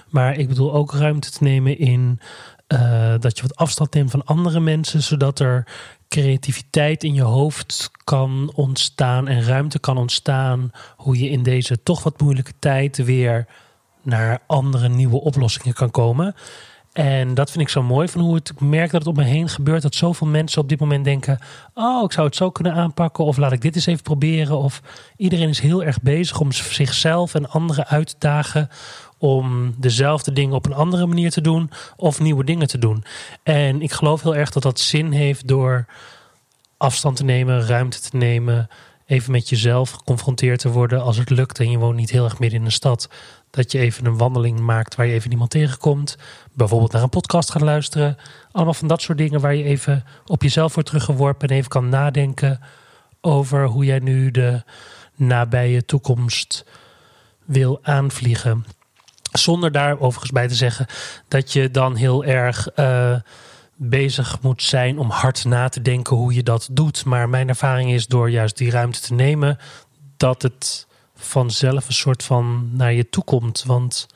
Maar 0.08 0.36
ik 0.36 0.48
bedoel 0.48 0.72
ook 0.72 0.92
ruimte 0.92 1.30
te 1.30 1.42
nemen 1.42 1.78
in 1.78 2.20
uh, 2.68 3.14
dat 3.18 3.36
je 3.36 3.42
wat 3.42 3.56
afstand 3.56 3.94
neemt 3.94 4.10
van 4.10 4.24
andere 4.24 4.60
mensen, 4.60 5.02
zodat 5.02 5.38
er 5.38 5.66
creativiteit 6.08 7.04
in 7.04 7.14
je 7.14 7.22
hoofd 7.22 7.90
kan 8.04 8.52
ontstaan 8.54 9.28
en 9.28 9.44
ruimte 9.44 9.78
kan 9.78 9.96
ontstaan. 9.96 10.70
Hoe 10.96 11.18
je 11.18 11.28
in 11.28 11.42
deze 11.42 11.82
toch 11.82 12.02
wat 12.02 12.20
moeilijke 12.20 12.52
tijd 12.58 12.96
weer 12.96 13.46
naar 14.02 14.42
andere 14.46 14.88
nieuwe 14.88 15.20
oplossingen 15.20 15.74
kan 15.74 15.90
komen. 15.90 16.34
En 16.98 17.34
dat 17.34 17.50
vind 17.50 17.62
ik 17.62 17.68
zo 17.68 17.82
mooi 17.82 18.08
van 18.08 18.20
hoe 18.20 18.34
het, 18.34 18.50
ik 18.50 18.60
merk 18.60 18.90
dat 18.90 19.04
het 19.04 19.08
om 19.08 19.16
me 19.16 19.28
heen 19.28 19.48
gebeurt. 19.48 19.82
Dat 19.82 19.94
zoveel 19.94 20.26
mensen 20.26 20.62
op 20.62 20.68
dit 20.68 20.80
moment 20.80 21.04
denken: 21.04 21.38
Oh, 21.74 22.04
ik 22.04 22.12
zou 22.12 22.26
het 22.26 22.36
zo 22.36 22.50
kunnen 22.50 22.72
aanpakken. 22.72 23.24
Of 23.24 23.36
laat 23.36 23.52
ik 23.52 23.60
dit 23.60 23.74
eens 23.74 23.86
even 23.86 24.02
proberen. 24.02 24.58
Of 24.58 24.82
iedereen 25.16 25.48
is 25.48 25.60
heel 25.60 25.84
erg 25.84 26.02
bezig 26.02 26.40
om 26.40 26.52
zichzelf 26.52 27.34
en 27.34 27.50
anderen 27.50 27.86
uit 27.86 28.08
te 28.08 28.14
dagen 28.18 28.68
om 29.18 29.74
dezelfde 29.76 30.32
dingen 30.32 30.54
op 30.54 30.66
een 30.66 30.74
andere 30.74 31.06
manier 31.06 31.30
te 31.30 31.40
doen 31.40 31.70
of 31.96 32.20
nieuwe 32.20 32.44
dingen 32.44 32.66
te 32.66 32.78
doen. 32.78 33.04
En 33.42 33.82
ik 33.82 33.92
geloof 33.92 34.22
heel 34.22 34.36
erg 34.36 34.50
dat 34.50 34.62
dat 34.62 34.80
zin 34.80 35.12
heeft 35.12 35.48
door 35.48 35.86
afstand 36.76 37.16
te 37.16 37.24
nemen, 37.24 37.66
ruimte 37.66 38.00
te 38.00 38.16
nemen, 38.16 38.68
even 39.06 39.32
met 39.32 39.48
jezelf 39.48 39.90
geconfronteerd 39.90 40.60
te 40.60 40.70
worden 40.70 41.02
als 41.02 41.16
het 41.16 41.30
lukt 41.30 41.58
en 41.58 41.70
je 41.70 41.78
woont 41.78 41.96
niet 41.96 42.10
heel 42.10 42.24
erg 42.24 42.38
midden 42.38 42.58
in 42.58 42.64
de 42.64 42.70
stad. 42.70 43.08
Dat 43.58 43.72
je 43.72 43.78
even 43.78 44.06
een 44.06 44.16
wandeling 44.16 44.60
maakt 44.60 44.94
waar 44.94 45.06
je 45.06 45.12
even 45.12 45.28
niemand 45.28 45.50
tegenkomt. 45.50 46.16
Bijvoorbeeld 46.52 46.92
naar 46.92 47.02
een 47.02 47.08
podcast 47.08 47.50
gaat 47.50 47.62
luisteren. 47.62 48.16
Allemaal 48.52 48.74
van 48.74 48.88
dat 48.88 49.02
soort 49.02 49.18
dingen 49.18 49.40
waar 49.40 49.54
je 49.54 49.64
even 49.64 50.04
op 50.26 50.42
jezelf 50.42 50.74
wordt 50.74 50.88
teruggeworpen 50.88 51.48
en 51.48 51.56
even 51.56 51.68
kan 51.68 51.88
nadenken 51.88 52.60
over 53.20 53.64
hoe 53.64 53.84
jij 53.84 53.98
nu 53.98 54.30
de 54.30 54.62
nabije 55.14 55.84
toekomst 55.84 56.64
wil 57.44 57.78
aanvliegen. 57.82 58.64
Zonder 59.32 59.72
daar 59.72 60.00
overigens 60.00 60.32
bij 60.32 60.48
te 60.48 60.54
zeggen 60.54 60.86
dat 61.28 61.52
je 61.52 61.70
dan 61.70 61.96
heel 61.96 62.24
erg 62.24 62.68
uh, 62.76 63.16
bezig 63.76 64.40
moet 64.40 64.62
zijn 64.62 64.98
om 64.98 65.10
hard 65.10 65.44
na 65.44 65.68
te 65.68 65.82
denken 65.82 66.16
hoe 66.16 66.34
je 66.34 66.42
dat 66.42 66.68
doet. 66.70 67.04
Maar 67.04 67.28
mijn 67.28 67.48
ervaring 67.48 67.90
is 67.90 68.06
door 68.06 68.30
juist 68.30 68.56
die 68.56 68.70
ruimte 68.70 69.00
te 69.00 69.14
nemen, 69.14 69.58
dat 70.16 70.42
het 70.42 70.86
vanzelf 71.18 71.86
een 71.86 71.92
soort 71.92 72.22
van 72.22 72.70
naar 72.72 72.92
je 72.92 73.08
toe 73.08 73.24
komt. 73.24 73.64
Want 73.66 74.06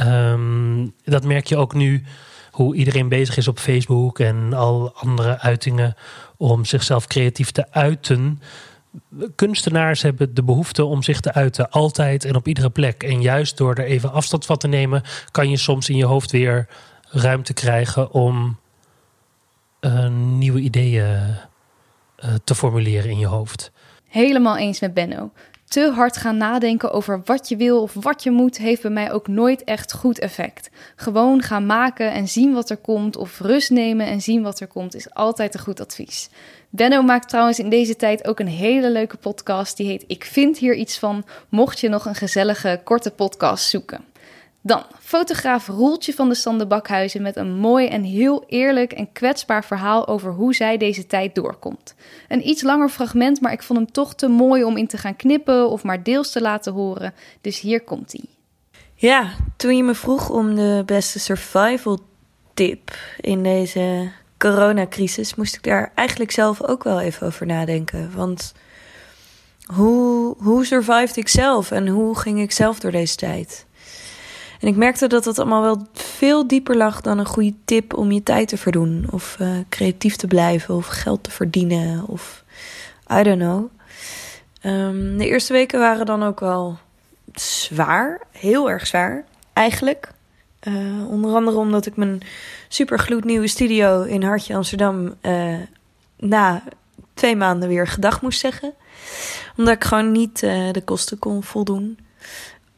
um, 0.00 0.94
dat 1.04 1.24
merk 1.24 1.46
je 1.46 1.56
ook 1.56 1.74
nu 1.74 2.04
hoe 2.50 2.74
iedereen 2.74 3.08
bezig 3.08 3.36
is 3.36 3.48
op 3.48 3.58
Facebook 3.58 4.18
en 4.18 4.52
al 4.52 4.92
andere 4.94 5.40
uitingen 5.40 5.94
om 6.36 6.64
zichzelf 6.64 7.06
creatief 7.06 7.50
te 7.50 7.72
uiten 7.72 8.40
kunstenaars 9.34 10.02
hebben 10.02 10.34
de 10.34 10.42
behoefte 10.42 10.84
om 10.84 11.02
zich 11.02 11.20
te 11.20 11.32
uiten 11.32 11.70
altijd 11.70 12.24
en 12.24 12.36
op 12.36 12.48
iedere 12.48 12.70
plek. 12.70 13.02
En 13.02 13.22
juist 13.22 13.56
door 13.56 13.74
er 13.74 13.84
even 13.84 14.12
afstand 14.12 14.46
van 14.46 14.56
te 14.56 14.68
nemen, 14.68 15.02
kan 15.30 15.50
je 15.50 15.56
soms 15.56 15.88
in 15.88 15.96
je 15.96 16.04
hoofd 16.04 16.30
weer 16.30 16.68
ruimte 17.10 17.52
krijgen 17.52 18.12
om 18.12 18.58
uh, 19.80 20.08
nieuwe 20.08 20.60
ideeën 20.60 21.04
uh, 21.04 22.34
te 22.44 22.54
formuleren 22.54 23.10
in 23.10 23.18
je 23.18 23.26
hoofd. 23.26 23.72
Helemaal 24.08 24.56
eens 24.56 24.80
met 24.80 24.94
Benno. 24.94 25.30
Te 25.74 25.90
hard 25.90 26.16
gaan 26.16 26.36
nadenken 26.36 26.92
over 26.92 27.22
wat 27.24 27.48
je 27.48 27.56
wil 27.56 27.82
of 27.82 27.94
wat 27.94 28.22
je 28.22 28.30
moet, 28.30 28.58
heeft 28.58 28.82
bij 28.82 28.90
mij 28.90 29.12
ook 29.12 29.28
nooit 29.28 29.64
echt 29.64 29.92
goed 29.92 30.18
effect. 30.18 30.70
Gewoon 30.96 31.42
gaan 31.42 31.66
maken 31.66 32.12
en 32.12 32.28
zien 32.28 32.52
wat 32.52 32.70
er 32.70 32.76
komt, 32.76 33.16
of 33.16 33.40
rust 33.40 33.70
nemen 33.70 34.06
en 34.06 34.20
zien 34.20 34.42
wat 34.42 34.60
er 34.60 34.66
komt, 34.66 34.94
is 34.94 35.14
altijd 35.14 35.54
een 35.54 35.60
goed 35.60 35.80
advies. 35.80 36.28
Benno 36.70 37.02
maakt 37.02 37.28
trouwens 37.28 37.58
in 37.58 37.68
deze 37.68 37.96
tijd 37.96 38.26
ook 38.26 38.38
een 38.38 38.46
hele 38.46 38.90
leuke 38.90 39.16
podcast. 39.16 39.76
Die 39.76 39.86
heet 39.86 40.04
Ik 40.06 40.24
vind 40.24 40.58
hier 40.58 40.74
iets 40.74 40.98
van. 40.98 41.24
Mocht 41.48 41.80
je 41.80 41.88
nog 41.88 42.04
een 42.06 42.14
gezellige 42.14 42.80
korte 42.84 43.10
podcast 43.10 43.68
zoeken. 43.68 44.04
Dan 44.66 44.82
fotograaf 44.98 45.66
Roeltje 45.66 46.14
van 46.14 46.28
de 46.28 46.34
Stande 46.34 46.66
Bakhuizen 46.66 47.22
met 47.22 47.36
een 47.36 47.54
mooi 47.54 47.86
en 47.86 48.02
heel 48.02 48.44
eerlijk 48.46 48.92
en 48.92 49.12
kwetsbaar 49.12 49.64
verhaal 49.64 50.06
over 50.06 50.32
hoe 50.32 50.54
zij 50.54 50.76
deze 50.76 51.06
tijd 51.06 51.34
doorkomt. 51.34 51.94
Een 52.28 52.48
iets 52.48 52.62
langer 52.62 52.88
fragment, 52.88 53.40
maar 53.40 53.52
ik 53.52 53.62
vond 53.62 53.78
hem 53.78 53.92
toch 53.92 54.14
te 54.14 54.28
mooi 54.28 54.64
om 54.64 54.76
in 54.76 54.86
te 54.86 54.98
gaan 54.98 55.16
knippen 55.16 55.70
of 55.70 55.82
maar 55.82 56.02
deels 56.02 56.32
te 56.32 56.40
laten 56.40 56.72
horen. 56.72 57.14
Dus 57.40 57.60
hier 57.60 57.80
komt 57.80 58.12
hij. 58.12 58.24
Ja, 58.94 59.30
toen 59.56 59.76
je 59.76 59.82
me 59.82 59.94
vroeg 59.94 60.30
om 60.30 60.54
de 60.54 60.82
beste 60.86 61.18
survival 61.18 61.98
tip 62.54 62.96
in 63.20 63.42
deze 63.42 64.10
coronacrisis 64.38 65.34
moest 65.34 65.54
ik 65.54 65.62
daar 65.62 65.92
eigenlijk 65.94 66.30
zelf 66.30 66.62
ook 66.62 66.84
wel 66.84 67.00
even 67.00 67.26
over 67.26 67.46
nadenken. 67.46 68.12
Want 68.14 68.52
hoe, 69.64 70.34
hoe 70.38 70.64
survived 70.64 71.16
ik 71.16 71.28
zelf 71.28 71.70
en 71.70 71.88
hoe 71.88 72.18
ging 72.18 72.40
ik 72.40 72.52
zelf 72.52 72.80
door 72.80 72.90
deze 72.90 73.16
tijd? 73.16 73.66
En 74.64 74.70
ik 74.70 74.76
merkte 74.76 75.06
dat 75.06 75.24
het 75.24 75.38
allemaal 75.38 75.62
wel 75.62 75.86
veel 75.92 76.46
dieper 76.46 76.76
lag 76.76 77.00
dan 77.00 77.18
een 77.18 77.26
goede 77.26 77.54
tip 77.64 77.94
om 77.96 78.12
je 78.12 78.22
tijd 78.22 78.48
te 78.48 78.56
verdoen. 78.56 79.06
Of 79.10 79.36
uh, 79.40 79.48
creatief 79.68 80.16
te 80.16 80.26
blijven 80.26 80.74
of 80.74 80.86
geld 80.86 81.22
te 81.22 81.30
verdienen 81.30 82.06
of 82.06 82.44
I 83.12 83.22
don't 83.22 83.38
know. 83.38 83.70
Um, 84.62 85.18
de 85.18 85.26
eerste 85.26 85.52
weken 85.52 85.78
waren 85.78 86.06
dan 86.06 86.22
ook 86.22 86.40
wel 86.40 86.78
zwaar, 87.34 88.20
heel 88.30 88.70
erg 88.70 88.86
zwaar 88.86 89.24
eigenlijk. 89.52 90.12
Uh, 90.62 91.10
onder 91.10 91.34
andere 91.34 91.56
omdat 91.56 91.86
ik 91.86 91.96
mijn 91.96 92.20
super 92.68 92.98
gloednieuwe 92.98 93.46
studio 93.46 94.02
in 94.02 94.22
Hartje 94.22 94.54
Amsterdam 94.54 95.14
uh, 95.22 95.56
na 96.18 96.62
twee 97.14 97.36
maanden 97.36 97.68
weer 97.68 97.86
gedag 97.86 98.22
moest 98.22 98.40
zeggen. 98.40 98.72
Omdat 99.56 99.74
ik 99.74 99.84
gewoon 99.84 100.12
niet 100.12 100.40
de 100.40 100.82
kosten 100.84 101.18
kon 101.18 101.42
voldoen. 101.42 101.98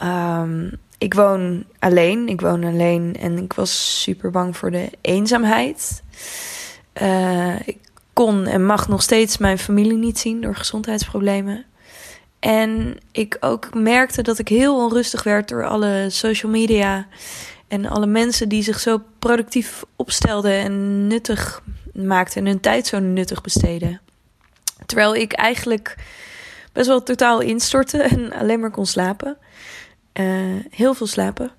Um, 0.02 0.70
ik 0.98 1.14
woon 1.14 1.64
alleen. 1.78 2.28
Ik 2.28 2.40
woon 2.40 2.64
alleen 2.64 3.16
en 3.20 3.38
ik 3.38 3.52
was 3.52 4.02
super 4.02 4.30
bang 4.30 4.56
voor 4.56 4.70
de 4.70 4.90
eenzaamheid. 5.00 6.02
ik 7.64 7.78
kon 8.12 8.46
en 8.46 8.66
mag 8.66 8.88
nog 8.88 9.02
steeds 9.02 9.38
mijn 9.38 9.58
familie 9.58 9.96
niet 9.96 10.18
zien 10.18 10.40
door 10.40 10.54
gezondheidsproblemen. 10.54 11.64
En 12.38 12.98
ik 13.12 13.36
ook 13.40 13.74
merkte 13.74 14.22
dat 14.22 14.38
ik 14.38 14.48
heel 14.48 14.76
onrustig 14.84 15.22
werd 15.22 15.48
door 15.48 15.66
alle 15.66 16.06
social 16.08 16.52
media 16.52 17.06
en 17.68 17.86
alle 17.86 18.06
mensen 18.06 18.48
die 18.48 18.62
zich 18.62 18.80
zo 18.80 19.02
productief 19.18 19.84
opstelden 19.96 20.52
en 20.52 21.06
nuttig 21.06 21.62
maakten 21.92 22.40
en 22.40 22.46
hun 22.46 22.60
tijd 22.60 22.86
zo 22.86 22.98
nuttig 22.98 23.40
besteden. 23.40 24.00
Terwijl 24.86 25.14
ik 25.14 25.32
eigenlijk 25.32 25.96
best 26.72 26.86
wel 26.86 27.02
totaal 27.02 27.40
instortte 27.40 28.02
en 28.02 28.32
alleen 28.32 28.60
maar 28.60 28.70
kon 28.70 28.86
slapen. 28.86 29.36
Uh, 30.20 30.64
heel 30.70 30.94
veel 30.94 31.06
slapen. 31.06 31.50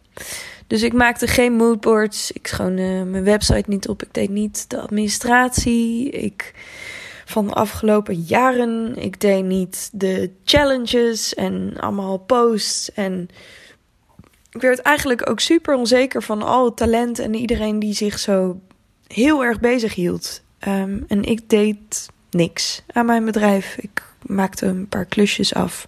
Dus 0.68 0.82
ik 0.84 0.94
maakte 0.94 1.28
geen 1.28 1.54
moodboards. 1.54 2.32
Ik 2.32 2.48
schoonde 2.48 3.04
mijn 3.06 3.24
website 3.24 3.70
niet 3.70 3.88
op. 3.88 4.04
Ik 4.04 4.14
deed 4.14 4.30
niet 4.30 4.70
de 4.70 4.80
administratie. 4.80 6.10
Ik 6.10 6.54
van 7.26 7.48
de 7.48 7.54
afgelopen 7.54 8.22
jaren. 8.22 8.96
Ik 8.96 9.22
deed 9.22 9.44
niet 9.44 9.90
de 9.94 10.32
challenges 10.44 11.34
en 11.34 11.74
allemaal 11.78 12.18
posts. 12.18 12.92
En 12.94 13.30
ik 14.52 14.62
werd 14.62 14.80
eigenlijk 14.80 15.30
ook 15.30 15.40
super 15.40 15.76
onzeker 15.76 16.24
van 16.24 16.42
al 16.42 16.66
het 16.66 16.78
talent 16.78 17.20
en 17.20 17.34
iedereen 17.34 17.80
die 17.80 17.94
zich 17.94 18.20
zo 18.20 18.60
heel 19.08 19.44
erg 19.44 19.60
bezig 19.60 19.94
hield. 19.96 20.42
Ehm, 20.60 21.00
en 21.08 21.24
ik 21.24 21.50
deed 21.50 22.10
niks 22.30 22.84
aan 22.94 23.06
mijn 23.06 23.26
bedrijf. 23.26 23.78
Ik 23.78 24.04
maakte 24.26 24.66
een 24.66 24.88
paar 24.88 25.06
klusjes 25.06 25.54
af. 25.54 25.88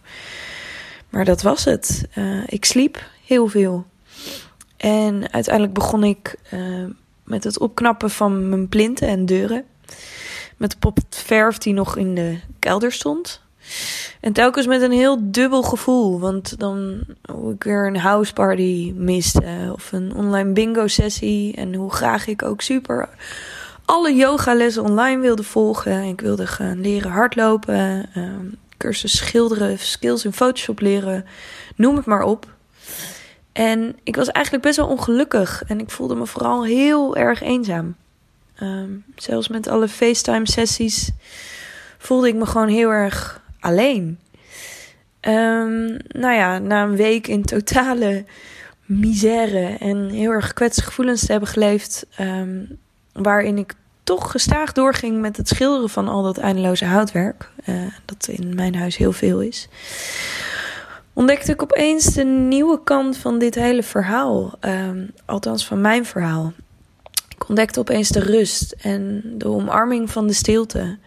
Maar 1.09 1.25
dat 1.25 1.41
was 1.41 1.65
het. 1.65 2.07
Uh, 2.17 2.43
ik 2.45 2.65
sliep 2.65 3.03
heel 3.25 3.47
veel. 3.47 3.85
En 4.77 5.31
uiteindelijk 5.31 5.73
begon 5.73 6.03
ik 6.03 6.35
uh, 6.53 6.85
met 7.23 7.43
het 7.43 7.59
opknappen 7.59 8.09
van 8.09 8.49
mijn 8.49 8.69
plinten 8.69 9.07
en 9.07 9.25
deuren. 9.25 9.63
Met 10.57 10.71
de 10.71 10.77
popverf 10.77 11.57
die 11.57 11.73
nog 11.73 11.97
in 11.97 12.15
de 12.15 12.39
kelder 12.59 12.91
stond. 12.91 13.41
En 14.19 14.33
telkens 14.33 14.67
met 14.67 14.81
een 14.81 14.91
heel 14.91 15.17
dubbel 15.21 15.63
gevoel. 15.63 16.19
Want 16.19 16.59
dan 16.59 17.03
hoe 17.31 17.53
ik 17.53 17.63
weer 17.63 17.87
een 17.87 17.97
houseparty 17.97 18.93
miste. 18.95 19.71
Of 19.73 19.91
een 19.91 20.15
online 20.15 20.51
bingo 20.51 20.87
sessie. 20.87 21.55
En 21.55 21.75
hoe 21.75 21.91
graag 21.91 22.27
ik 22.27 22.43
ook 22.43 22.61
super 22.61 23.09
alle 23.89 24.15
yogalessen 24.15 24.83
online 24.83 25.21
wilde 25.21 25.43
volgen. 25.43 26.03
Ik 26.03 26.21
wilde 26.21 26.47
gaan 26.47 26.81
leren 26.81 27.11
hardlopen. 27.11 28.09
Uh, 28.17 28.23
cursus 28.79 29.17
schilderen. 29.17 29.79
Skills 29.79 30.25
in 30.25 30.33
Photoshop 30.33 30.79
leren. 30.79 31.25
Noem 31.75 31.95
het 31.95 32.05
maar 32.05 32.23
op. 32.23 32.47
En 33.51 33.97
ik 34.03 34.15
was 34.15 34.27
eigenlijk 34.27 34.65
best 34.65 34.77
wel 34.77 34.87
ongelukkig. 34.87 35.63
En 35.67 35.79
ik 35.79 35.89
voelde 35.89 36.15
me 36.15 36.25
vooral 36.25 36.65
heel 36.65 37.15
erg 37.15 37.41
eenzaam. 37.41 37.95
Um, 38.61 39.03
zelfs 39.15 39.47
met 39.47 39.67
alle 39.67 39.87
FaceTime-sessies 39.87 41.11
voelde 41.97 42.27
ik 42.27 42.35
me 42.35 42.45
gewoon 42.45 42.67
heel 42.67 42.89
erg 42.89 43.41
alleen. 43.59 44.19
Um, 45.21 45.97
nou 46.07 46.33
ja, 46.33 46.59
na 46.59 46.83
een 46.83 46.95
week 46.95 47.27
in 47.27 47.43
totale 47.43 48.25
misère 48.85 49.75
en 49.79 50.09
heel 50.09 50.31
erg 50.31 50.47
gekwetste 50.47 50.83
gevoelens 50.83 51.25
te 51.25 51.31
hebben 51.31 51.49
geleefd, 51.49 52.05
um, 52.19 52.79
waarin 53.13 53.57
ik 53.57 53.73
toch 54.09 54.31
gestaag 54.31 54.71
doorging 54.71 55.21
met 55.21 55.37
het 55.37 55.47
schilderen 55.47 55.89
van 55.89 56.07
al 56.07 56.23
dat 56.23 56.37
eindeloze 56.37 56.85
houtwerk, 56.85 57.49
uh, 57.65 57.75
dat 58.05 58.27
in 58.27 58.55
mijn 58.55 58.75
huis 58.75 58.97
heel 58.97 59.11
veel 59.11 59.41
is, 59.41 59.67
ontdekte 61.13 61.51
ik 61.51 61.61
opeens 61.61 62.05
de 62.05 62.23
nieuwe 62.23 62.83
kant 62.83 63.17
van 63.17 63.39
dit 63.39 63.55
hele 63.55 63.83
verhaal, 63.83 64.53
um, 64.61 65.11
althans 65.25 65.65
van 65.65 65.81
mijn 65.81 66.05
verhaal. 66.05 66.53
Ik 67.29 67.49
ontdekte 67.49 67.79
opeens 67.79 68.09
de 68.09 68.19
rust 68.19 68.71
en 68.71 69.21
de 69.37 69.47
omarming 69.47 70.11
van 70.11 70.27
de 70.27 70.33
stilte. 70.33 70.97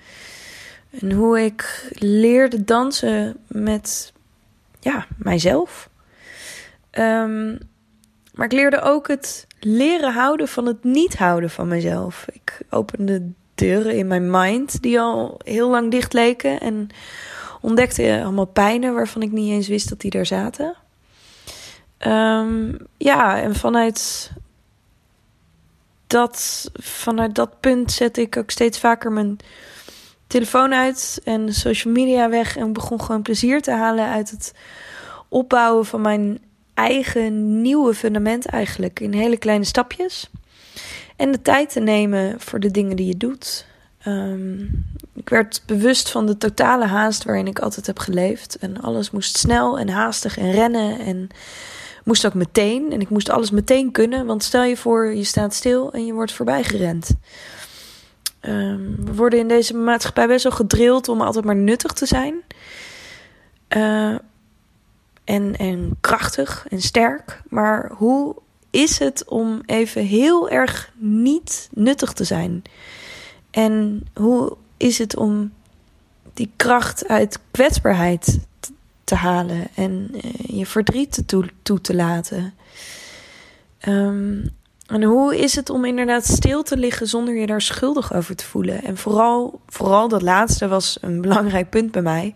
En 1.01 1.13
hoe 1.13 1.41
ik 1.41 1.91
leerde 1.99 2.65
dansen 2.65 3.37
met 3.47 4.13
ja, 4.81 5.07
mijzelf. 5.17 5.89
Um, 6.99 7.59
maar 8.35 8.47
ik 8.47 8.53
leerde 8.53 8.81
ook 8.81 9.09
het 9.09 9.47
leren 9.65 10.13
houden 10.13 10.49
van 10.49 10.67
het 10.67 10.85
niet 10.85 11.17
houden 11.17 11.51
van 11.51 11.69
mezelf. 11.69 12.27
Ik 12.33 12.61
opende 12.71 13.31
deuren 13.55 13.97
in 13.97 14.07
mijn 14.07 14.31
mind 14.31 14.83
die 14.83 15.01
al 15.01 15.41
heel 15.45 15.71
lang 15.71 15.91
dicht 15.91 16.13
leken. 16.13 16.61
En 16.61 16.89
ontdekte 17.61 18.21
allemaal 18.23 18.45
pijnen 18.45 18.95
waarvan 18.95 19.23
ik 19.23 19.33
niet 19.33 19.51
eens 19.51 19.69
wist 19.69 19.89
dat 19.89 20.01
die 20.01 20.11
daar 20.11 20.27
zaten. 20.27 20.75
Um, 22.07 22.77
ja, 22.97 23.41
en 23.41 23.55
vanuit 23.55 24.31
dat, 26.07 26.71
vanuit 26.75 27.35
dat 27.35 27.61
punt 27.61 27.93
zette 27.93 28.21
ik 28.21 28.37
ook 28.37 28.51
steeds 28.51 28.79
vaker 28.79 29.13
mijn 29.13 29.37
telefoon 30.27 30.75
uit 30.75 31.21
en 31.25 31.55
social 31.55 31.93
media 31.93 32.29
weg. 32.29 32.57
En 32.57 32.73
begon 32.73 33.01
gewoon 33.01 33.23
plezier 33.23 33.63
te 33.63 33.71
halen 33.71 34.07
uit 34.09 34.31
het 34.31 34.55
opbouwen 35.29 35.87
van 35.87 36.01
mijn 36.01 36.41
eigen 36.75 37.62
nieuwe 37.62 37.95
fundament 37.95 38.47
eigenlijk. 38.47 39.01
In 39.01 39.12
hele 39.12 39.37
kleine 39.37 39.64
stapjes. 39.64 40.31
En 41.16 41.33
de 41.33 41.43
tijd 41.43 41.73
te 41.73 41.81
nemen 41.81 42.41
voor 42.41 42.61
de 42.61 42.70
dingen 42.70 42.97
die 42.97 43.07
je 43.07 43.16
doet. 43.16 43.66
Um, 44.07 44.87
ik 45.14 45.29
werd 45.29 45.62
bewust 45.66 46.11
van 46.11 46.27
de 46.27 46.37
totale 46.37 46.87
haast 46.87 47.25
waarin 47.25 47.47
ik 47.47 47.59
altijd 47.59 47.87
heb 47.87 47.99
geleefd. 47.99 48.57
En 48.57 48.81
alles 48.81 49.11
moest 49.11 49.37
snel 49.37 49.79
en 49.79 49.89
haastig 49.89 50.39
en 50.39 50.53
rennen. 50.53 50.99
En 50.99 51.29
moest 52.05 52.27
ook 52.27 52.35
meteen. 52.35 52.93
En 52.93 53.01
ik 53.01 53.09
moest 53.09 53.31
alles 53.31 53.51
meteen 53.51 53.91
kunnen. 53.91 54.27
Want 54.27 54.45
stel 54.45 54.62
je 54.62 54.77
voor, 54.77 55.14
je 55.14 55.25
staat 55.25 55.55
stil 55.55 55.93
en 55.93 56.07
je 56.07 56.12
wordt 56.12 56.33
voorbijgerend. 56.33 57.14
Um, 58.41 58.97
we 59.05 59.14
worden 59.14 59.39
in 59.39 59.49
deze 59.49 59.75
maatschappij 59.75 60.27
best 60.27 60.43
wel 60.43 60.53
gedrild 60.53 61.09
om 61.09 61.20
altijd 61.20 61.45
maar 61.45 61.57
nuttig 61.57 61.93
te 61.93 62.07
zijn. 62.07 62.35
Uh, 63.77 64.14
en, 65.25 65.57
en 65.57 65.97
krachtig 66.01 66.66
en 66.68 66.81
sterk. 66.81 67.43
Maar 67.49 67.91
hoe 67.95 68.35
is 68.70 68.99
het 68.99 69.25
om 69.29 69.61
even 69.66 70.05
heel 70.05 70.51
erg 70.51 70.93
niet 70.97 71.68
nuttig 71.73 72.12
te 72.12 72.25
zijn? 72.25 72.62
En 73.51 74.07
hoe 74.14 74.57
is 74.77 74.99
het 74.99 75.16
om 75.16 75.53
die 76.35 76.51
kracht 76.57 77.09
uit 77.09 77.39
kwetsbaarheid 77.51 78.39
te 79.05 79.14
halen 79.14 79.68
en 79.75 80.11
uh, 80.12 80.20
je 80.59 80.66
verdriet 80.66 81.23
toe, 81.62 81.81
te 81.81 81.95
laten? 81.95 82.55
Um, 83.89 84.51
en 84.87 85.03
hoe 85.03 85.39
is 85.39 85.55
het 85.55 85.70
om 85.70 85.85
inderdaad 85.85 86.27
stil 86.27 86.62
te 86.62 86.77
liggen 86.77 87.07
zonder 87.07 87.35
je 87.35 87.47
daar 87.47 87.61
schuldig 87.61 88.14
over 88.14 88.37
te 88.37 88.45
voelen? 88.45 88.83
En 88.83 88.97
vooral, 88.97 89.61
vooral 89.68 90.09
dat 90.09 90.23
laatste 90.23 90.68
was 90.68 90.99
een 91.01 91.20
belangrijk 91.27 91.70
punt 91.70 91.91
bij 91.91 92.03
mij. 92.03 92.35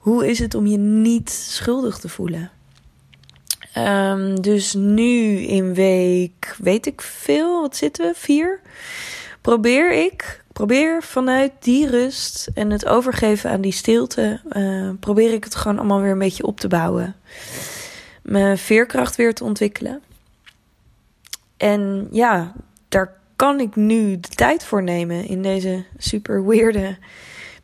Hoe 0.00 0.28
is 0.28 0.38
het 0.38 0.54
om 0.54 0.66
je 0.66 0.78
niet 0.78 1.30
schuldig 1.30 1.98
te 1.98 2.08
voelen? 2.08 2.50
Um, 3.76 4.40
dus 4.40 4.74
nu 4.74 5.36
in 5.36 5.74
week, 5.74 6.56
weet 6.58 6.86
ik 6.86 7.00
veel, 7.00 7.60
wat 7.60 7.76
zitten 7.76 8.06
we? 8.06 8.12
Vier. 8.16 8.60
Probeer 9.40 9.92
ik, 9.92 10.44
probeer 10.52 11.02
vanuit 11.02 11.52
die 11.58 11.86
rust 11.86 12.50
en 12.54 12.70
het 12.70 12.86
overgeven 12.86 13.50
aan 13.50 13.60
die 13.60 13.72
stilte, 13.72 14.40
uh, 14.52 14.90
probeer 15.00 15.32
ik 15.32 15.44
het 15.44 15.54
gewoon 15.54 15.78
allemaal 15.78 16.00
weer 16.00 16.12
een 16.12 16.18
beetje 16.18 16.46
op 16.46 16.60
te 16.60 16.68
bouwen. 16.68 17.16
Mijn 18.22 18.58
veerkracht 18.58 19.16
weer 19.16 19.34
te 19.34 19.44
ontwikkelen. 19.44 20.02
En 21.56 22.08
ja, 22.10 22.54
daar 22.88 23.16
kan 23.36 23.60
ik 23.60 23.76
nu 23.76 24.20
de 24.20 24.28
tijd 24.28 24.64
voor 24.64 24.82
nemen 24.82 25.26
in 25.26 25.42
deze 25.42 25.84
super 25.96 26.46
weirde 26.46 26.96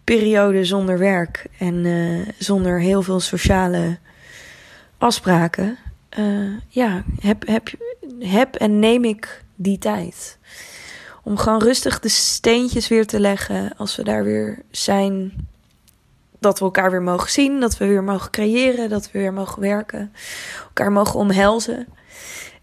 periode 0.06 0.64
zonder 0.64 0.98
werk 0.98 1.46
en 1.58 1.74
uh, 1.74 2.28
zonder 2.38 2.80
heel 2.80 3.02
veel 3.02 3.20
sociale 3.20 3.98
afspraken. 4.98 5.78
Uh, 6.18 6.54
ja, 6.68 7.02
heb, 7.20 7.46
heb, 7.46 7.68
heb 8.18 8.54
en 8.54 8.78
neem 8.78 9.04
ik 9.04 9.44
die 9.54 9.78
tijd. 9.78 10.38
Om 11.22 11.36
gewoon 11.36 11.62
rustig 11.62 12.00
de 12.00 12.08
steentjes 12.08 12.88
weer 12.88 13.06
te 13.06 13.20
leggen 13.20 13.72
als 13.76 13.96
we 13.96 14.04
daar 14.04 14.24
weer 14.24 14.62
zijn. 14.70 15.32
Dat 16.38 16.58
we 16.58 16.64
elkaar 16.64 16.90
weer 16.90 17.02
mogen 17.02 17.30
zien, 17.30 17.60
dat 17.60 17.78
we 17.78 17.86
weer 17.86 18.04
mogen 18.04 18.30
creëren, 18.30 18.88
dat 18.88 19.10
we 19.10 19.18
weer 19.18 19.32
mogen 19.32 19.60
werken, 19.60 20.12
elkaar 20.64 20.92
mogen 20.92 21.18
omhelzen. 21.18 21.86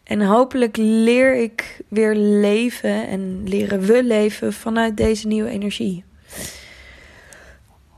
En 0.03 0.21
hopelijk 0.21 0.77
leer 0.77 1.35
ik 1.35 1.81
weer 1.87 2.15
leven 2.15 3.07
en 3.07 3.47
leren 3.47 3.79
we 3.79 4.03
leven 4.03 4.53
vanuit 4.53 4.97
deze 4.97 5.27
nieuwe 5.27 5.49
energie. 5.49 6.03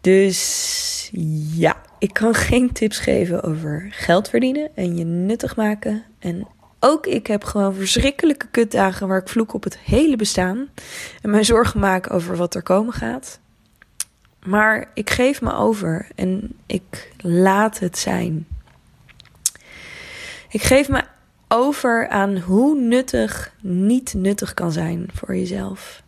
Dus 0.06 1.10
ja, 1.54 1.82
ik 2.00 2.14
kan 2.14 2.34
geen 2.34 2.72
tips 2.72 3.00
geven 3.00 3.44
over 3.44 3.88
geld 3.90 4.30
verdienen 4.30 4.70
en 4.76 4.98
je 4.98 5.04
nuttig 5.04 5.56
maken. 5.56 6.04
En 6.20 6.48
ook 6.80 7.06
ik 7.06 7.28
heb 7.28 7.44
gewoon 7.44 7.74
verschrikkelijke 7.74 8.48
kutdagen 8.52 9.08
waar 9.08 9.20
ik 9.20 9.28
vloek 9.28 9.54
op 9.54 9.64
het 9.64 9.78
hele 9.78 10.16
bestaan. 10.16 10.68
En 11.22 11.30
mij 11.30 11.44
zorgen 11.44 11.80
maak 11.80 12.14
over 12.14 12.38
wat 12.38 12.56
er 12.56 12.62
komen 12.62 12.94
gaat. 12.94 13.40
Maar 14.44 14.90
ik 14.94 15.10
geef 15.10 15.42
me 15.42 15.54
over 15.54 16.08
en 16.16 16.56
ik 16.66 17.12
laat 17.18 17.80
het 17.80 17.98
zijn. 17.98 18.48
Ik 20.50 20.62
geef 20.62 20.90
me 20.90 21.04
over 21.48 22.08
aan 22.08 22.38
hoe 22.38 22.80
nuttig 22.80 23.54
niet 23.62 24.14
nuttig 24.14 24.54
kan 24.54 24.72
zijn 24.72 25.10
voor 25.14 25.36
jezelf. 25.36 26.04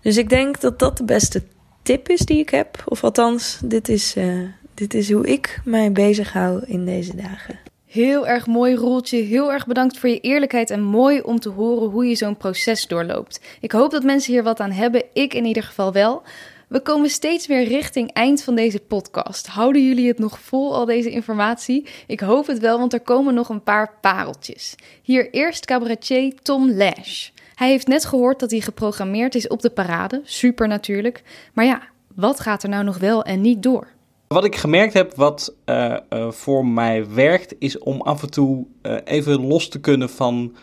Dus 0.00 0.16
ik 0.16 0.28
denk 0.28 0.60
dat 0.60 0.78
dat 0.78 0.96
de 0.96 1.04
beste 1.04 1.42
tip 1.86 2.08
is 2.08 2.20
die 2.20 2.38
ik 2.38 2.50
heb. 2.50 2.82
Of 2.84 3.04
althans, 3.04 3.58
dit 3.64 3.88
is, 3.88 4.16
uh, 4.16 4.48
dit 4.74 4.94
is 4.94 5.12
hoe 5.12 5.26
ik 5.26 5.60
mij 5.64 5.92
bezighoud 5.92 6.62
in 6.64 6.84
deze 6.84 7.16
dagen. 7.16 7.58
Heel 7.86 8.26
erg 8.26 8.46
mooi, 8.46 8.74
Roeltje. 8.74 9.16
Heel 9.16 9.52
erg 9.52 9.66
bedankt 9.66 9.98
voor 9.98 10.08
je 10.08 10.20
eerlijkheid 10.20 10.70
en 10.70 10.82
mooi 10.82 11.20
om 11.20 11.40
te 11.40 11.48
horen 11.48 11.88
hoe 11.88 12.06
je 12.06 12.14
zo'n 12.14 12.36
proces 12.36 12.86
doorloopt. 12.86 13.40
Ik 13.60 13.72
hoop 13.72 13.90
dat 13.90 14.02
mensen 14.02 14.32
hier 14.32 14.42
wat 14.42 14.60
aan 14.60 14.70
hebben. 14.70 15.04
Ik 15.12 15.34
in 15.34 15.44
ieder 15.44 15.62
geval 15.62 15.92
wel. 15.92 16.22
We 16.68 16.80
komen 16.80 17.10
steeds 17.10 17.46
weer 17.46 17.64
richting 17.64 18.12
eind 18.12 18.42
van 18.42 18.54
deze 18.54 18.80
podcast. 18.80 19.46
Houden 19.46 19.86
jullie 19.86 20.08
het 20.08 20.18
nog 20.18 20.40
vol, 20.40 20.74
al 20.74 20.84
deze 20.84 21.10
informatie? 21.10 21.86
Ik 22.06 22.20
hoop 22.20 22.46
het 22.46 22.58
wel, 22.58 22.78
want 22.78 22.92
er 22.92 23.00
komen 23.00 23.34
nog 23.34 23.48
een 23.48 23.62
paar 23.62 23.92
pareltjes. 24.00 24.74
Hier 25.02 25.30
eerst 25.30 25.64
cabaretier 25.64 26.34
Tom 26.42 26.70
Lash. 26.70 27.28
Hij 27.56 27.68
heeft 27.68 27.86
net 27.86 28.04
gehoord 28.04 28.40
dat 28.40 28.50
hij 28.50 28.60
geprogrammeerd 28.60 29.34
is 29.34 29.48
op 29.48 29.62
de 29.62 29.70
parade, 29.70 30.20
super 30.24 30.68
natuurlijk. 30.68 31.22
Maar 31.52 31.64
ja, 31.64 31.82
wat 32.14 32.40
gaat 32.40 32.62
er 32.62 32.68
nou 32.68 32.84
nog 32.84 32.98
wel 32.98 33.22
en 33.24 33.40
niet 33.40 33.62
door? 33.62 33.88
Wat 34.28 34.44
ik 34.44 34.56
gemerkt 34.56 34.92
heb, 34.92 35.14
wat 35.14 35.54
uh, 35.66 35.96
uh, 36.10 36.30
voor 36.30 36.66
mij 36.66 37.06
werkt, 37.10 37.54
is 37.58 37.78
om 37.78 38.00
af 38.00 38.22
en 38.22 38.30
toe 38.30 38.66
uh, 38.82 38.96
even 39.04 39.46
los 39.46 39.68
te 39.68 39.80
kunnen 39.80 40.10
van 40.10 40.56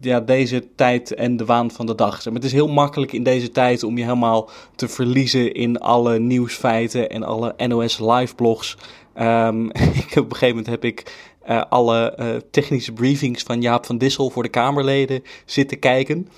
ja, 0.00 0.20
deze 0.20 0.74
tijd 0.74 1.14
en 1.14 1.36
de 1.36 1.44
waan 1.44 1.70
van 1.70 1.86
de 1.86 1.94
dag. 1.94 2.24
Het 2.24 2.44
is 2.44 2.52
heel 2.52 2.68
makkelijk 2.68 3.12
in 3.12 3.22
deze 3.22 3.50
tijd 3.50 3.82
om 3.82 3.98
je 3.98 4.04
helemaal 4.04 4.50
te 4.74 4.88
verliezen 4.88 5.52
in 5.52 5.78
alle 5.78 6.18
nieuwsfeiten 6.18 7.10
en 7.10 7.22
alle 7.22 7.54
NOS 7.66 7.98
live 7.98 8.34
blogs. 8.34 8.76
Ik, 9.14 10.16
op 10.16 10.30
een 10.30 10.36
gegeven 10.36 10.48
moment 10.48 10.66
heb 10.66 10.84
ik 10.84 11.32
alle 11.68 12.42
technische 12.50 12.92
briefings 12.92 13.42
van 13.42 13.60
Jaap 13.60 13.86
van 13.86 13.98
Dissel 13.98 14.30
voor 14.30 14.42
de 14.42 14.48
Kamerleden 14.48 15.22
zitten 15.44 15.78
kijken. 15.78 16.28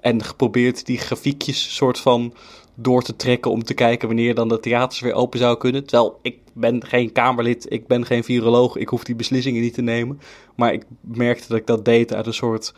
En 0.00 0.24
geprobeerd 0.24 0.86
die 0.86 0.98
grafiekjes 0.98 1.74
soort 1.74 1.98
van 1.98 2.34
door 2.74 3.02
te 3.02 3.16
trekken 3.16 3.50
om 3.50 3.64
te 3.64 3.74
kijken 3.74 4.08
wanneer 4.08 4.34
dan 4.34 4.48
de 4.48 4.60
theaters 4.60 5.00
weer 5.00 5.12
open 5.12 5.38
zou 5.38 5.56
kunnen. 5.56 5.86
Terwijl 5.86 6.18
ik 6.22 6.38
ben 6.52 6.86
geen 6.86 7.12
Kamerlid, 7.12 7.66
ik 7.72 7.86
ben 7.86 8.06
geen 8.06 8.24
viroloog, 8.24 8.76
ik 8.76 8.88
hoef 8.88 9.04
die 9.04 9.14
beslissingen 9.14 9.60
niet 9.60 9.74
te 9.74 9.82
nemen. 9.82 10.20
Maar 10.56 10.72
ik 10.72 10.84
merkte 11.00 11.48
dat 11.48 11.56
ik 11.56 11.66
dat 11.66 11.84
deed 11.84 12.14
uit 12.14 12.26
een 12.26 12.34
soort 12.34 12.74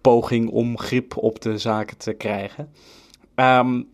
poging 0.00 0.50
om 0.50 0.78
grip 0.78 1.16
op 1.16 1.40
de 1.40 1.58
zaken 1.58 1.96
te 1.96 2.12
krijgen. 2.12 2.72
Um, 3.36 3.88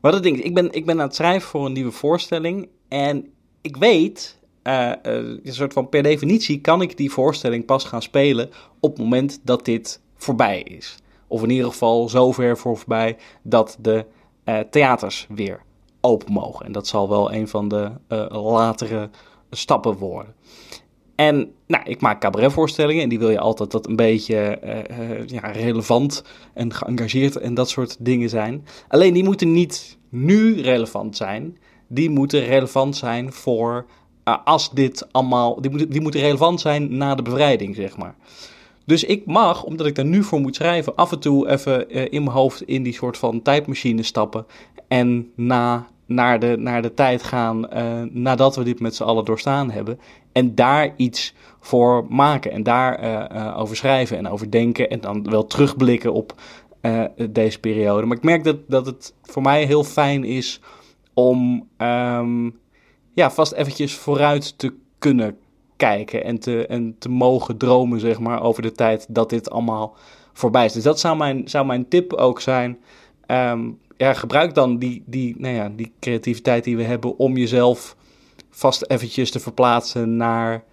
maar 0.00 0.12
dat 0.12 0.22
ding 0.22 0.42
ik 0.42 0.54
ben, 0.54 0.72
ik 0.72 0.86
ben 0.86 1.00
aan 1.00 1.06
het 1.06 1.14
schrijven 1.14 1.48
voor 1.48 1.66
een 1.66 1.72
nieuwe 1.72 1.90
voorstelling. 1.90 2.68
En 2.88 3.32
ik 3.60 3.76
weet, 3.76 4.38
uh, 4.64 4.92
een 5.02 5.40
soort 5.44 5.72
van 5.72 5.88
per 5.88 6.02
definitie 6.02 6.60
kan 6.60 6.82
ik 6.82 6.96
die 6.96 7.10
voorstelling 7.10 7.64
pas 7.64 7.84
gaan 7.84 8.02
spelen 8.02 8.50
op 8.80 8.90
het 8.90 8.98
moment 8.98 9.40
dat 9.42 9.64
dit 9.64 10.00
voorbij 10.16 10.62
is. 10.62 10.96
Of 11.26 11.42
in 11.42 11.50
ieder 11.50 11.70
geval 11.70 12.08
zover 12.08 12.58
voor 12.58 12.76
voorbij 12.76 13.16
dat 13.42 13.78
de 13.80 14.04
uh, 14.44 14.58
theaters 14.58 15.26
weer 15.28 15.62
open 16.00 16.32
mogen. 16.32 16.66
En 16.66 16.72
dat 16.72 16.86
zal 16.86 17.08
wel 17.08 17.32
een 17.32 17.48
van 17.48 17.68
de 17.68 17.90
latere 18.28 19.10
stappen 19.50 19.96
worden. 19.96 20.34
En 21.14 21.52
nou, 21.66 21.84
ik 21.84 22.00
maak 22.00 22.20
cabaretvoorstellingen 22.20 23.02
en 23.02 23.08
die 23.08 23.18
wil 23.18 23.30
je 23.30 23.38
altijd 23.38 23.70
dat 23.70 23.86
een 23.86 23.96
beetje 23.96 24.58
ja, 25.26 25.50
relevant 25.50 26.24
en 26.54 26.72
geëngageerd 26.72 27.36
en 27.36 27.54
dat 27.54 27.68
soort 27.68 27.96
dingen 27.98 28.28
zijn. 28.28 28.66
Alleen 28.88 29.14
die 29.14 29.24
moeten 29.24 29.52
niet 29.52 29.98
nu 30.08 30.60
relevant 30.60 31.16
zijn. 31.16 31.58
Die 31.88 32.10
moeten 32.10 32.44
relevant 32.44 32.96
zijn 32.96 33.32
voor 33.32 33.86
als 34.24 34.70
dit 34.70 35.12
allemaal. 35.12 35.60
Die 35.60 35.70
moeten, 35.70 35.90
die 35.90 36.00
moeten 36.00 36.20
relevant 36.20 36.60
zijn 36.60 36.96
na 36.96 37.14
de 37.14 37.22
bevrijding, 37.22 37.74
zeg 37.74 37.96
maar. 37.96 38.14
Dus 38.84 39.04
ik 39.04 39.26
mag, 39.26 39.64
omdat 39.64 39.86
ik 39.86 39.94
daar 39.94 40.04
nu 40.04 40.22
voor 40.22 40.40
moet 40.40 40.54
schrijven, 40.54 40.94
af 40.94 41.12
en 41.12 41.18
toe 41.18 41.48
even 41.48 41.96
uh, 41.96 42.02
in 42.02 42.22
mijn 42.22 42.36
hoofd 42.36 42.62
in 42.62 42.82
die 42.82 42.92
soort 42.92 43.18
van 43.18 43.42
tijdmachine 43.42 44.02
stappen. 44.02 44.46
En 44.88 45.30
na, 45.34 45.86
naar, 46.06 46.40
de, 46.40 46.56
naar 46.58 46.82
de 46.82 46.94
tijd 46.94 47.22
gaan 47.22 47.66
uh, 47.74 48.02
nadat 48.10 48.56
we 48.56 48.64
dit 48.64 48.80
met 48.80 48.94
z'n 48.94 49.02
allen 49.02 49.24
doorstaan 49.24 49.70
hebben. 49.70 49.98
En 50.32 50.54
daar 50.54 50.94
iets 50.96 51.34
voor 51.60 52.06
maken. 52.08 52.50
En 52.50 52.62
daar 52.62 53.56
over 53.56 53.76
schrijven 53.76 54.16
en 54.16 54.28
over 54.28 54.50
denken. 54.50 54.90
En 54.90 55.00
dan 55.00 55.30
wel 55.30 55.46
terugblikken 55.46 56.12
op 56.12 56.34
deze 57.30 57.60
periode. 57.60 58.06
Maar 58.06 58.16
ik 58.16 58.22
merk 58.22 58.44
dat, 58.44 58.56
dat 58.66 58.86
het 58.86 59.14
voor 59.22 59.42
mij 59.42 59.64
heel 59.64 59.84
fijn 59.84 60.24
is 60.24 60.60
om 61.14 61.68
um, 61.78 62.60
ja, 63.12 63.30
vast 63.30 63.52
eventjes 63.52 63.94
vooruit 63.94 64.58
te 64.58 64.74
kunnen 64.98 65.38
kijken 65.76 66.24
en 66.24 66.38
te, 66.38 66.66
en 66.66 66.96
te 66.98 67.08
mogen 67.08 67.56
dromen, 67.56 68.00
zeg 68.00 68.18
maar, 68.18 68.42
over 68.42 68.62
de 68.62 68.72
tijd 68.72 69.06
dat 69.08 69.30
dit 69.30 69.50
allemaal 69.50 69.96
voorbij 70.32 70.64
is. 70.64 70.72
Dus 70.72 70.82
dat 70.82 71.00
zou 71.00 71.16
mijn, 71.16 71.48
zou 71.48 71.66
mijn 71.66 71.88
tip 71.88 72.12
ook 72.12 72.40
zijn. 72.40 72.78
Um, 73.26 73.78
ja, 73.96 74.12
gebruik 74.12 74.54
dan 74.54 74.78
die, 74.78 75.02
die, 75.06 75.34
nou 75.38 75.54
ja, 75.54 75.72
die 75.76 75.92
creativiteit 76.00 76.64
die 76.64 76.76
we 76.76 76.82
hebben 76.82 77.18
om 77.18 77.36
jezelf 77.36 77.96
vast 78.50 78.84
eventjes 78.90 79.30
te 79.30 79.40
verplaatsen 79.40 80.16
naar 80.16 80.64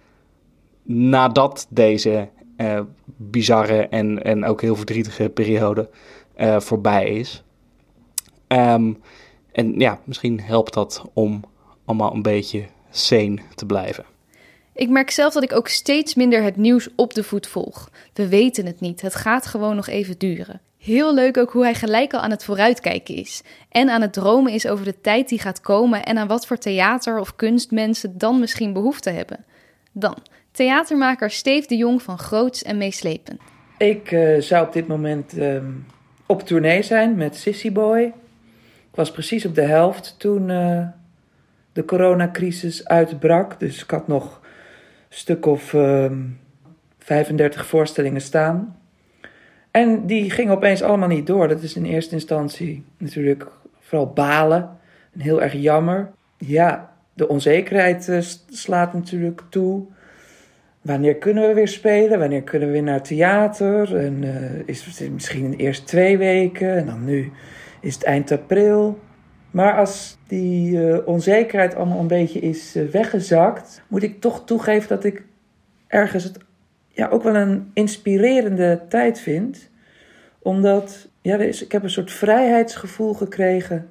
nadat 0.82 1.66
deze 1.68 2.28
uh, 2.56 2.80
bizarre 3.06 3.88
en, 3.88 4.22
en 4.22 4.44
ook 4.44 4.60
heel 4.60 4.76
verdrietige 4.76 5.28
periode 5.28 5.90
uh, 6.36 6.60
voorbij 6.60 7.10
is. 7.10 7.42
Um, 8.48 8.98
en 9.52 9.78
ja, 9.78 10.00
misschien 10.04 10.40
helpt 10.40 10.74
dat 10.74 11.04
om 11.12 11.44
allemaal 11.90 12.14
een 12.14 12.22
beetje 12.22 12.64
sane 12.90 13.38
te 13.54 13.66
blijven. 13.66 14.04
Ik 14.72 14.88
merk 14.88 15.10
zelf 15.10 15.32
dat 15.32 15.42
ik 15.42 15.52
ook 15.52 15.68
steeds 15.68 16.14
minder 16.14 16.42
het 16.42 16.56
nieuws 16.56 16.88
op 16.96 17.14
de 17.14 17.22
voet 17.22 17.46
volg. 17.46 17.90
We 18.14 18.28
weten 18.28 18.66
het 18.66 18.80
niet, 18.80 19.00
het 19.00 19.14
gaat 19.14 19.46
gewoon 19.46 19.76
nog 19.76 19.88
even 19.88 20.18
duren. 20.18 20.60
Heel 20.78 21.14
leuk 21.14 21.36
ook 21.36 21.50
hoe 21.50 21.62
hij 21.62 21.74
gelijk 21.74 22.14
al 22.14 22.20
aan 22.20 22.30
het 22.30 22.44
vooruitkijken 22.44 23.14
is. 23.14 23.42
En 23.68 23.90
aan 23.90 24.00
het 24.00 24.12
dromen 24.12 24.52
is 24.52 24.66
over 24.66 24.84
de 24.84 25.00
tijd 25.00 25.28
die 25.28 25.38
gaat 25.38 25.60
komen 25.60 26.04
en 26.04 26.18
aan 26.18 26.28
wat 26.28 26.46
voor 26.46 26.58
theater 26.58 27.18
of 27.18 27.36
kunst 27.36 27.70
mensen 27.70 28.18
dan 28.18 28.40
misschien 28.40 28.72
behoefte 28.72 29.10
hebben. 29.10 29.44
Dan, 29.92 30.16
theatermaker 30.50 31.30
Steef 31.30 31.66
de 31.66 31.76
Jong 31.76 32.02
van 32.02 32.18
Groots 32.18 32.62
en 32.62 32.78
Meeslepen. 32.78 33.38
Ik 33.78 34.10
uh, 34.10 34.40
zou 34.40 34.66
op 34.66 34.72
dit 34.72 34.86
moment 34.86 35.36
uh, 35.36 35.56
op 36.26 36.42
tournee 36.42 36.82
zijn 36.82 37.14
met 37.14 37.36
Sissy 37.36 37.72
Boy. 37.72 38.00
Ik 38.90 38.96
was 38.96 39.10
precies 39.10 39.44
op 39.44 39.54
de 39.54 39.62
helft 39.62 40.14
toen 40.18 40.48
uh, 40.48 40.86
de 41.72 41.84
coronacrisis 41.84 42.88
uitbrak. 42.88 43.60
Dus 43.60 43.82
ik 43.82 43.90
had 43.90 44.08
nog 44.08 44.40
stuk 45.08 45.46
of 45.46 45.72
uh, 45.72 46.04
ehm, 46.04 46.18
35 46.98 47.66
voorstellingen 47.66 48.20
staan. 48.20 48.76
En 49.70 50.06
die 50.06 50.30
gingen 50.30 50.54
opeens 50.54 50.82
allemaal 50.82 51.08
niet 51.08 51.26
door. 51.26 51.48
Dat 51.48 51.62
is 51.62 51.76
in 51.76 51.84
eerste 51.84 52.14
instantie 52.14 52.84
natuurlijk 52.98 53.46
vooral 53.78 54.12
balen. 54.12 54.78
En 55.12 55.20
heel 55.20 55.42
erg 55.42 55.52
jammer. 55.52 56.10
Ja, 56.36 56.92
de 57.14 57.28
onzekerheid 57.28 58.08
uh, 58.08 58.18
slaat 58.48 58.92
natuurlijk 58.92 59.42
toe. 59.48 59.82
Wanneer 60.80 61.16
kunnen 61.16 61.48
we 61.48 61.54
weer 61.54 61.68
spelen? 61.68 62.18
Wanneer 62.18 62.42
kunnen 62.42 62.68
we 62.68 62.74
weer 62.74 62.82
naar 62.82 63.02
theater? 63.02 63.96
En 63.96 64.22
uh, 64.22 64.62
is 64.64 64.84
het 64.84 65.12
misschien 65.12 65.54
eerst 65.54 65.86
twee 65.86 66.18
weken 66.18 66.76
en 66.76 66.86
dan 66.86 67.04
nu 67.04 67.32
is 67.80 67.94
het 67.94 68.04
eind 68.04 68.32
april. 68.32 68.98
Maar 69.50 69.76
als 69.76 70.18
die 70.26 70.70
uh, 70.70 70.98
onzekerheid 71.04 71.74
allemaal 71.74 71.98
een 71.98 72.06
beetje 72.06 72.40
is 72.40 72.76
uh, 72.76 72.88
weggezakt, 72.88 73.82
moet 73.88 74.02
ik 74.02 74.20
toch 74.20 74.44
toegeven 74.44 74.88
dat 74.88 75.04
ik 75.04 75.22
ergens 75.86 76.24
het 76.24 76.38
ja, 76.88 77.08
ook 77.08 77.22
wel 77.22 77.36
een 77.36 77.70
inspirerende 77.74 78.80
tijd 78.88 79.20
vind. 79.20 79.68
Omdat 80.38 81.08
ja, 81.20 81.36
is, 81.36 81.64
ik 81.64 81.72
heb 81.72 81.82
een 81.82 81.90
soort 81.90 82.12
vrijheidsgevoel 82.12 83.14
gekregen 83.14 83.88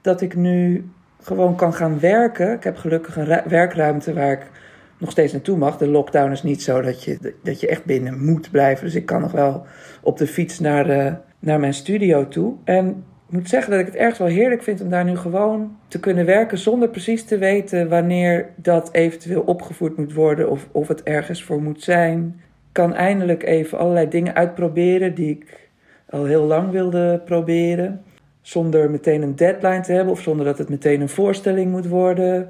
dat 0.00 0.20
ik 0.20 0.36
nu 0.36 0.90
gewoon 1.20 1.56
kan 1.56 1.74
gaan 1.74 2.00
werken. 2.00 2.52
Ik 2.52 2.64
heb 2.64 2.76
gelukkig 2.76 3.16
een 3.16 3.40
werkruimte 3.48 4.12
waar 4.12 4.32
ik 4.32 4.50
nog 4.98 5.10
steeds 5.10 5.32
naartoe 5.32 5.56
mag. 5.56 5.78
De 5.78 5.88
lockdown 5.88 6.30
is 6.30 6.42
niet 6.42 6.62
zo 6.62 6.80
dat 6.80 7.04
je, 7.04 7.34
dat 7.42 7.60
je 7.60 7.68
echt 7.68 7.84
binnen 7.84 8.24
moet 8.24 8.50
blijven. 8.50 8.84
Dus 8.84 8.94
ik 8.94 9.06
kan 9.06 9.20
nog 9.20 9.32
wel 9.32 9.66
op 10.02 10.18
de 10.18 10.26
fiets 10.26 10.58
naar, 10.58 10.84
de, 10.84 11.14
naar 11.38 11.60
mijn 11.60 11.74
studio 11.74 12.28
toe. 12.28 12.54
En 12.64 13.04
moet 13.32 13.48
zeggen 13.48 13.70
dat 13.70 13.80
ik 13.80 13.86
het 13.86 13.94
ergens 13.94 14.18
wel 14.18 14.28
heerlijk 14.28 14.62
vind 14.62 14.80
om 14.80 14.88
daar 14.88 15.04
nu 15.04 15.16
gewoon 15.16 15.76
te 15.88 16.00
kunnen 16.00 16.26
werken 16.26 16.58
zonder 16.58 16.88
precies 16.88 17.24
te 17.24 17.38
weten 17.38 17.88
wanneer 17.88 18.48
dat 18.56 18.88
eventueel 18.92 19.40
opgevoerd 19.40 19.96
moet 19.96 20.12
worden 20.12 20.50
of 20.50 20.68
of 20.72 20.88
het 20.88 21.02
ergens 21.02 21.42
voor 21.42 21.62
moet 21.62 21.82
zijn. 21.82 22.34
Ik 22.38 22.72
kan 22.72 22.94
eindelijk 22.94 23.42
even 23.42 23.78
allerlei 23.78 24.08
dingen 24.08 24.34
uitproberen 24.34 25.14
die 25.14 25.30
ik 25.30 25.68
al 26.10 26.24
heel 26.24 26.44
lang 26.44 26.70
wilde 26.70 27.22
proberen. 27.24 28.02
Zonder 28.40 28.90
meteen 28.90 29.22
een 29.22 29.36
deadline 29.36 29.80
te 29.80 29.92
hebben 29.92 30.12
of 30.12 30.20
zonder 30.20 30.46
dat 30.46 30.58
het 30.58 30.68
meteen 30.68 31.00
een 31.00 31.08
voorstelling 31.08 31.70
moet 31.70 31.88
worden. 31.88 32.48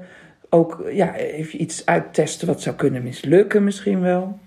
Ook 0.49 0.85
ja, 0.91 1.15
even 1.15 1.61
iets 1.61 1.85
uittesten 1.85 2.47
wat 2.47 2.61
zou 2.61 2.75
kunnen 2.75 3.03
mislukken 3.03 3.63
misschien 3.63 4.01
wel. 4.01 4.39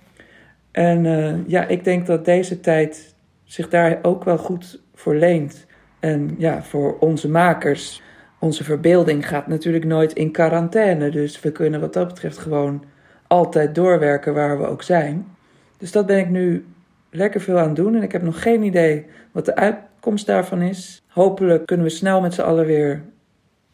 En 0.70 1.04
uh, 1.04 1.34
ja, 1.46 1.66
ik 1.66 1.84
denk 1.84 2.06
dat 2.06 2.24
deze 2.24 2.60
tijd 2.60 3.14
zich 3.44 3.68
daar 3.68 3.98
ook 4.02 4.24
wel 4.24 4.38
goed 4.38 4.82
voor 4.94 5.14
leent. 5.14 5.65
En 6.06 6.34
ja, 6.38 6.62
voor 6.62 6.98
onze 6.98 7.28
makers, 7.28 8.02
onze 8.38 8.64
verbeelding 8.64 9.28
gaat 9.28 9.46
natuurlijk 9.46 9.84
nooit 9.84 10.12
in 10.12 10.30
quarantaine. 10.30 11.10
Dus 11.10 11.40
we 11.40 11.52
kunnen 11.52 11.80
wat 11.80 11.92
dat 11.92 12.08
betreft 12.08 12.38
gewoon 12.38 12.84
altijd 13.26 13.74
doorwerken 13.74 14.34
waar 14.34 14.58
we 14.58 14.66
ook 14.66 14.82
zijn. 14.82 15.26
Dus 15.78 15.92
dat 15.92 16.06
ben 16.06 16.18
ik 16.18 16.28
nu 16.28 16.66
lekker 17.10 17.40
veel 17.40 17.58
aan 17.58 17.66
het 17.66 17.76
doen. 17.76 17.94
En 17.94 18.02
ik 18.02 18.12
heb 18.12 18.22
nog 18.22 18.42
geen 18.42 18.62
idee 18.62 19.06
wat 19.32 19.44
de 19.44 19.56
uitkomst 19.56 20.26
daarvan 20.26 20.62
is. 20.62 21.02
Hopelijk 21.08 21.66
kunnen 21.66 21.86
we 21.86 21.92
snel 21.92 22.20
met 22.20 22.34
z'n 22.34 22.40
allen 22.40 22.66
weer 22.66 23.02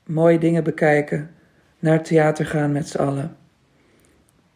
mooie 0.06 0.38
dingen 0.38 0.64
bekijken. 0.64 1.30
Naar 1.78 1.96
het 1.96 2.04
theater 2.04 2.46
gaan 2.46 2.72
met 2.72 2.88
z'n 2.88 2.98
allen. 2.98 3.36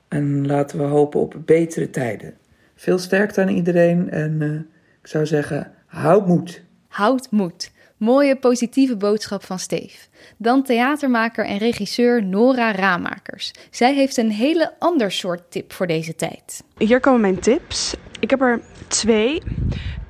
En 0.09 0.47
laten 0.47 0.79
we 0.79 0.85
hopen 0.85 1.20
op 1.20 1.37
betere 1.45 1.91
tijden. 1.91 2.35
Veel 2.74 2.99
sterkte 2.99 3.41
aan 3.41 3.49
iedereen 3.49 4.11
en 4.11 4.41
uh, 4.41 4.53
ik 5.01 5.07
zou 5.07 5.27
zeggen, 5.27 5.72
houd 5.87 6.27
moed. 6.27 6.64
Houd 6.97 7.30
moed. 7.30 7.70
Mooie 7.97 8.36
positieve 8.36 8.97
boodschap 8.97 9.44
van 9.44 9.59
Steef. 9.59 10.09
Dan 10.36 10.62
theatermaker 10.62 11.47
en 11.47 11.59
regisseur 11.59 12.24
Nora 12.24 12.72
Ramakers. 12.72 13.53
Zij 13.70 13.94
heeft 13.94 14.16
een 14.16 14.30
hele 14.30 14.72
ander 14.78 15.12
soort 15.12 15.51
tip 15.51 15.72
voor 15.72 15.86
deze 15.86 16.14
tijd. 16.14 16.64
Hier 16.78 17.01
komen 17.01 17.20
mijn 17.20 17.38
tips. 17.38 17.94
Ik 18.20 18.30
heb 18.30 18.40
er 18.40 18.61
twee. 18.88 19.42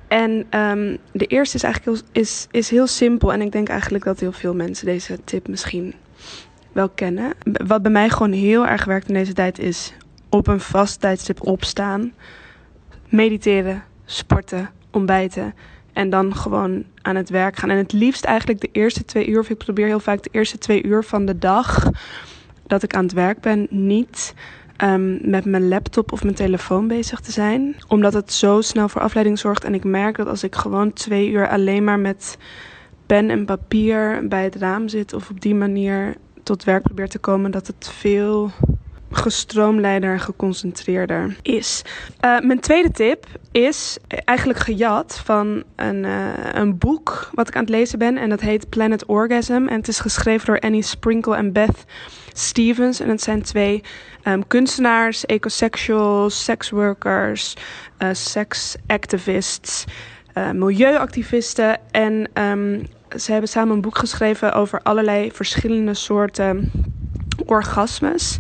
En 0.09 0.47
ehm, 0.51 0.97
de 1.12 1.26
eerste 1.26 1.57
is 1.57 1.62
eigenlijk 1.62 1.99
heel, 1.99 2.22
is, 2.22 2.47
is 2.51 2.70
heel 2.70 2.87
simpel. 2.87 3.32
En 3.32 3.41
ik 3.41 3.53
denk 3.53 3.68
eigenlijk 3.68 4.05
dat 4.05 4.20
heel 4.20 4.32
veel 4.32 4.55
mensen 4.55 4.87
deze 4.87 5.18
tip 5.24 5.49
misschien 5.49 5.95
wel 6.72 6.89
kennen. 6.89 7.32
Wat 7.66 7.82
bij 7.82 7.93
mij 7.93 8.09
gewoon 8.09 8.32
heel 8.32 8.66
erg 8.66 8.84
werkt 8.84 9.09
in 9.09 9.14
deze 9.14 9.32
tijd 9.32 9.59
is 9.59 9.93
op 10.28 10.47
een 10.47 10.61
vast 10.61 11.01
tijdstip 11.01 11.47
opstaan, 11.47 12.12
mediteren, 13.09 13.84
sporten, 14.05 14.70
ontbijten 14.91 15.55
en 15.97 16.11
dan 16.11 16.34
gewoon 16.34 16.84
aan 17.03 17.16
het 17.16 17.30
werk 17.30 17.57
gaan. 17.57 17.70
En 17.70 17.76
het 17.76 17.92
liefst 17.92 18.24
eigenlijk 18.24 18.61
de 18.61 18.68
eerste 18.72 19.05
twee 19.05 19.26
uur, 19.26 19.38
of 19.38 19.51
ik 19.51 19.59
probeer 19.59 19.86
heel 19.86 20.01
vaak 20.01 20.22
de 20.22 20.28
eerste 20.32 20.59
twee 20.59 20.82
uur 20.82 21.05
van 21.05 21.24
de 21.26 21.38
dag 21.38 21.90
dat 22.66 22.82
ik 22.82 22.94
aan 22.94 23.03
het 23.03 23.12
werk 23.12 23.40
ben, 23.40 23.66
niet 23.70 24.34
um, 24.84 25.18
met 25.22 25.44
mijn 25.44 25.68
laptop 25.68 26.12
of 26.12 26.22
mijn 26.22 26.34
telefoon 26.34 26.88
bezig 26.88 27.20
te 27.20 27.32
zijn. 27.32 27.76
Omdat 27.88 28.12
het 28.12 28.32
zo 28.32 28.61
snel 28.61 28.88
voor 28.88 29.01
afleiding 29.01 29.38
zorgt. 29.38 29.64
En 29.64 29.74
ik 29.74 29.84
merk 29.84 30.16
dat 30.16 30.28
als 30.28 30.42
ik 30.42 30.55
gewoon 30.55 30.92
twee 30.92 31.30
uur 31.30 31.49
alleen 31.49 31.84
maar 31.84 31.99
met 31.99 32.38
pen 33.07 33.30
en 33.30 33.44
papier 33.44 34.28
bij 34.28 34.44
het 34.44 34.57
raam 34.57 34.88
zit 34.88 35.12
of 35.12 35.30
op 35.30 35.40
die 35.40 35.55
manier 35.55 36.14
tot 36.42 36.64
werk 36.64 36.82
probeer 36.82 37.09
te 37.09 37.18
komen, 37.18 37.51
dat 37.51 37.66
het 37.66 37.90
veel 37.94 38.51
gestroomlijnder 39.11 40.13
en 40.13 40.21
geconcentreerder 40.21 41.37
is. 41.43 41.83
Uh, 42.25 42.41
mijn 42.41 42.61
tweede 42.61 42.91
tip 42.91 43.27
is 43.53 43.99
eigenlijk 44.09 44.59
gejat 44.59 45.21
van 45.25 45.63
een, 45.77 46.05
uh, 46.05 46.29
een 46.53 46.79
boek 46.79 47.31
wat 47.35 47.49
ik 47.49 47.57
aan 47.57 47.61
het 47.61 47.71
lezen 47.71 47.99
ben. 47.99 48.17
En 48.17 48.29
dat 48.29 48.41
heet 48.41 48.69
Planet 48.69 49.07
Orgasm. 49.07 49.53
En 49.53 49.77
het 49.77 49.89
is 49.89 50.01
geschreven 50.01 50.47
door 50.47 50.61
Annie 50.61 50.83
Sprinkle 50.83 51.37
en 51.37 51.53
Beth 51.53 51.85
Stevens. 52.33 53.01
En 53.01 53.09
het 53.09 53.23
zijn 53.23 53.43
twee 53.43 53.83
um, 54.25 54.47
kunstenaars, 54.47 55.27
ecosexuals, 55.27 56.45
sexworkers, 56.45 57.57
uh, 57.99 58.09
sexactivists, 58.13 59.85
milieuactivisten. 60.53 61.79
En 61.91 62.31
um, 62.35 62.87
ze 63.19 63.31
hebben 63.31 63.49
samen 63.49 63.75
een 63.75 63.81
boek 63.81 63.99
geschreven 63.99 64.53
over 64.53 64.81
allerlei 64.83 65.31
verschillende 65.33 65.95
soorten 65.95 66.71
orgasmes. 67.47 68.39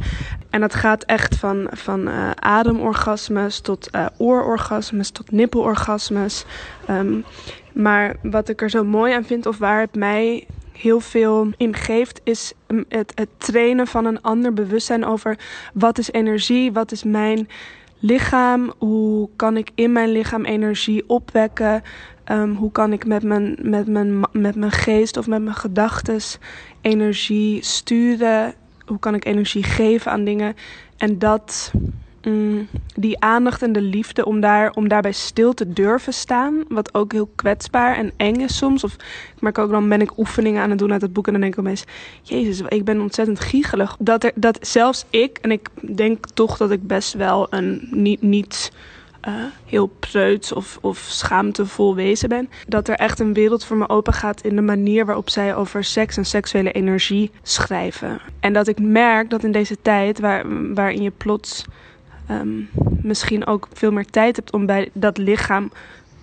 En 0.56 0.62
dat 0.62 0.74
gaat 0.74 1.02
echt 1.02 1.36
van, 1.36 1.68
van 1.70 2.08
uh, 2.08 2.30
ademorgasmes 2.30 3.60
tot 3.60 3.88
uh, 3.92 4.06
oororgasmes 4.16 5.10
tot 5.10 5.30
nippelorgasmes. 5.30 6.44
Um, 6.90 7.24
maar 7.72 8.16
wat 8.22 8.48
ik 8.48 8.62
er 8.62 8.70
zo 8.70 8.84
mooi 8.84 9.12
aan 9.12 9.24
vind, 9.24 9.46
of 9.46 9.58
waar 9.58 9.80
het 9.80 9.94
mij 9.94 10.46
heel 10.72 11.00
veel 11.00 11.48
in 11.56 11.74
geeft, 11.74 12.20
is 12.24 12.52
het, 12.88 13.12
het 13.14 13.28
trainen 13.36 13.86
van 13.86 14.04
een 14.04 14.22
ander 14.22 14.52
bewustzijn 14.52 15.04
over 15.04 15.38
wat 15.74 15.98
is 15.98 16.12
energie, 16.12 16.72
wat 16.72 16.92
is 16.92 17.04
mijn 17.04 17.48
lichaam, 17.98 18.72
hoe 18.78 19.28
kan 19.36 19.56
ik 19.56 19.70
in 19.74 19.92
mijn 19.92 20.10
lichaam 20.10 20.44
energie 20.44 21.08
opwekken, 21.08 21.82
um, 22.30 22.54
hoe 22.54 22.72
kan 22.72 22.92
ik 22.92 23.06
met 23.06 23.22
mijn, 23.22 23.58
met, 23.62 23.86
mijn, 23.86 24.20
met 24.32 24.54
mijn 24.54 24.72
geest 24.72 25.16
of 25.16 25.26
met 25.26 25.42
mijn 25.42 25.56
gedachten 25.56 26.20
energie 26.80 27.64
sturen 27.64 28.54
hoe 28.86 28.98
kan 28.98 29.14
ik 29.14 29.24
energie 29.24 29.62
geven 29.62 30.10
aan 30.12 30.24
dingen. 30.24 30.56
En 30.96 31.18
dat, 31.18 31.72
mm, 32.22 32.68
die 32.94 33.20
aandacht 33.20 33.62
en 33.62 33.72
de 33.72 33.80
liefde 33.80 34.24
om, 34.24 34.40
daar, 34.40 34.70
om 34.70 34.88
daarbij 34.88 35.12
stil 35.12 35.54
te 35.54 35.72
durven 35.72 36.12
staan. 36.12 36.64
Wat 36.68 36.94
ook 36.94 37.12
heel 37.12 37.30
kwetsbaar 37.34 37.96
en 37.96 38.12
eng 38.16 38.40
is 38.40 38.56
soms. 38.56 38.84
Of 38.84 38.92
ik 39.34 39.40
merk 39.40 39.58
ook 39.58 39.70
dan 39.70 39.88
ben 39.88 40.00
ik 40.00 40.18
oefeningen 40.18 40.62
aan 40.62 40.70
het 40.70 40.78
doen 40.78 40.92
uit 40.92 41.02
het 41.02 41.12
boek. 41.12 41.26
En 41.26 41.32
dan 41.32 41.40
denk 41.40 41.52
ik 41.52 41.60
opeens, 41.60 41.84
jezus, 42.22 42.60
ik 42.68 42.84
ben 42.84 43.00
ontzettend 43.00 43.40
giegelig. 43.40 43.96
Dat, 43.98 44.24
er, 44.24 44.32
dat 44.34 44.58
zelfs 44.66 45.04
ik, 45.10 45.38
en 45.38 45.50
ik 45.50 45.68
denk 45.96 46.26
toch 46.34 46.56
dat 46.56 46.70
ik 46.70 46.86
best 46.86 47.12
wel 47.12 47.46
een 47.50 47.88
niet... 47.90 48.22
niet 48.22 48.72
uh, 49.26 49.34
heel 49.64 49.86
preuts 49.86 50.52
of, 50.52 50.78
of 50.80 50.98
schaamtevol 50.98 51.94
wezen 51.94 52.28
ben. 52.28 52.48
Dat 52.66 52.88
er 52.88 52.94
echt 52.94 53.20
een 53.20 53.32
wereld 53.32 53.64
voor 53.64 53.76
me 53.76 53.88
open 53.88 54.12
gaat 54.12 54.40
in 54.40 54.56
de 54.56 54.62
manier 54.62 55.06
waarop 55.06 55.30
zij 55.30 55.54
over 55.54 55.84
seks 55.84 56.16
en 56.16 56.24
seksuele 56.24 56.72
energie 56.72 57.30
schrijven. 57.42 58.20
En 58.40 58.52
dat 58.52 58.68
ik 58.68 58.80
merk 58.80 59.30
dat 59.30 59.44
in 59.44 59.52
deze 59.52 59.76
tijd, 59.82 60.20
waar, 60.20 60.74
waarin 60.74 61.02
je 61.02 61.10
plots 61.10 61.64
um, 62.30 62.68
misschien 63.02 63.46
ook 63.46 63.68
veel 63.72 63.92
meer 63.92 64.10
tijd 64.10 64.36
hebt 64.36 64.52
om 64.52 64.66
bij 64.66 64.88
dat 64.92 65.18
lichaam 65.18 65.72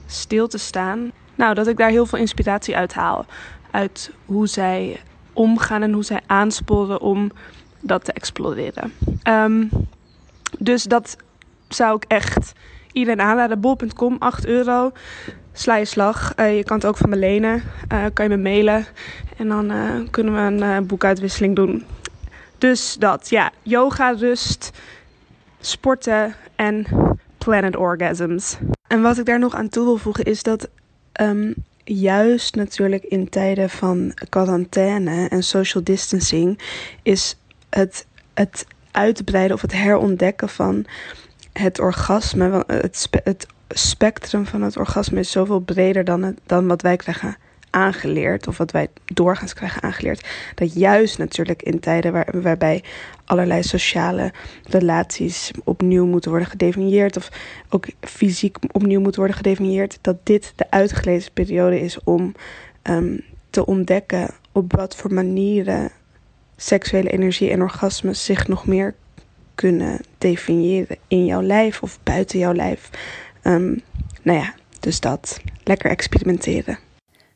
stil 0.05 0.47
te 0.47 0.57
staan. 0.57 1.11
Nou, 1.35 1.53
dat 1.53 1.67
ik 1.67 1.77
daar 1.77 1.89
heel 1.89 2.05
veel 2.05 2.19
inspiratie 2.19 2.77
uit 2.77 2.93
haal. 2.93 3.25
Uit 3.71 4.11
hoe 4.25 4.47
zij 4.47 5.01
omgaan 5.33 5.81
en 5.81 5.93
hoe 5.93 6.03
zij 6.03 6.21
aansporen 6.25 7.01
om 7.01 7.31
dat 7.79 8.05
te 8.05 8.13
exploreren. 8.13 8.93
Um, 9.27 9.69
dus 10.59 10.83
dat 10.83 11.17
zou 11.67 11.95
ik 11.95 12.03
echt 12.07 12.53
iedereen 12.93 13.21
aanraden. 13.21 13.59
Bol.com, 13.59 14.15
8 14.19 14.45
euro. 14.45 14.91
Sla 15.53 15.75
je 15.75 15.85
slag. 15.85 16.33
Uh, 16.39 16.57
je 16.57 16.63
kan 16.63 16.77
het 16.77 16.85
ook 16.85 16.97
van 16.97 17.09
me 17.09 17.15
lenen. 17.15 17.63
Uh, 17.93 18.05
kan 18.13 18.29
je 18.29 18.37
me 18.37 18.41
mailen. 18.41 18.85
En 19.37 19.47
dan 19.47 19.71
uh, 19.71 20.09
kunnen 20.09 20.33
we 20.33 20.65
een 20.65 20.87
boekuitwisseling 20.87 21.55
doen. 21.55 21.85
Dus 22.57 22.95
dat, 22.99 23.29
ja. 23.29 23.51
Yoga, 23.61 24.11
rust, 24.11 24.71
sporten 25.59 26.35
en 26.55 26.85
planet 27.37 27.75
orgasms. 27.75 28.57
En 28.87 29.01
wat 29.01 29.17
ik 29.17 29.25
daar 29.25 29.39
nog 29.39 29.55
aan 29.55 29.69
toe 29.69 29.83
wil 29.83 29.97
voegen 29.97 30.23
is 30.23 30.43
dat 30.43 30.69
um, 31.21 31.53
juist 31.83 32.55
natuurlijk 32.55 33.03
in 33.03 33.29
tijden 33.29 33.69
van 33.69 34.13
quarantaine 34.29 35.27
en 35.27 35.43
social 35.43 35.83
distancing 35.83 36.59
is 37.01 37.37
het, 37.69 38.05
het 38.33 38.65
uitbreiden 38.91 39.55
of 39.55 39.61
het 39.61 39.73
herontdekken 39.73 40.49
van 40.49 40.85
het 41.53 41.79
orgasme, 41.79 42.63
het, 42.67 43.09
het 43.23 43.47
spectrum 43.69 44.45
van 44.45 44.61
het 44.61 44.77
orgasme 44.77 45.19
is 45.19 45.31
zoveel 45.31 45.59
breder 45.59 46.03
dan, 46.03 46.23
het, 46.23 46.39
dan 46.45 46.67
wat 46.67 46.81
wij 46.81 46.95
krijgen 46.95 47.37
aangeleerd, 47.69 48.47
of 48.47 48.57
wat 48.57 48.71
wij 48.71 48.87
doorgaans 49.05 49.53
krijgen 49.53 49.81
aangeleerd. 49.81 50.27
Dat 50.55 50.73
juist 50.73 51.17
natuurlijk 51.17 51.63
in 51.63 51.79
tijden 51.79 52.11
waar, 52.11 52.41
waarbij 52.41 52.83
allerlei 53.25 53.63
sociale 53.63 54.31
relaties 54.69 55.51
opnieuw 55.63 56.05
moeten 56.05 56.29
worden 56.29 56.49
gedefinieerd, 56.49 57.17
of 57.17 57.29
ook 57.69 57.85
fysiek 58.01 58.57
opnieuw 58.71 58.99
moeten 58.99 59.19
worden 59.19 59.37
gedefinieerd, 59.37 59.97
dat 60.01 60.17
dit 60.23 60.53
de 60.55 60.65
uitgelezen 60.69 61.33
periode 61.33 61.79
is 61.79 62.03
om 62.03 62.33
um, 62.83 63.21
te 63.49 63.65
ontdekken 63.65 64.29
op 64.51 64.73
wat 64.75 64.95
voor 64.95 65.13
manieren 65.13 65.91
seksuele 66.55 67.09
energie 67.09 67.49
en 67.49 67.61
orgasmes 67.61 68.25
zich 68.25 68.47
nog 68.47 68.67
meer 68.67 68.95
kunnen 69.55 69.99
definiëren 70.17 70.97
in 71.07 71.25
jouw 71.25 71.41
lijf 71.41 71.81
of 71.81 71.99
buiten 72.03 72.39
jouw 72.39 72.53
lijf. 72.53 72.89
Um, 73.43 73.81
nou 74.21 74.39
ja, 74.39 74.53
dus 74.79 74.99
dat. 74.99 75.39
Lekker 75.63 75.89
experimenteren. 75.89 76.79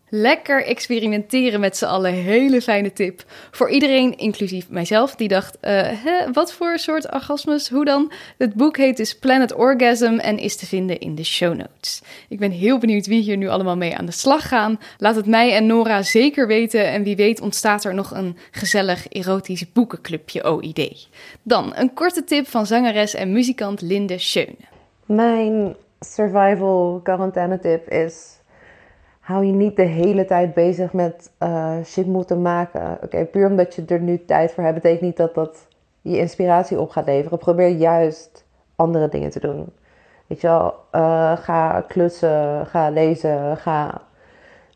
Lekker 0.09 0.65
experimenteren 0.65 1.59
met 1.59 1.77
z'n 1.77 1.85
allen. 1.85 2.13
Hele 2.13 2.61
fijne 2.61 2.93
tip. 2.93 3.23
Voor 3.51 3.69
iedereen, 3.69 4.17
inclusief 4.17 4.69
mijzelf, 4.69 5.15
die 5.15 5.27
dacht: 5.27 5.57
uh, 5.61 5.71
hè, 6.03 6.31
wat 6.31 6.53
voor 6.53 6.79
soort 6.79 7.13
orgasmes? 7.13 7.69
Hoe 7.69 7.85
dan? 7.85 8.11
Het 8.37 8.53
boek 8.53 8.77
heet 8.77 8.97
dus 8.97 9.19
Planet 9.19 9.53
Orgasm 9.53 10.17
en 10.19 10.37
is 10.37 10.55
te 10.55 10.65
vinden 10.65 10.99
in 10.99 11.15
de 11.15 11.23
show 11.23 11.55
notes. 11.55 12.01
Ik 12.29 12.39
ben 12.39 12.51
heel 12.51 12.77
benieuwd 12.77 13.07
wie 13.07 13.21
hier 13.21 13.37
nu 13.37 13.47
allemaal 13.47 13.77
mee 13.77 13.97
aan 13.97 14.05
de 14.05 14.11
slag 14.11 14.47
gaan. 14.47 14.79
Laat 14.97 15.15
het 15.15 15.25
mij 15.25 15.55
en 15.55 15.65
Nora 15.65 16.01
zeker 16.01 16.47
weten. 16.47 16.85
En 16.85 17.03
wie 17.03 17.15
weet 17.15 17.41
ontstaat 17.41 17.83
er 17.83 17.93
nog 17.93 18.11
een 18.11 18.37
gezellig 18.51 19.07
erotisch 19.07 19.71
boekenclubje 19.71 20.43
OID. 20.43 21.07
Dan 21.43 21.71
een 21.75 21.93
korte 21.93 22.23
tip 22.23 22.47
van 22.47 22.65
zangeres 22.65 23.13
en 23.13 23.31
muzikant 23.31 23.81
Linde 23.81 24.17
Schöne. 24.17 24.55
Mijn 25.05 25.75
survival 25.99 26.99
quarantaine 27.03 27.59
tip 27.59 27.89
is 27.89 28.36
hou 29.27 29.45
je 29.45 29.51
niet 29.51 29.75
de 29.75 29.83
hele 29.83 30.25
tijd 30.25 30.53
bezig 30.53 30.93
met 30.93 31.31
uh, 31.39 31.73
shit 31.83 32.05
moeten 32.05 32.41
maken. 32.41 32.97
Oké, 33.03 33.25
puur 33.25 33.47
omdat 33.49 33.75
je 33.75 33.85
er 33.85 33.99
nu 33.99 34.25
tijd 34.25 34.51
voor 34.51 34.63
hebt, 34.63 34.75
betekent 34.75 35.01
niet 35.01 35.17
dat 35.17 35.33
dat 35.33 35.67
je 36.01 36.17
inspiratie 36.17 36.79
op 36.79 36.89
gaat 36.89 37.05
leveren. 37.05 37.37
Probeer 37.37 37.69
juist 37.69 38.45
andere 38.75 39.09
dingen 39.09 39.29
te 39.29 39.39
doen. 39.39 39.69
Weet 40.27 40.41
je 40.41 40.47
wel, 40.47 40.73
uh, 40.91 41.37
ga 41.37 41.81
klussen, 41.87 42.65
ga 42.65 42.89
lezen, 42.89 43.57
ga. 43.57 44.01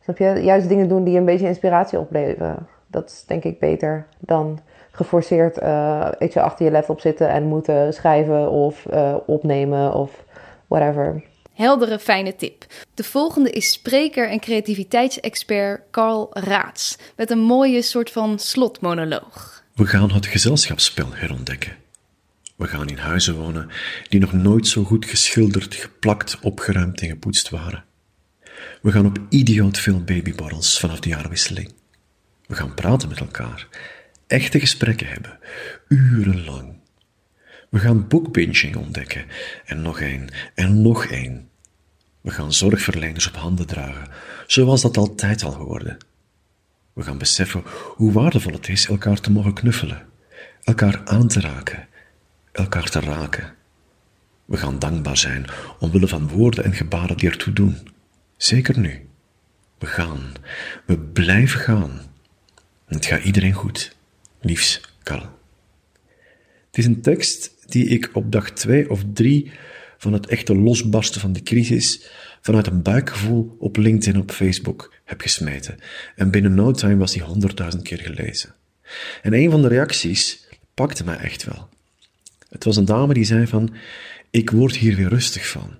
Snap 0.02 0.18
je? 0.18 0.43
Juist 0.43 0.68
dingen 0.68 0.88
doen 0.88 1.04
die 1.04 1.18
een 1.18 1.26
beetje 1.26 1.47
inspiratie 1.47 1.99
opleveren. 1.99 2.68
Dat 2.88 3.10
is 3.10 3.24
denk 3.28 3.43
ik 3.43 3.60
beter 3.60 4.06
dan 4.20 4.60
geforceerd 4.91 5.62
uh, 5.62 6.10
weet 6.20 6.34
je, 6.34 6.41
achter 6.41 6.66
je 6.66 6.72
laptop 6.72 6.99
zitten 6.99 7.30
en 7.30 7.43
moeten 7.43 7.93
schrijven 7.93 8.49
of 8.49 8.86
opnemen 9.26 9.93
of 9.93 10.24
whatever. 10.68 11.24
Heldere, 11.62 11.99
fijne 11.99 12.36
tip. 12.36 12.66
De 12.93 13.03
volgende 13.03 13.49
is 13.51 13.72
spreker 13.72 14.30
en 14.30 14.39
creativiteitsexpert 14.39 15.82
Carl 15.91 16.30
Raats. 16.32 16.97
Met 17.16 17.30
een 17.30 17.39
mooie 17.39 17.82
soort 17.82 18.12
van 18.12 18.39
slotmonoloog. 18.39 19.64
We 19.76 19.86
gaan 19.86 20.12
het 20.12 20.26
gezelschapsspel 20.26 21.14
herontdekken. 21.14 21.76
We 22.55 22.68
gaan 22.68 22.89
in 22.89 22.97
huizen 22.97 23.36
wonen 23.36 23.70
die 24.09 24.20
nog 24.20 24.34
nooit 24.34 24.68
zo 24.68 24.84
goed 24.84 25.05
geschilderd, 25.05 25.76
geplakt, 25.76 26.39
opgeruimd 26.41 27.01
en 27.01 27.07
gepoetst 27.07 27.49
waren. 27.49 27.84
We 28.82 28.91
gaan 28.91 29.05
op 29.05 29.20
idioot 29.30 29.80
veel 29.80 30.03
babyborrels 30.03 30.80
vanaf 30.80 30.99
de 30.99 31.09
jaarwisseling. 31.09 31.74
We 32.47 32.55
gaan 32.55 32.74
praten 32.74 33.09
met 33.09 33.20
elkaar, 33.20 33.68
echte 34.28 34.59
gesprekken 34.59 35.07
hebben, 35.07 35.39
urenlang. 35.88 36.80
We 37.70 37.80
gaan 37.80 38.07
bookbinging 38.07 38.76
ontdekken 38.76 39.26
en 39.66 39.82
nog 39.82 39.99
één 39.99 40.30
en 40.55 40.82
nog 40.82 41.05
één. 41.05 41.49
We 42.22 42.32
gaan 42.32 42.53
zorgverleners 42.53 43.28
op 43.28 43.36
handen 43.36 43.67
dragen, 43.67 44.07
zoals 44.47 44.82
dat 44.82 44.97
altijd 44.97 45.43
al 45.43 45.51
geworden. 45.51 45.97
We 46.93 47.03
gaan 47.03 47.17
beseffen 47.17 47.63
hoe 47.95 48.11
waardevol 48.11 48.53
het 48.53 48.67
is 48.67 48.88
elkaar 48.88 49.19
te 49.19 49.32
mogen 49.32 49.53
knuffelen, 49.53 50.07
elkaar 50.63 51.01
aan 51.05 51.28
te 51.28 51.39
raken, 51.39 51.88
elkaar 52.51 52.89
te 52.89 52.99
raken. 52.99 53.53
We 54.45 54.57
gaan 54.57 54.80
dankbaar 54.80 55.17
zijn 55.17 55.45
omwille 55.80 56.07
van 56.07 56.28
woorden 56.28 56.63
en 56.63 56.74
gebaren 56.74 57.17
die 57.17 57.30
ertoe 57.30 57.53
doen. 57.53 57.78
Zeker 58.38 58.80
nu. 58.80 59.07
We 59.78 59.86
gaan. 59.86 60.32
We 60.86 60.97
blijven 60.97 61.59
gaan. 61.59 62.01
Het 62.86 63.05
gaat 63.05 63.24
iedereen 63.24 63.53
goed. 63.53 63.95
Liefs, 64.41 64.82
Karl. 65.03 65.39
Het 66.65 66.78
is 66.80 66.86
een 66.86 67.01
tekst 67.01 67.51
die 67.72 67.88
ik 67.88 68.09
op 68.13 68.32
dag 68.32 68.51
twee 68.51 68.89
of 68.89 69.03
drie 69.13 69.51
van 70.02 70.14
het 70.14 70.28
echte 70.28 70.56
losbarsten 70.56 71.22
van 71.22 71.34
de 71.34 71.43
crisis 71.43 72.10
vanuit 72.41 72.68
een 72.68 72.82
buikgevoel 72.82 73.56
op 73.60 73.78
LinkedIn 73.78 74.22
op 74.22 74.32
Facebook 74.32 74.93
heb 75.04 75.22
gesmeten. 75.22 75.78
En 76.16 76.32
binnen 76.32 76.54
no 76.54 76.72
time 76.72 76.97
was 76.97 77.12
die 77.12 77.22
honderdduizend 77.22 77.84
keer 77.84 77.99
gelezen. 77.99 78.56
En 79.22 79.34
een 79.34 79.52
van 79.52 79.62
de 79.62 79.68
reacties 79.68 80.47
pakte 80.74 81.04
mij 81.04 81.18
echt 81.18 81.43
wel. 81.43 81.70
Het 82.49 82.64
was 82.64 82.76
een 82.76 82.86
dame 82.86 83.14
die 83.14 83.24
zei 83.24 83.47
van, 83.47 83.74
ik 84.30 84.49
word 84.49 84.76
hier 84.76 84.95
weer 84.95 85.10
rustig 85.10 85.47
van. 85.47 85.76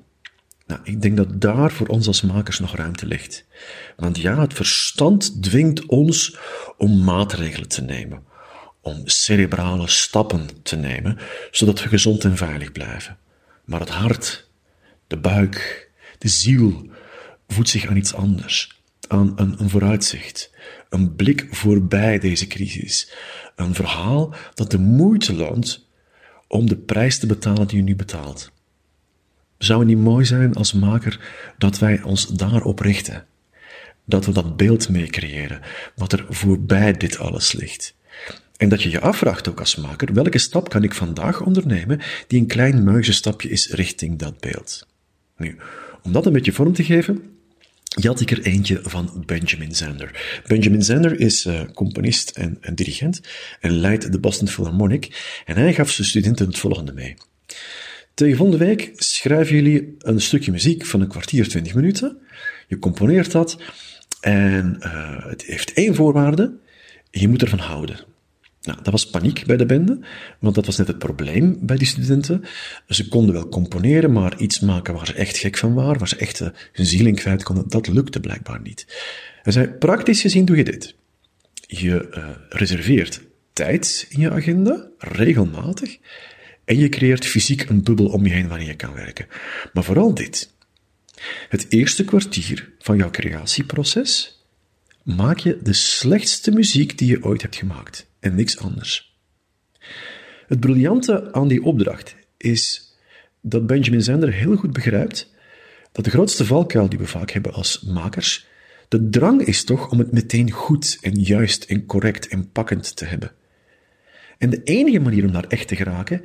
Nou, 0.68 0.82
ik 0.84 1.02
denk 1.02 1.18
dat 1.18 1.42
daar 1.42 1.72
voor 1.72 1.88
ons 1.88 2.08
als 2.08 2.22
makers 2.22 2.60
nog 2.60 2.76
ruimte 2.76 3.06
ligt. 3.06 3.46
Want 3.96 4.18
ja, 4.18 4.42
het 4.42 4.54
verstand 4.54 5.44
dwingt 5.44 5.86
ons 5.86 6.38
om 6.78 7.04
maatregelen 7.04 7.68
te 7.68 7.82
nemen, 7.82 8.24
om 8.82 9.02
cerebrale 9.08 9.88
stappen 9.88 10.48
te 10.64 10.76
nemen, 10.76 11.18
zodat 11.52 11.84
we 11.84 11.90
gezond 11.90 12.24
en 12.24 12.38
veilig 12.38 12.72
blijven. 12.72 13.18
Maar 13.72 13.80
het 13.80 13.90
hart, 13.90 14.50
de 15.08 15.18
buik, 15.18 15.90
de 16.18 16.28
ziel 16.28 16.90
voedt 17.48 17.70
zich 17.70 17.86
aan 17.88 17.98
iets 17.98 18.14
anders, 18.14 18.82
aan 19.08 19.34
een, 19.36 19.70
vooruitzicht, 19.70 20.52
een 20.90 21.16
blik 21.16 21.48
voorbij 21.52 22.20
deze 22.20 22.48
crisis, 22.48 23.14
een 23.56 23.74
verhaal 23.74 24.34
dat 24.54 24.72
de 24.72 24.78
moeite 24.78 25.34
loont 25.34 25.88
om 26.48 26.68
de 26.68 26.78
prijs 26.78 27.20
te 27.20 27.28
betalen 27.28 27.68
die 27.68 27.80
u 27.80 27.82
nu 27.82 27.96
betaalt. 27.96 28.52
Zou 29.58 29.80
het 29.80 29.88
niet 29.88 29.98
mooi 29.98 30.26
zijn 30.26 30.54
als 30.54 30.74
maker 30.74 31.20
dat 31.58 31.80
wij 31.80 32.02
ons 32.02 32.28
daarop 32.28 32.80
richten? 32.80 33.26
Dat 34.06 34.26
we 34.26 34.32
dat 34.32 34.58
beeld 34.58 34.90
mee 34.90 35.08
creëren, 35.08 35.62
wat 35.96 36.14
er 36.14 36.26
voorbij 36.30 36.94
dit 36.94 37.18
alles 37.18 37.52
ligt. 37.52 37.96
En 38.62 38.70
dat 38.70 38.82
je 38.82 38.90
je 38.90 39.00
afvraagt 39.00 39.48
ook 39.50 39.60
als 39.60 39.76
maker, 39.76 40.14
welke 40.14 40.38
stap 40.38 40.70
kan 40.70 40.84
ik 40.84 40.94
vandaag 40.94 41.42
ondernemen 41.42 42.00
die 42.28 42.40
een 42.40 42.48
klein 42.48 42.84
muizenstapje 42.84 43.50
is 43.50 43.70
richting 43.70 44.18
dat 44.18 44.40
beeld? 44.40 44.88
Nu, 45.38 45.58
om 46.04 46.12
dat 46.12 46.26
een 46.26 46.34
beetje 46.34 46.52
vorm 46.52 46.74
te 46.74 46.84
geven, 46.84 47.24
had 48.02 48.20
ik 48.20 48.32
er 48.32 48.42
eentje 48.42 48.80
van 48.84 49.24
Benjamin 49.26 49.76
Zander. 49.76 50.42
Benjamin 50.48 50.84
Zander 50.84 51.20
is 51.20 51.46
uh, 51.46 51.62
componist 51.74 52.30
en, 52.30 52.58
en, 52.62 52.76
dirigent 52.76 53.22
en 53.60 53.72
leidt 53.72 54.12
de 54.12 54.20
Boston 54.20 54.48
Philharmonic. 54.48 55.42
En 55.46 55.56
hij 55.56 55.74
gaf 55.74 55.90
zijn 55.90 56.08
studenten 56.08 56.48
het 56.48 56.58
volgende 56.58 56.94
mee. 56.94 57.16
Tegen 58.14 58.38
volgende 58.38 58.66
week 58.66 58.92
schrijven 58.96 59.56
jullie 59.56 59.96
een 59.98 60.22
stukje 60.22 60.52
muziek 60.52 60.86
van 60.86 61.02
een 61.02 61.08
kwartier, 61.08 61.48
twintig 61.50 61.74
minuten. 61.74 62.18
Je 62.68 62.80
componeert 62.80 63.32
dat 63.32 63.58
en 64.20 64.78
uh, 64.80 65.26
het 65.26 65.44
heeft 65.44 65.74
één 65.74 65.96
voorwaarde. 65.96 66.54
Je 67.12 67.28
moet 67.28 67.42
ervan 67.42 67.60
houden. 67.60 68.10
Nou, 68.62 68.78
dat 68.84 68.92
was 68.92 69.10
paniek 69.10 69.46
bij 69.46 69.58
de 69.58 69.66
bende, 69.66 70.00
want 70.40 70.56
dat 70.56 70.66
was 70.66 70.78
net 70.78 70.88
het 70.88 70.98
probleem 71.00 71.58
bij 71.62 71.78
die 71.78 71.88
studenten. 71.88 72.44
Ze 72.88 73.08
konden 73.08 73.34
wel 73.34 73.50
componeren, 73.50 74.12
maar 74.12 74.40
iets 74.40 74.60
maken 74.60 74.94
waar 74.94 75.06
ze 75.06 75.14
echt 75.14 75.38
gek 75.38 75.58
van 75.58 75.74
waren, 75.74 76.00
waar 76.00 76.08
ze 76.08 76.16
echt 76.16 76.40
hun 76.72 76.86
ziel 76.86 77.06
in 77.06 77.16
kwijt 77.16 77.44
konden, 77.44 77.70
dat 77.70 77.88
lukte 77.88 78.20
blijkbaar 78.20 78.62
niet. 78.62 78.86
Hij 79.42 79.54
zei, 79.54 79.68
praktisch 79.68 80.22
gezien 80.22 80.46
doe 80.46 80.58
je 80.58 80.64
dit. 80.64 80.96
Je 81.54 82.10
uh, 82.18 82.30
reserveert 82.50 83.22
tijd 83.54 84.06
in 84.10 84.20
je 84.20 84.32
agenda, 84.32 84.88
regelmatig, 84.98 85.98
en 86.66 86.78
je 86.78 86.90
creëert 86.90 87.26
fysiek 87.26 87.70
een 87.70 87.84
bubbel 87.84 88.06
om 88.06 88.26
je 88.26 88.34
heen 88.34 88.48
waarin 88.48 88.68
je 88.68 88.76
kan 88.76 88.94
werken. 88.94 89.28
Maar 89.74 89.84
vooral 89.84 90.14
dit. 90.14 90.54
Het 91.50 91.66
eerste 91.70 92.04
kwartier 92.04 92.72
van 92.80 92.98
jouw 92.98 93.10
creatieproces 93.10 94.42
maak 95.04 95.38
je 95.38 95.60
de 95.64 95.74
slechtste 95.74 96.52
muziek 96.52 96.98
die 96.98 97.08
je 97.08 97.24
ooit 97.24 97.42
hebt 97.42 97.56
gemaakt 97.56 98.10
en 98.22 98.36
niks 98.36 98.58
anders. 98.58 99.20
Het 100.48 100.60
briljante 100.60 101.34
aan 101.34 101.48
die 101.48 101.64
opdracht 101.64 102.16
is 102.38 102.96
dat 103.42 103.68
Benjamin 103.68 104.02
Zander 104.02 104.34
heel 104.34 104.56
goed 104.56 104.74
begrijpt 104.74 105.34
dat 105.92 106.06
de 106.06 106.12
grootste 106.12 106.46
valkuil 106.46 106.90
die 106.90 107.00
we 107.00 107.08
vaak 107.08 107.32
hebben 107.32 107.54
als 107.54 107.82
makers, 107.82 108.48
de 108.88 109.10
drang 109.10 109.42
is 109.42 109.64
toch 109.64 109.92
om 109.92 110.00
het 110.00 110.12
meteen 110.12 110.52
goed 110.52 110.98
en 111.02 111.22
juist 111.22 111.64
en 111.64 111.86
correct 111.86 112.28
en 112.28 112.52
pakkend 112.52 112.96
te 112.96 113.06
hebben. 113.06 113.32
En 114.38 114.50
de 114.50 114.64
enige 114.64 115.00
manier 115.00 115.26
om 115.26 115.32
daar 115.32 115.48
echt 115.48 115.68
te 115.68 115.76
geraken, 115.76 116.22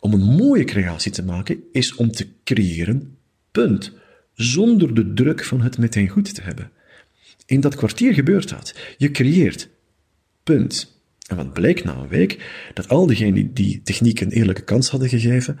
om 0.00 0.12
een 0.12 0.36
mooie 0.36 0.64
creatie 0.64 1.12
te 1.12 1.24
maken, 1.24 1.62
is 1.72 1.94
om 1.94 2.10
te 2.10 2.28
creëren, 2.44 3.16
punt. 3.50 3.92
Zonder 4.34 4.94
de 4.94 5.12
druk 5.12 5.44
van 5.44 5.60
het 5.60 5.78
meteen 5.78 6.08
goed 6.08 6.34
te 6.34 6.42
hebben. 6.42 6.70
In 7.46 7.60
dat 7.60 7.74
kwartier 7.74 8.14
gebeurt 8.14 8.48
dat. 8.48 8.74
Je 8.96 9.10
creëert, 9.10 9.68
punt. 10.42 10.99
En 11.30 11.36
wat 11.36 11.52
bleek 11.52 11.84
na 11.84 11.96
een 11.96 12.08
week? 12.08 12.50
Dat 12.74 12.88
al 12.88 13.06
diegenen 13.06 13.34
die 13.34 13.52
die 13.52 13.82
techniek 13.82 14.20
een 14.20 14.30
eerlijke 14.30 14.62
kans 14.62 14.90
hadden 14.90 15.08
gegeven, 15.08 15.58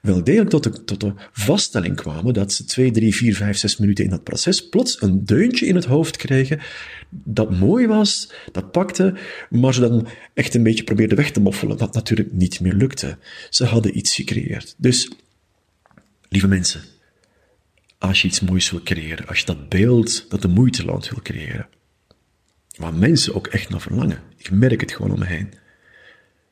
wel 0.00 0.24
degelijk 0.24 0.50
tot 0.50 0.62
de, 0.62 0.84
tot 0.84 1.00
de 1.00 1.12
vaststelling 1.32 1.96
kwamen 1.96 2.34
dat 2.34 2.52
ze 2.52 2.64
twee, 2.64 2.90
drie, 2.90 3.14
vier, 3.14 3.36
vijf, 3.36 3.56
zes 3.56 3.76
minuten 3.76 4.04
in 4.04 4.10
dat 4.10 4.24
proces 4.24 4.68
plots 4.68 5.02
een 5.02 5.24
deuntje 5.24 5.66
in 5.66 5.74
het 5.74 5.84
hoofd 5.84 6.16
kregen 6.16 6.60
dat 7.10 7.58
mooi 7.58 7.86
was, 7.86 8.32
dat 8.52 8.72
pakte, 8.72 9.14
maar 9.50 9.74
ze 9.74 9.80
dan 9.80 10.08
echt 10.34 10.54
een 10.54 10.62
beetje 10.62 10.84
probeerden 10.84 11.16
weg 11.16 11.30
te 11.30 11.40
moffelen, 11.40 11.76
dat 11.76 11.94
natuurlijk 11.94 12.32
niet 12.32 12.60
meer 12.60 12.74
lukte. 12.74 13.18
Ze 13.50 13.64
hadden 13.64 13.96
iets 13.96 14.14
gecreëerd. 14.14 14.74
Dus, 14.78 15.10
lieve 16.28 16.48
mensen, 16.48 16.80
als 17.98 18.22
je 18.22 18.28
iets 18.28 18.40
moois 18.40 18.70
wil 18.70 18.82
creëren, 18.82 19.26
als 19.26 19.38
je 19.38 19.44
dat 19.44 19.68
beeld 19.68 20.30
dat 20.30 20.42
de 20.42 20.48
moeite 20.48 20.84
loont 20.84 21.08
wil 21.08 21.22
creëren, 21.22 21.68
waar 22.76 22.94
mensen 22.94 23.34
ook 23.34 23.46
echt 23.46 23.68
naar 23.68 23.80
verlangen. 23.80 24.22
Ik 24.36 24.50
merk 24.50 24.80
het 24.80 24.92
gewoon 24.92 25.12
om 25.12 25.18
me 25.18 25.26
heen. 25.26 25.52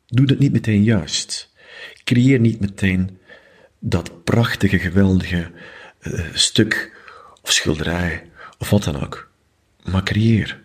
Doe 0.07 0.27
dat 0.27 0.39
niet 0.39 0.53
meteen 0.53 0.83
juist. 0.83 1.49
Creëer 2.05 2.41
niet 2.41 2.61
meteen 2.61 3.19
dat 3.79 4.25
prachtige, 4.25 4.79
geweldige 4.79 5.51
uh, 6.01 6.21
stuk 6.35 6.97
of 7.43 7.53
schilderij 7.53 8.23
of 8.59 8.71
wat 8.71 8.85
dan 8.85 9.03
ook. 9.03 9.31
Maar 9.85 10.03
creëer. 10.03 10.63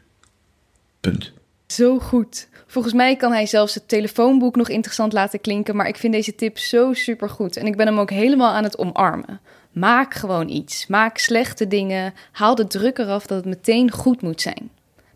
Punt. 1.00 1.34
Zo 1.68 2.00
goed. 2.00 2.48
Volgens 2.68 2.94
mij 2.94 3.16
kan 3.16 3.32
hij 3.32 3.46
zelfs 3.46 3.74
het 3.74 3.88
telefoonboek 3.88 4.56
nog 4.56 4.70
interessant 4.70 5.14
laten 5.14 5.42
klinken, 5.42 5.76
maar 5.76 5.88
ik 5.88 5.98
vind 5.98 6.14
deze 6.14 6.36
tip 6.36 6.58
zo 6.58 6.94
supergoed 6.94 7.58
en 7.58 7.66
ik 7.66 7.78
ben 7.78 7.86
hem 7.86 8.00
ook 8.00 8.10
helemaal 8.10 8.54
aan 8.54 8.64
het 8.64 8.78
omarmen. 8.78 9.40
Maak 9.72 10.14
gewoon 10.14 10.50
iets. 10.50 10.88
Maak 10.88 11.18
slechte 11.18 11.68
dingen. 11.68 12.14
Haal 12.32 12.56
de 12.56 12.68
druk 12.68 12.98
eraf 12.98 13.28
dat 13.28 13.38
het 13.38 13.46
meteen 13.46 13.92
goed 13.92 14.22
moet 14.22 14.42
zijn. 14.42 14.70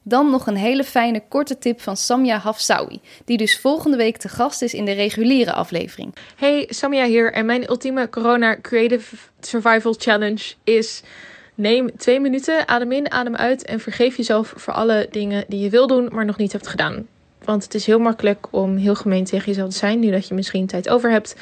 Dan 0.03 0.29
nog 0.29 0.47
een 0.47 0.55
hele 0.55 0.83
fijne 0.83 1.21
korte 1.27 1.57
tip 1.57 1.81
van 1.81 1.97
Samia 1.97 2.37
Hafsawi, 2.37 2.99
die 3.25 3.37
dus 3.37 3.59
volgende 3.59 3.97
week 3.97 4.17
te 4.17 4.29
gast 4.29 4.61
is 4.61 4.73
in 4.73 4.85
de 4.85 4.91
reguliere 4.91 5.53
aflevering. 5.53 6.15
Hey, 6.35 6.65
Samia 6.69 7.05
hier 7.05 7.33
en 7.33 7.45
mijn 7.45 7.69
ultieme 7.69 8.09
corona 8.09 8.61
creative 8.61 9.15
survival 9.39 9.95
challenge 9.97 10.53
is 10.63 11.03
neem 11.55 11.97
twee 11.97 12.19
minuten, 12.19 12.67
adem 12.67 12.91
in, 12.91 13.11
adem 13.11 13.35
uit 13.35 13.65
en 13.65 13.79
vergeef 13.79 14.17
jezelf 14.17 14.53
voor 14.55 14.73
alle 14.73 15.07
dingen 15.11 15.45
die 15.47 15.59
je 15.59 15.69
wil 15.69 15.87
doen, 15.87 16.09
maar 16.11 16.25
nog 16.25 16.37
niet 16.37 16.51
hebt 16.51 16.67
gedaan. 16.67 17.07
Want 17.43 17.63
het 17.63 17.73
is 17.73 17.85
heel 17.85 17.99
makkelijk 17.99 18.47
om 18.51 18.75
heel 18.77 18.95
gemeen 18.95 19.23
tegen 19.23 19.45
jezelf 19.45 19.69
te 19.69 19.77
zijn, 19.77 19.99
nu 19.99 20.11
dat 20.11 20.27
je 20.27 20.33
misschien 20.33 20.67
tijd 20.67 20.89
over 20.89 21.11
hebt, 21.11 21.35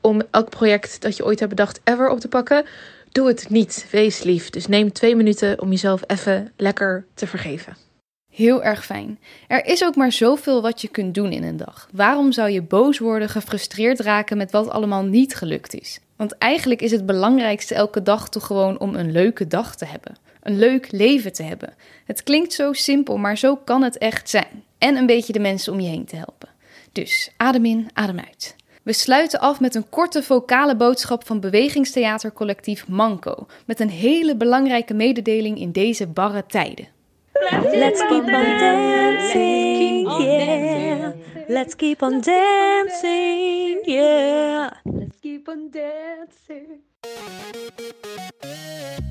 om 0.00 0.22
elk 0.30 0.50
project 0.50 1.02
dat 1.02 1.16
je 1.16 1.24
ooit 1.24 1.38
hebt 1.38 1.50
bedacht 1.50 1.80
ever 1.84 2.08
op 2.08 2.20
te 2.20 2.28
pakken. 2.28 2.64
Doe 3.12 3.26
het 3.26 3.48
niet, 3.48 3.86
wees 3.90 4.22
lief. 4.22 4.50
Dus 4.50 4.66
neem 4.66 4.92
twee 4.92 5.16
minuten 5.16 5.60
om 5.60 5.70
jezelf 5.70 6.02
even 6.06 6.52
lekker 6.56 7.04
te 7.14 7.26
vergeven. 7.26 7.87
Heel 8.30 8.62
erg 8.62 8.84
fijn. 8.84 9.18
Er 9.46 9.66
is 9.66 9.84
ook 9.84 9.96
maar 9.96 10.12
zoveel 10.12 10.62
wat 10.62 10.80
je 10.80 10.88
kunt 10.88 11.14
doen 11.14 11.32
in 11.32 11.42
een 11.42 11.56
dag. 11.56 11.88
Waarom 11.92 12.32
zou 12.32 12.50
je 12.50 12.62
boos 12.62 12.98
worden, 12.98 13.28
gefrustreerd 13.28 14.00
raken 14.00 14.36
met 14.36 14.50
wat 14.50 14.68
allemaal 14.68 15.04
niet 15.04 15.34
gelukt 15.34 15.74
is? 15.74 16.00
Want 16.16 16.38
eigenlijk 16.38 16.82
is 16.82 16.90
het 16.90 17.06
belangrijkste 17.06 17.74
elke 17.74 18.02
dag 18.02 18.28
toch 18.28 18.46
gewoon 18.46 18.78
om 18.78 18.94
een 18.94 19.12
leuke 19.12 19.46
dag 19.46 19.76
te 19.76 19.84
hebben. 19.84 20.16
Een 20.42 20.58
leuk 20.58 20.92
leven 20.92 21.32
te 21.32 21.42
hebben. 21.42 21.74
Het 22.04 22.22
klinkt 22.22 22.52
zo 22.52 22.72
simpel, 22.72 23.16
maar 23.16 23.38
zo 23.38 23.56
kan 23.56 23.82
het 23.82 23.98
echt 23.98 24.30
zijn. 24.30 24.64
En 24.78 24.96
een 24.96 25.06
beetje 25.06 25.32
de 25.32 25.40
mensen 25.40 25.72
om 25.72 25.80
je 25.80 25.88
heen 25.88 26.04
te 26.04 26.16
helpen. 26.16 26.48
Dus 26.92 27.30
adem 27.36 27.64
in, 27.64 27.88
adem 27.92 28.18
uit. 28.18 28.56
We 28.82 28.92
sluiten 28.92 29.40
af 29.40 29.60
met 29.60 29.74
een 29.74 29.88
korte 29.88 30.22
vocale 30.22 30.76
boodschap 30.76 31.26
van 31.26 31.40
bewegingstheatercollectief 31.40 32.88
Manco. 32.88 33.46
Met 33.66 33.80
een 33.80 33.90
hele 33.90 34.36
belangrijke 34.36 34.94
mededeling 34.94 35.58
in 35.58 35.72
deze 35.72 36.06
barre 36.06 36.44
tijden. 36.46 36.97
Let's 37.40 38.00
keep 38.08 38.24
on 38.24 38.58
dancing, 38.58 40.06
yeah. 40.20 41.12
Let's 41.48 41.76
keep 41.76 42.02
on 42.02 42.20
dancing, 42.20 43.80
yeah. 43.84 44.70
Let's 44.84 45.18
keep 45.20 45.48
on 45.48 45.70
dancing. 45.70 46.82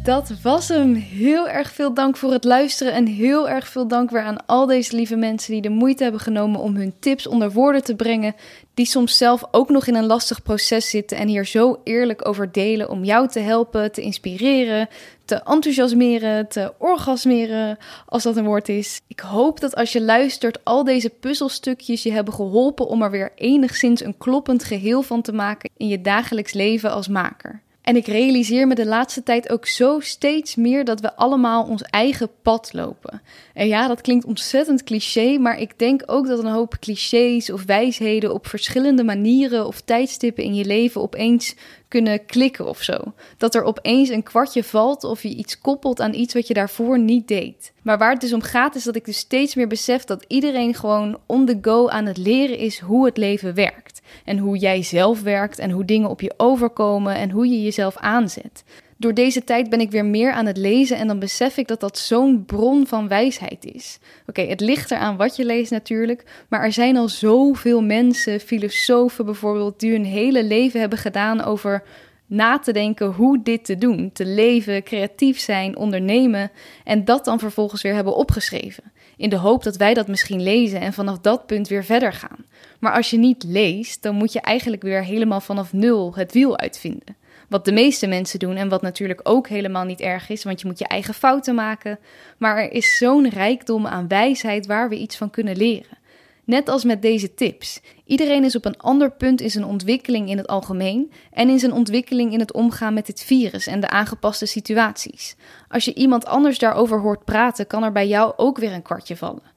Dat 0.03 0.31
was 0.41 0.67
hem. 0.67 0.93
Heel 0.93 1.49
erg 1.49 1.71
veel 1.71 1.93
dank 1.93 2.17
voor 2.17 2.31
het 2.31 2.43
luisteren 2.43 2.93
en 2.93 3.05
heel 3.05 3.49
erg 3.49 3.67
veel 3.67 3.87
dank 3.87 4.09
weer 4.09 4.21
aan 4.21 4.45
al 4.45 4.65
deze 4.65 4.95
lieve 4.95 5.15
mensen 5.15 5.51
die 5.51 5.61
de 5.61 5.69
moeite 5.69 6.03
hebben 6.03 6.21
genomen 6.21 6.59
om 6.59 6.75
hun 6.75 6.93
tips 6.99 7.27
onder 7.27 7.51
woorden 7.51 7.83
te 7.83 7.95
brengen, 7.95 8.35
die 8.73 8.85
soms 8.85 9.17
zelf 9.17 9.43
ook 9.51 9.69
nog 9.69 9.87
in 9.87 9.95
een 9.95 10.05
lastig 10.05 10.41
proces 10.41 10.89
zitten 10.89 11.17
en 11.17 11.27
hier 11.27 11.45
zo 11.45 11.81
eerlijk 11.83 12.27
over 12.27 12.51
delen 12.51 12.89
om 12.89 13.03
jou 13.03 13.27
te 13.27 13.39
helpen, 13.39 13.91
te 13.91 14.01
inspireren, 14.01 14.87
te 15.27 15.35
enthousiasmeren, 15.35 16.47
te 16.47 16.73
orgasmeren, 16.77 17.77
als 18.05 18.23
dat 18.23 18.37
een 18.37 18.45
woord 18.45 18.69
is. 18.69 19.01
Ik 19.07 19.19
hoop 19.19 19.59
dat 19.59 19.75
als 19.75 19.91
je 19.91 20.01
luistert, 20.01 20.63
al 20.63 20.83
deze 20.83 21.09
puzzelstukjes 21.09 22.03
je 22.03 22.11
hebben 22.11 22.33
geholpen 22.33 22.87
om 22.87 23.01
er 23.01 23.11
weer 23.11 23.31
enigszins 23.35 24.03
een 24.03 24.17
kloppend 24.17 24.63
geheel 24.63 25.01
van 25.01 25.21
te 25.21 25.33
maken 25.33 25.69
in 25.77 25.87
je 25.87 26.01
dagelijks 26.01 26.53
leven 26.53 26.91
als 26.91 27.07
maker. 27.07 27.61
En 27.87 27.95
ik 27.95 28.07
realiseer 28.07 28.67
me 28.67 28.75
de 28.75 28.85
laatste 28.85 29.23
tijd 29.23 29.49
ook 29.49 29.65
zo 29.65 29.99
steeds 29.99 30.55
meer 30.55 30.85
dat 30.85 30.99
we 30.99 31.15
allemaal 31.15 31.63
ons 31.63 31.81
eigen 31.81 32.29
pad 32.41 32.73
lopen. 32.73 33.21
En 33.53 33.67
ja, 33.67 33.87
dat 33.87 34.01
klinkt 34.01 34.25
ontzettend 34.25 34.83
cliché, 34.83 35.37
maar 35.37 35.59
ik 35.59 35.79
denk 35.79 36.03
ook 36.05 36.27
dat 36.27 36.39
een 36.39 36.51
hoop 36.51 36.77
clichés 36.79 37.51
of 37.51 37.65
wijsheden 37.65 38.33
op 38.33 38.47
verschillende 38.47 39.03
manieren 39.03 39.67
of 39.67 39.81
tijdstippen 39.81 40.43
in 40.43 40.55
je 40.55 40.65
leven 40.65 41.01
opeens 41.01 41.55
kunnen 41.87 42.25
klikken 42.25 42.67
of 42.67 42.81
zo. 42.81 42.97
Dat 43.37 43.55
er 43.55 43.63
opeens 43.63 44.09
een 44.09 44.23
kwartje 44.23 44.63
valt 44.63 45.03
of 45.03 45.23
je 45.23 45.35
iets 45.35 45.59
koppelt 45.59 45.99
aan 45.99 46.13
iets 46.13 46.33
wat 46.33 46.47
je 46.47 46.53
daarvoor 46.53 46.99
niet 46.99 47.27
deed. 47.27 47.73
Maar 47.81 47.97
waar 47.97 48.11
het 48.11 48.21
dus 48.21 48.33
om 48.33 48.41
gaat 48.41 48.75
is 48.75 48.83
dat 48.83 48.95
ik 48.95 49.05
dus 49.05 49.17
steeds 49.17 49.55
meer 49.55 49.67
besef 49.67 50.03
dat 50.03 50.25
iedereen 50.27 50.73
gewoon 50.73 51.17
on 51.25 51.45
the 51.45 51.57
go 51.61 51.89
aan 51.89 52.05
het 52.05 52.17
leren 52.17 52.57
is 52.57 52.79
hoe 52.79 53.05
het 53.05 53.17
leven 53.17 53.53
werkt. 53.53 54.01
En 54.25 54.37
hoe 54.37 54.57
jij 54.57 54.83
zelf 54.83 55.21
werkt 55.21 55.59
en 55.59 55.71
hoe 55.71 55.85
dingen 55.85 56.09
op 56.09 56.21
je 56.21 56.33
overkomen 56.37 57.15
en 57.15 57.31
hoe 57.31 57.47
je 57.47 57.63
jezelf 57.63 57.97
aanzet. 57.97 58.63
Door 58.99 59.13
deze 59.13 59.43
tijd 59.43 59.69
ben 59.69 59.79
ik 59.79 59.91
weer 59.91 60.05
meer 60.05 60.31
aan 60.31 60.45
het 60.45 60.57
lezen 60.57 60.97
en 60.97 61.07
dan 61.07 61.19
besef 61.19 61.57
ik 61.57 61.67
dat 61.67 61.79
dat 61.79 61.97
zo'n 61.97 62.45
bron 62.45 62.87
van 62.87 63.07
wijsheid 63.07 63.65
is. 63.65 63.99
Oké, 64.27 64.41
het 64.41 64.59
ligt 64.59 64.91
eraan 64.91 65.17
wat 65.17 65.35
je 65.35 65.45
leest 65.45 65.71
natuurlijk, 65.71 66.45
maar 66.49 66.63
er 66.63 66.71
zijn 66.71 66.97
al 66.97 67.09
zoveel 67.09 67.83
mensen, 67.83 68.39
filosofen 68.39 69.25
bijvoorbeeld, 69.25 69.79
die 69.79 69.91
hun 69.91 70.05
hele 70.05 70.43
leven 70.43 70.79
hebben 70.79 70.99
gedaan 70.99 71.43
over 71.43 71.83
na 72.25 72.59
te 72.59 72.71
denken 72.73 73.07
hoe 73.07 73.43
dit 73.43 73.65
te 73.65 73.77
doen, 73.77 74.11
te 74.13 74.25
leven, 74.25 74.83
creatief 74.83 75.39
zijn, 75.39 75.77
ondernemen 75.77 76.51
en 76.83 77.05
dat 77.05 77.25
dan 77.25 77.39
vervolgens 77.39 77.81
weer 77.81 77.93
hebben 77.93 78.15
opgeschreven. 78.15 78.83
In 79.17 79.29
de 79.29 79.35
hoop 79.35 79.63
dat 79.63 79.77
wij 79.77 79.93
dat 79.93 80.07
misschien 80.07 80.41
lezen 80.41 80.79
en 80.79 80.93
vanaf 80.93 81.19
dat 81.19 81.45
punt 81.45 81.67
weer 81.67 81.83
verder 81.83 82.13
gaan. 82.13 82.45
Maar 82.79 82.93
als 82.93 83.09
je 83.09 83.17
niet 83.17 83.43
leest, 83.43 84.01
dan 84.03 84.15
moet 84.15 84.33
je 84.33 84.41
eigenlijk 84.41 84.81
weer 84.81 85.03
helemaal 85.03 85.41
vanaf 85.41 85.73
nul 85.73 86.15
het 86.15 86.33
wiel 86.33 86.57
uitvinden. 86.57 87.16
Wat 87.47 87.65
de 87.65 87.71
meeste 87.71 88.07
mensen 88.07 88.39
doen 88.39 88.55
en 88.55 88.69
wat 88.69 88.81
natuurlijk 88.81 89.19
ook 89.23 89.47
helemaal 89.47 89.85
niet 89.85 90.01
erg 90.01 90.29
is, 90.29 90.43
want 90.43 90.61
je 90.61 90.67
moet 90.67 90.79
je 90.79 90.87
eigen 90.87 91.13
fouten 91.13 91.55
maken. 91.55 91.99
Maar 92.37 92.57
er 92.57 92.71
is 92.71 92.97
zo'n 92.97 93.29
rijkdom 93.29 93.87
aan 93.87 94.07
wijsheid 94.07 94.65
waar 94.65 94.89
we 94.89 94.97
iets 94.97 95.17
van 95.17 95.29
kunnen 95.29 95.57
leren. 95.57 95.97
Net 96.43 96.69
als 96.69 96.83
met 96.83 97.01
deze 97.01 97.33
tips. 97.33 97.81
Iedereen 98.05 98.43
is 98.43 98.55
op 98.55 98.65
een 98.65 98.77
ander 98.77 99.11
punt 99.11 99.41
in 99.41 99.51
zijn 99.51 99.65
ontwikkeling 99.65 100.29
in 100.29 100.37
het 100.37 100.47
algemeen 100.47 101.11
en 101.31 101.49
in 101.49 101.59
zijn 101.59 101.71
ontwikkeling 101.71 102.33
in 102.33 102.39
het 102.39 102.53
omgaan 102.53 102.93
met 102.93 103.05
dit 103.05 103.23
virus 103.23 103.67
en 103.67 103.79
de 103.79 103.89
aangepaste 103.89 104.45
situaties. 104.45 105.35
Als 105.67 105.85
je 105.85 105.93
iemand 105.93 106.25
anders 106.25 106.59
daarover 106.59 106.99
hoort 106.99 107.25
praten, 107.25 107.67
kan 107.67 107.83
er 107.83 107.91
bij 107.91 108.07
jou 108.07 108.33
ook 108.37 108.57
weer 108.57 108.71
een 108.71 108.81
kwartje 108.81 109.17
vallen. 109.17 109.55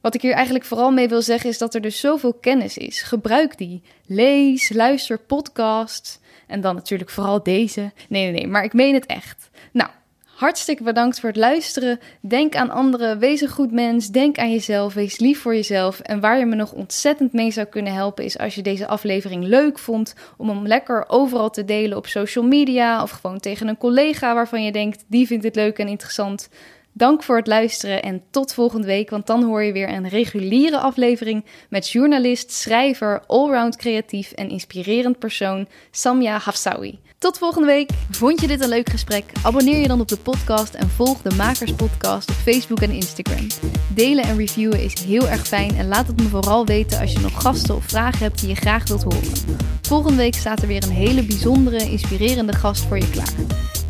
Wat 0.00 0.14
ik 0.14 0.22
hier 0.22 0.32
eigenlijk 0.32 0.64
vooral 0.64 0.90
mee 0.90 1.08
wil 1.08 1.22
zeggen 1.22 1.50
is 1.50 1.58
dat 1.58 1.74
er 1.74 1.80
dus 1.80 2.00
zoveel 2.00 2.32
kennis 2.32 2.76
is. 2.76 3.02
Gebruik 3.02 3.58
die. 3.58 3.82
Lees, 4.06 4.72
luister 4.72 5.18
podcasts. 5.18 6.20
En 6.52 6.60
dan 6.60 6.74
natuurlijk 6.74 7.10
vooral 7.10 7.42
deze. 7.42 7.80
Nee, 8.08 8.22
nee, 8.22 8.32
nee, 8.32 8.46
maar 8.46 8.64
ik 8.64 8.72
meen 8.72 8.94
het 8.94 9.06
echt. 9.06 9.50
Nou, 9.72 9.90
hartstikke 10.24 10.82
bedankt 10.82 11.20
voor 11.20 11.28
het 11.28 11.38
luisteren. 11.38 12.00
Denk 12.20 12.54
aan 12.54 12.70
anderen, 12.70 13.18
wees 13.18 13.40
een 13.40 13.48
goed 13.48 13.72
mens. 13.72 14.08
Denk 14.08 14.38
aan 14.38 14.50
jezelf, 14.50 14.94
wees 14.94 15.18
lief 15.18 15.40
voor 15.40 15.54
jezelf. 15.54 16.00
En 16.00 16.20
waar 16.20 16.38
je 16.38 16.46
me 16.46 16.54
nog 16.54 16.72
ontzettend 16.72 17.32
mee 17.32 17.50
zou 17.50 17.66
kunnen 17.66 17.92
helpen 17.92 18.24
is 18.24 18.38
als 18.38 18.54
je 18.54 18.62
deze 18.62 18.86
aflevering 18.86 19.44
leuk 19.44 19.78
vond, 19.78 20.14
om 20.36 20.48
hem 20.48 20.66
lekker 20.66 21.04
overal 21.08 21.50
te 21.50 21.64
delen 21.64 21.96
op 21.96 22.06
social 22.06 22.44
media 22.44 23.02
of 23.02 23.10
gewoon 23.10 23.40
tegen 23.40 23.68
een 23.68 23.78
collega 23.78 24.34
waarvan 24.34 24.64
je 24.64 24.72
denkt, 24.72 25.04
die 25.06 25.26
vindt 25.26 25.44
het 25.44 25.54
leuk 25.54 25.78
en 25.78 25.88
interessant. 25.88 26.48
Dank 26.94 27.22
voor 27.22 27.36
het 27.36 27.46
luisteren 27.46 28.02
en 28.02 28.22
tot 28.30 28.54
volgende 28.54 28.86
week, 28.86 29.10
want 29.10 29.26
dan 29.26 29.42
hoor 29.42 29.62
je 29.62 29.72
weer 29.72 29.88
een 29.88 30.08
reguliere 30.08 30.78
aflevering 30.78 31.44
met 31.68 31.88
journalist, 31.88 32.52
schrijver, 32.52 33.22
allround 33.26 33.76
creatief 33.76 34.32
en 34.32 34.48
inspirerend 34.48 35.18
persoon 35.18 35.68
Samia 35.90 36.38
Hafsawi. 36.38 36.98
Tot 37.18 37.38
volgende 37.38 37.66
week. 37.66 37.90
Vond 38.10 38.40
je 38.40 38.46
dit 38.46 38.62
een 38.62 38.68
leuk 38.68 38.88
gesprek? 38.88 39.24
Abonneer 39.42 39.80
je 39.80 39.88
dan 39.88 40.00
op 40.00 40.08
de 40.08 40.16
podcast 40.16 40.74
en 40.74 40.88
volg 40.88 41.22
de 41.22 41.34
Makers 41.34 41.72
Podcast 41.72 42.28
op 42.28 42.34
Facebook 42.34 42.80
en 42.80 42.90
Instagram. 42.90 43.46
Delen 43.94 44.24
en 44.24 44.36
reviewen 44.36 44.82
is 44.82 45.00
heel 45.00 45.28
erg 45.28 45.46
fijn 45.46 45.76
en 45.76 45.88
laat 45.88 46.06
het 46.06 46.20
me 46.20 46.28
vooral 46.28 46.66
weten 46.66 47.00
als 47.00 47.12
je 47.12 47.20
nog 47.20 47.42
gasten 47.42 47.74
of 47.74 47.84
vragen 47.84 48.18
hebt 48.18 48.40
die 48.40 48.48
je 48.48 48.54
graag 48.54 48.88
wilt 48.88 49.02
horen. 49.02 49.58
Volgende 49.82 50.16
week 50.16 50.34
staat 50.34 50.62
er 50.62 50.68
weer 50.68 50.82
een 50.82 50.90
hele 50.90 51.22
bijzondere, 51.22 51.90
inspirerende 51.90 52.54
gast 52.54 52.84
voor 52.84 52.98
je 52.98 53.10
klaar. 53.10 53.34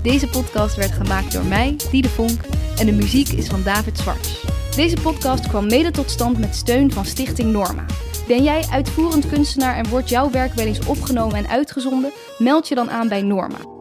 Deze 0.03 0.29
podcast 0.29 0.77
werd 0.77 0.93
gemaakt 0.93 1.33
door 1.33 1.45
mij, 1.45 1.77
Diede 1.91 2.09
Vonk, 2.09 2.41
en 2.79 2.87
de 2.87 2.93
muziek 2.93 3.29
is 3.29 3.49
van 3.49 3.63
David 3.63 3.99
Zwarts. 3.99 4.45
Deze 4.77 4.97
podcast 5.03 5.47
kwam 5.49 5.67
mede 5.67 5.91
tot 5.91 6.11
stand 6.11 6.39
met 6.39 6.55
steun 6.55 6.93
van 6.93 7.05
Stichting 7.05 7.53
Norma. 7.53 7.87
Ben 8.27 8.43
jij 8.43 8.65
uitvoerend 8.71 9.29
kunstenaar 9.29 9.77
en 9.77 9.89
wordt 9.89 10.09
jouw 10.09 10.31
werk 10.31 10.55
wel 10.55 10.67
eens 10.67 10.87
opgenomen 10.87 11.37
en 11.37 11.49
uitgezonden? 11.49 12.13
Meld 12.39 12.69
je 12.69 12.75
dan 12.75 12.91
aan 12.91 13.09
bij 13.09 13.23
Norma. 13.23 13.72